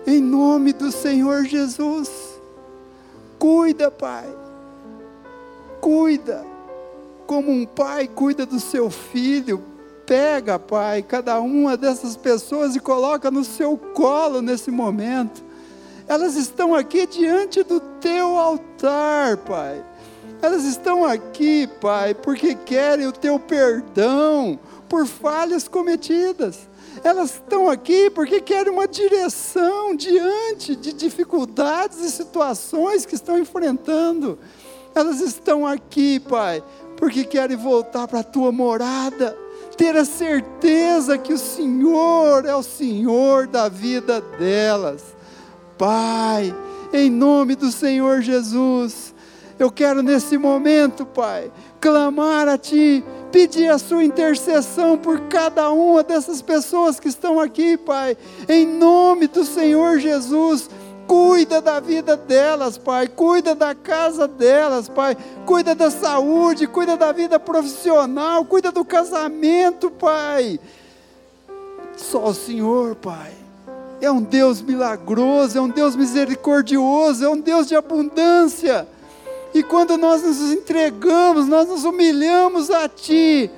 em 0.06 0.20
nome 0.20 0.72
do 0.72 0.90
Senhor 0.92 1.44
Jesus, 1.44 2.10
cuida, 3.38 3.90
Pai, 3.90 4.28
cuida, 5.80 6.44
como 7.30 7.52
um 7.52 7.64
pai 7.64 8.08
cuida 8.08 8.44
do 8.44 8.58
seu 8.58 8.90
filho, 8.90 9.62
pega, 10.04 10.58
Pai, 10.58 11.00
cada 11.00 11.40
uma 11.40 11.76
dessas 11.76 12.16
pessoas 12.16 12.74
e 12.74 12.80
coloca 12.80 13.30
no 13.30 13.44
seu 13.44 13.76
colo 13.76 14.42
nesse 14.42 14.68
momento. 14.68 15.40
Elas 16.08 16.34
estão 16.34 16.74
aqui 16.74 17.06
diante 17.06 17.62
do 17.62 17.78
teu 18.00 18.36
altar, 18.36 19.36
Pai. 19.36 19.80
Elas 20.42 20.64
estão 20.64 21.04
aqui, 21.04 21.68
Pai, 21.80 22.14
porque 22.14 22.56
querem 22.56 23.06
o 23.06 23.12
teu 23.12 23.38
perdão 23.38 24.58
por 24.88 25.06
falhas 25.06 25.68
cometidas. 25.68 26.68
Elas 27.04 27.34
estão 27.34 27.70
aqui 27.70 28.10
porque 28.10 28.40
querem 28.40 28.72
uma 28.72 28.88
direção 28.88 29.94
diante 29.94 30.74
de 30.74 30.92
dificuldades 30.92 32.00
e 32.00 32.10
situações 32.10 33.06
que 33.06 33.14
estão 33.14 33.38
enfrentando. 33.38 34.36
Elas 34.92 35.20
estão 35.20 35.64
aqui, 35.64 36.18
Pai, 36.18 36.64
porque 37.00 37.24
querem 37.24 37.56
voltar 37.56 38.06
para 38.06 38.20
a 38.20 38.24
tua 38.24 38.52
morada, 38.52 39.36
ter 39.74 39.96
a 39.96 40.04
certeza 40.04 41.16
que 41.16 41.32
o 41.32 41.38
Senhor 41.38 42.44
é 42.44 42.54
o 42.54 42.62
Senhor 42.62 43.46
da 43.46 43.70
vida 43.70 44.20
delas. 44.38 45.02
Pai, 45.78 46.54
em 46.92 47.08
nome 47.08 47.56
do 47.56 47.72
Senhor 47.72 48.20
Jesus, 48.20 49.14
eu 49.58 49.70
quero 49.70 50.02
nesse 50.02 50.36
momento, 50.36 51.06
Pai, 51.06 51.50
clamar 51.80 52.46
a 52.46 52.58
Ti, 52.58 53.02
pedir 53.32 53.70
a 53.70 53.78
Sua 53.78 54.04
intercessão 54.04 54.98
por 54.98 55.20
cada 55.20 55.70
uma 55.70 56.02
dessas 56.02 56.42
pessoas 56.42 57.00
que 57.00 57.08
estão 57.08 57.40
aqui, 57.40 57.78
Pai, 57.78 58.14
em 58.46 58.66
nome 58.66 59.26
do 59.26 59.42
Senhor 59.42 59.98
Jesus. 59.98 60.68
Cuida 61.10 61.60
da 61.60 61.80
vida 61.80 62.16
delas, 62.16 62.78
Pai. 62.78 63.08
Cuida 63.08 63.52
da 63.52 63.74
casa 63.74 64.28
delas, 64.28 64.88
Pai. 64.88 65.16
Cuida 65.44 65.74
da 65.74 65.90
saúde, 65.90 66.68
cuida 66.68 66.96
da 66.96 67.10
vida 67.10 67.36
profissional, 67.36 68.44
cuida 68.44 68.70
do 68.70 68.84
casamento, 68.84 69.90
Pai. 69.90 70.60
Só 71.96 72.28
o 72.28 72.32
Senhor, 72.32 72.94
Pai. 72.94 73.32
É 74.00 74.08
um 74.08 74.22
Deus 74.22 74.62
milagroso, 74.62 75.58
é 75.58 75.60
um 75.60 75.68
Deus 75.68 75.96
misericordioso, 75.96 77.24
é 77.24 77.28
um 77.28 77.40
Deus 77.40 77.66
de 77.66 77.74
abundância. 77.74 78.86
E 79.52 79.64
quando 79.64 79.98
nós 79.98 80.22
nos 80.22 80.52
entregamos, 80.52 81.48
nós 81.48 81.66
nos 81.66 81.82
humilhamos 81.82 82.70
a 82.70 82.88
Ti, 82.88 83.50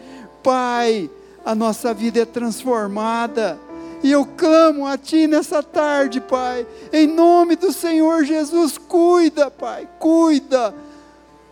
Pai, 0.42 1.10
a 1.44 1.54
nossa 1.54 1.92
vida 1.92 2.20
é 2.20 2.24
transformada. 2.24 3.60
E 4.02 4.10
eu 4.10 4.26
clamo 4.26 4.86
a 4.86 4.98
Ti 4.98 5.26
nessa 5.26 5.62
tarde, 5.62 6.20
Pai, 6.20 6.66
em 6.92 7.06
nome 7.06 7.54
do 7.54 7.72
Senhor 7.72 8.24
Jesus, 8.24 8.76
cuida, 8.76 9.50
Pai, 9.50 9.88
cuida, 9.98 10.74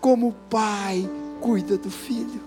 como 0.01 0.28
o 0.28 0.34
Pai 0.48 1.09
cuida 1.40 1.76
do 1.76 1.90
Filho. 1.90 2.40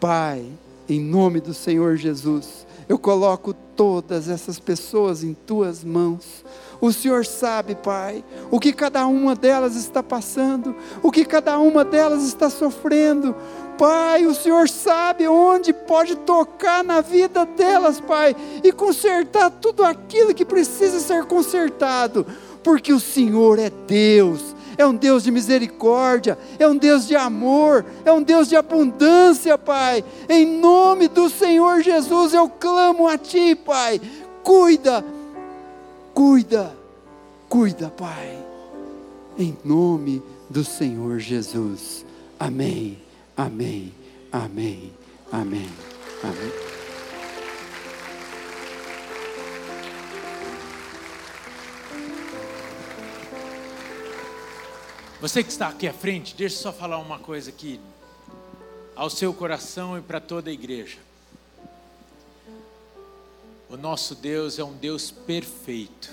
Pai, 0.00 0.46
em 0.88 1.00
nome 1.00 1.40
do 1.40 1.52
Senhor 1.52 1.96
Jesus, 1.96 2.66
eu 2.88 2.98
coloco 2.98 3.52
todas 3.52 4.28
essas 4.28 4.58
pessoas 4.58 5.22
em 5.22 5.34
tuas 5.34 5.84
mãos. 5.84 6.44
O 6.80 6.92
Senhor 6.92 7.26
sabe, 7.26 7.74
Pai, 7.74 8.24
o 8.50 8.58
que 8.58 8.72
cada 8.72 9.06
uma 9.06 9.34
delas 9.34 9.76
está 9.76 10.02
passando, 10.02 10.74
o 11.02 11.10
que 11.10 11.24
cada 11.24 11.58
uma 11.58 11.84
delas 11.84 12.22
está 12.22 12.48
sofrendo. 12.48 13.34
Pai, 13.78 14.26
o 14.26 14.34
Senhor 14.34 14.68
sabe 14.68 15.28
onde 15.28 15.72
pode 15.72 16.16
tocar 16.16 16.82
na 16.82 17.00
vida 17.00 17.46
delas, 17.46 18.00
Pai, 18.00 18.34
e 18.64 18.72
consertar 18.72 19.50
tudo 19.50 19.84
aquilo 19.84 20.34
que 20.34 20.44
precisa 20.44 20.98
ser 20.98 21.24
consertado, 21.24 22.26
porque 22.62 22.92
o 22.92 22.98
Senhor 22.98 23.56
é 23.60 23.70
Deus, 23.70 24.56
é 24.76 24.84
um 24.84 24.94
Deus 24.94 25.22
de 25.22 25.30
misericórdia, 25.30 26.36
é 26.58 26.66
um 26.66 26.76
Deus 26.76 27.06
de 27.06 27.14
amor, 27.14 27.86
é 28.04 28.12
um 28.12 28.20
Deus 28.20 28.48
de 28.48 28.56
abundância, 28.56 29.56
Pai. 29.56 30.04
Em 30.28 30.44
nome 30.44 31.06
do 31.06 31.30
Senhor 31.30 31.80
Jesus, 31.80 32.34
eu 32.34 32.48
clamo 32.48 33.06
a 33.06 33.16
Ti, 33.16 33.54
Pai. 33.54 34.00
Cuida, 34.42 35.04
cuida, 36.12 36.76
cuida, 37.48 37.92
Pai. 37.96 38.38
Em 39.38 39.56
nome 39.64 40.20
do 40.50 40.64
Senhor 40.64 41.20
Jesus. 41.20 42.04
Amém, 42.40 42.98
amém, 43.38 43.94
amém, 44.32 44.92
amém, 45.32 45.70
amém. 46.22 46.68
Você 55.20 55.42
que 55.42 55.50
está 55.50 55.68
aqui 55.68 55.88
à 55.88 55.92
frente, 55.92 56.34
deixa 56.36 56.56
eu 56.56 56.62
só 56.62 56.72
falar 56.72 56.98
uma 56.98 57.18
coisa 57.18 57.50
aqui 57.50 57.80
ao 58.94 59.08
seu 59.08 59.32
coração 59.32 59.96
e 59.96 60.02
para 60.02 60.20
toda 60.20 60.50
a 60.50 60.52
igreja. 60.52 60.98
O 63.68 63.76
nosso 63.76 64.14
Deus 64.14 64.58
é 64.58 64.64
um 64.64 64.72
Deus 64.72 65.10
perfeito 65.10 66.10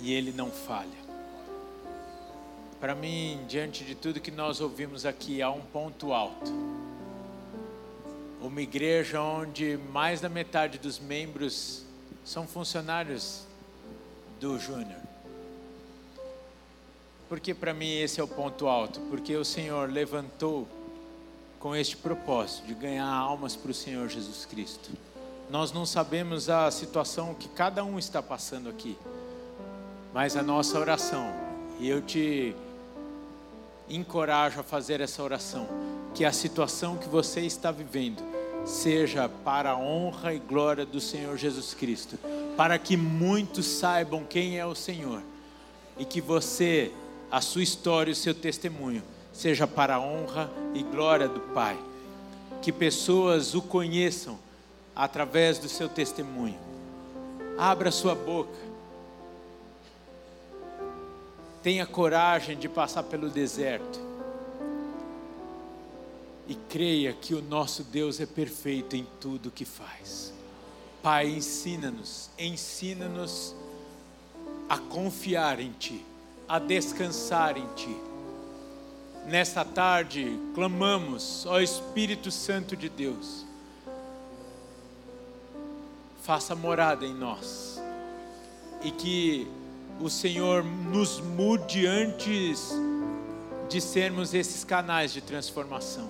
e 0.00 0.12
ele 0.12 0.32
não 0.32 0.50
falha. 0.50 0.97
Para 2.80 2.94
mim, 2.94 3.44
diante 3.48 3.82
de 3.82 3.96
tudo 3.96 4.20
que 4.20 4.30
nós 4.30 4.60
ouvimos 4.60 5.04
aqui, 5.04 5.42
há 5.42 5.50
um 5.50 5.60
ponto 5.60 6.12
alto. 6.12 6.52
Uma 8.40 8.62
igreja 8.62 9.20
onde 9.20 9.76
mais 9.92 10.20
da 10.20 10.28
metade 10.28 10.78
dos 10.78 11.00
membros 11.00 11.82
são 12.24 12.46
funcionários 12.46 13.44
do 14.38 14.56
Júnior. 14.60 15.00
Porque 17.28 17.52
para 17.52 17.74
mim 17.74 17.98
esse 17.98 18.20
é 18.20 18.22
o 18.22 18.28
ponto 18.28 18.68
alto, 18.68 19.00
porque 19.10 19.36
o 19.36 19.44
Senhor 19.44 19.90
levantou 19.90 20.68
com 21.58 21.74
este 21.74 21.96
propósito 21.96 22.68
de 22.68 22.74
ganhar 22.74 23.08
almas 23.12 23.56
para 23.56 23.72
o 23.72 23.74
Senhor 23.74 24.08
Jesus 24.08 24.46
Cristo. 24.46 24.90
Nós 25.50 25.72
não 25.72 25.84
sabemos 25.84 26.48
a 26.48 26.70
situação 26.70 27.34
que 27.34 27.48
cada 27.48 27.82
um 27.82 27.98
está 27.98 28.22
passando 28.22 28.68
aqui, 28.68 28.96
mas 30.14 30.36
a 30.36 30.42
nossa 30.44 30.78
oração, 30.78 31.28
e 31.80 31.88
eu 31.88 32.00
te 32.00 32.54
encorajo 33.90 34.60
a 34.60 34.62
fazer 34.62 35.00
essa 35.00 35.22
oração, 35.22 35.66
que 36.14 36.24
a 36.24 36.32
situação 36.32 36.96
que 36.96 37.08
você 37.08 37.40
está 37.40 37.70
vivendo 37.70 38.22
seja 38.64 39.28
para 39.28 39.70
a 39.70 39.78
honra 39.78 40.34
e 40.34 40.38
glória 40.38 40.84
do 40.84 41.00
Senhor 41.00 41.36
Jesus 41.36 41.74
Cristo, 41.74 42.18
para 42.56 42.78
que 42.78 42.96
muitos 42.96 43.66
saibam 43.66 44.24
quem 44.24 44.58
é 44.58 44.66
o 44.66 44.74
Senhor 44.74 45.22
e 45.98 46.04
que 46.04 46.20
você 46.20 46.92
a 47.30 47.40
sua 47.40 47.62
história 47.62 48.10
e 48.10 48.12
o 48.12 48.16
seu 48.16 48.34
testemunho 48.34 49.02
seja 49.32 49.66
para 49.66 49.96
a 49.96 50.00
honra 50.00 50.50
e 50.74 50.82
glória 50.82 51.28
do 51.28 51.40
Pai. 51.40 51.78
Que 52.60 52.72
pessoas 52.72 53.54
o 53.54 53.62
conheçam 53.62 54.38
através 54.96 55.58
do 55.58 55.68
seu 55.68 55.88
testemunho. 55.88 56.58
Abra 57.56 57.90
sua 57.92 58.14
boca. 58.14 58.67
Tenha 61.62 61.86
coragem 61.86 62.56
de 62.56 62.68
passar 62.68 63.02
pelo 63.02 63.28
deserto. 63.28 64.00
E 66.46 66.54
creia 66.54 67.12
que 67.12 67.34
o 67.34 67.42
nosso 67.42 67.84
Deus 67.84 68.20
é 68.20 68.26
perfeito 68.26 68.96
em 68.96 69.06
tudo 69.20 69.50
que 69.50 69.64
faz. 69.64 70.32
Pai, 71.02 71.28
ensina-nos, 71.28 72.30
ensina-nos 72.38 73.54
a 74.68 74.78
confiar 74.78 75.60
em 75.60 75.72
Ti 75.72 76.04
a 76.48 76.58
descansar 76.58 77.58
em 77.58 77.66
Ti. 77.74 77.94
Nesta 79.26 79.62
tarde, 79.64 80.40
clamamos, 80.54 81.44
ó 81.44 81.60
Espírito 81.60 82.30
Santo 82.30 82.74
de 82.74 82.88
Deus, 82.88 83.44
faça 86.22 86.54
morada 86.54 87.04
em 87.04 87.12
nós 87.12 87.78
e 88.82 88.90
que 88.90 89.46
o 90.00 90.08
Senhor 90.08 90.64
nos 90.64 91.20
mude 91.20 91.86
antes 91.86 92.70
de 93.68 93.80
sermos 93.80 94.32
esses 94.32 94.62
canais 94.62 95.12
de 95.12 95.20
transformação. 95.20 96.08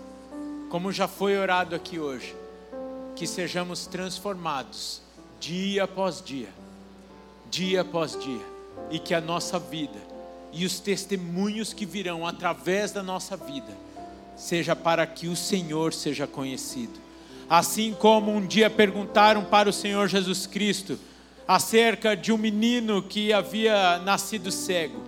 Como 0.69 0.93
já 0.93 1.09
foi 1.09 1.39
orado 1.39 1.75
aqui 1.75 1.99
hoje, 1.99 2.37
que 3.17 3.27
sejamos 3.27 3.87
transformados 3.87 5.01
dia 5.41 5.85
após 5.85 6.23
dia, 6.23 6.51
dia 7.51 7.81
após 7.81 8.19
dia, 8.19 8.45
e 8.91 8.99
que 8.99 9.15
a 9.15 9.21
nossa 9.21 9.59
vida 9.59 9.99
e 10.53 10.65
os 10.65 10.81
testemunhos 10.81 11.73
que 11.73 11.87
virão 11.87 12.27
através 12.27 12.93
da 12.93 13.03
nossa 13.03 13.37
vida, 13.37 13.77
seja 14.37 14.77
para 14.77 15.07
que 15.07 15.29
o 15.29 15.37
Senhor 15.37 15.93
seja 15.93 16.27
conhecido. 16.27 17.01
Assim 17.49 17.95
como 17.99 18.31
um 18.31 18.47
dia 18.47 18.69
perguntaram 18.69 19.45
para 19.45 19.71
o 19.71 19.73
Senhor 19.73 20.09
Jesus 20.09 20.47
Cristo 20.47 20.99
acerca 21.49 22.15
de 22.15 22.31
um 22.31 22.37
menino 22.37 23.03
que 23.03 23.33
havia 23.33 23.99
nascido 24.01 24.53
cego, 24.53 25.03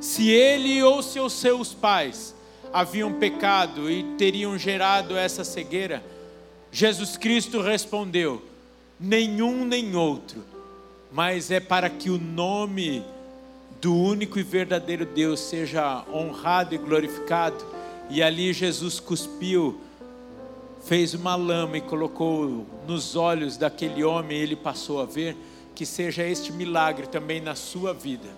se 0.00 0.30
ele 0.30 0.82
ou 0.82 1.02
se 1.02 1.20
os 1.20 1.34
seus 1.34 1.74
pais 1.74 2.34
haviam 2.72 3.12
pecado 3.12 3.90
e 3.90 4.02
teriam 4.16 4.58
gerado 4.58 5.16
essa 5.16 5.44
cegueira, 5.44 6.02
Jesus 6.72 7.18
Cristo 7.18 7.60
respondeu: 7.60 8.42
nenhum 8.98 9.66
nem 9.66 9.94
outro, 9.94 10.42
mas 11.12 11.50
é 11.50 11.60
para 11.60 11.90
que 11.90 12.08
o 12.08 12.18
nome 12.18 13.04
do 13.80 13.94
único 13.94 14.38
e 14.38 14.42
verdadeiro 14.42 15.04
Deus 15.04 15.40
seja 15.40 16.04
honrado 16.12 16.74
e 16.74 16.78
glorificado. 16.78 17.64
E 18.08 18.22
ali 18.22 18.52
Jesus 18.52 18.98
cuspiu, 19.00 19.80
fez 20.84 21.12
uma 21.12 21.34
lama 21.34 21.76
e 21.76 21.80
colocou 21.80 22.66
nos 22.86 23.16
olhos 23.16 23.56
daquele 23.56 24.04
homem, 24.04 24.38
e 24.38 24.42
ele 24.42 24.56
passou 24.56 25.00
a 25.00 25.04
ver. 25.04 25.36
Que 25.76 25.86
seja 25.86 26.24
este 26.24 26.50
milagre 26.50 27.06
também 27.06 27.40
na 27.40 27.54
sua 27.54 27.94
vida. 27.94 28.28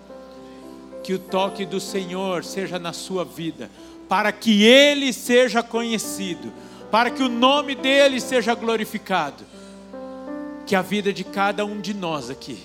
Que 1.03 1.15
o 1.15 1.17
toque 1.17 1.65
do 1.65 1.79
Senhor 1.79 2.43
seja 2.43 2.77
na 2.77 2.93
sua 2.93 3.25
vida, 3.25 3.71
para 4.07 4.31
que 4.31 4.63
ele 4.63 5.11
seja 5.11 5.63
conhecido, 5.63 6.53
para 6.91 7.09
que 7.09 7.23
o 7.23 7.29
nome 7.29 7.73
dele 7.73 8.21
seja 8.21 8.53
glorificado. 8.53 9.43
Que 10.67 10.75
a 10.75 10.83
vida 10.83 11.11
de 11.11 11.23
cada 11.23 11.65
um 11.65 11.81
de 11.81 11.95
nós 11.95 12.29
aqui 12.29 12.59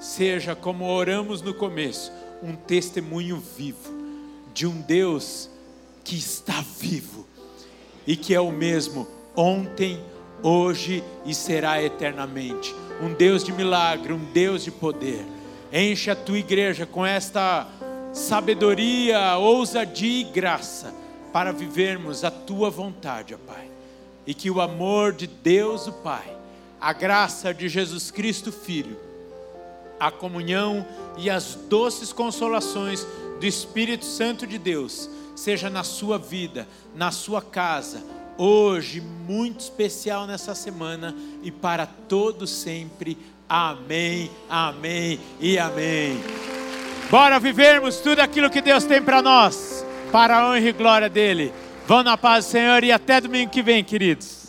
seja, 0.00 0.56
como 0.56 0.88
oramos 0.88 1.42
no 1.42 1.52
começo, 1.52 2.10
um 2.42 2.56
testemunho 2.56 3.42
vivo 3.56 3.92
de 4.54 4.66
um 4.66 4.80
Deus 4.80 5.50
que 6.04 6.16
está 6.16 6.64
vivo 6.78 7.26
e 8.06 8.16
que 8.16 8.34
é 8.34 8.40
o 8.40 8.50
mesmo 8.50 9.06
ontem, 9.34 10.02
hoje 10.42 11.02
e 11.24 11.34
será 11.34 11.82
eternamente. 11.82 12.74
Um 13.00 13.14
Deus 13.14 13.44
de 13.44 13.52
milagre, 13.52 14.12
um 14.12 14.24
Deus 14.32 14.64
de 14.64 14.70
poder. 14.70 15.24
Enche 15.72 16.10
a 16.10 16.16
tua 16.16 16.38
igreja 16.38 16.84
com 16.84 17.04
esta 17.04 17.66
sabedoria, 18.12 19.36
ousadia 19.38 20.20
e 20.20 20.24
graça 20.24 20.94
para 21.32 21.52
vivermos 21.52 22.24
a 22.24 22.30
tua 22.30 22.70
vontade, 22.70 23.34
ó 23.34 23.38
Pai. 23.38 23.68
E 24.26 24.34
que 24.34 24.50
o 24.50 24.60
amor 24.60 25.12
de 25.12 25.26
Deus, 25.26 25.86
o 25.86 25.92
Pai, 25.92 26.36
a 26.80 26.92
graça 26.92 27.54
de 27.54 27.68
Jesus 27.68 28.10
Cristo, 28.10 28.52
Filho, 28.52 28.96
a 29.98 30.10
comunhão 30.10 30.86
e 31.16 31.30
as 31.30 31.54
doces 31.54 32.12
consolações 32.12 33.06
do 33.40 33.46
Espírito 33.46 34.04
Santo 34.04 34.46
de 34.46 34.58
Deus 34.58 35.08
seja 35.34 35.70
na 35.70 35.82
sua 35.82 36.18
vida, 36.18 36.68
na 36.94 37.10
sua 37.10 37.40
casa, 37.40 38.02
hoje, 38.38 39.00
muito 39.00 39.60
especial 39.60 40.26
nessa 40.26 40.54
semana 40.54 41.14
e 41.42 41.50
para 41.50 41.86
todos 41.86 42.50
sempre. 42.50 43.16
Amém, 43.48 44.30
amém 44.48 45.20
e 45.40 45.58
amém. 45.58 46.20
Bora 47.10 47.38
vivermos 47.38 47.98
tudo 47.98 48.20
aquilo 48.20 48.48
que 48.48 48.60
Deus 48.60 48.84
tem 48.84 49.02
para 49.02 49.20
nós, 49.20 49.84
para 50.10 50.38
a 50.38 50.48
honra 50.48 50.60
e 50.60 50.72
glória 50.72 51.08
dele. 51.08 51.52
Vão 51.86 52.02
na 52.02 52.16
paz 52.16 52.46
Senhor 52.46 52.82
e 52.82 52.90
até 52.90 53.20
domingo 53.20 53.50
que 53.50 53.62
vem, 53.62 53.84
queridos. 53.84 54.41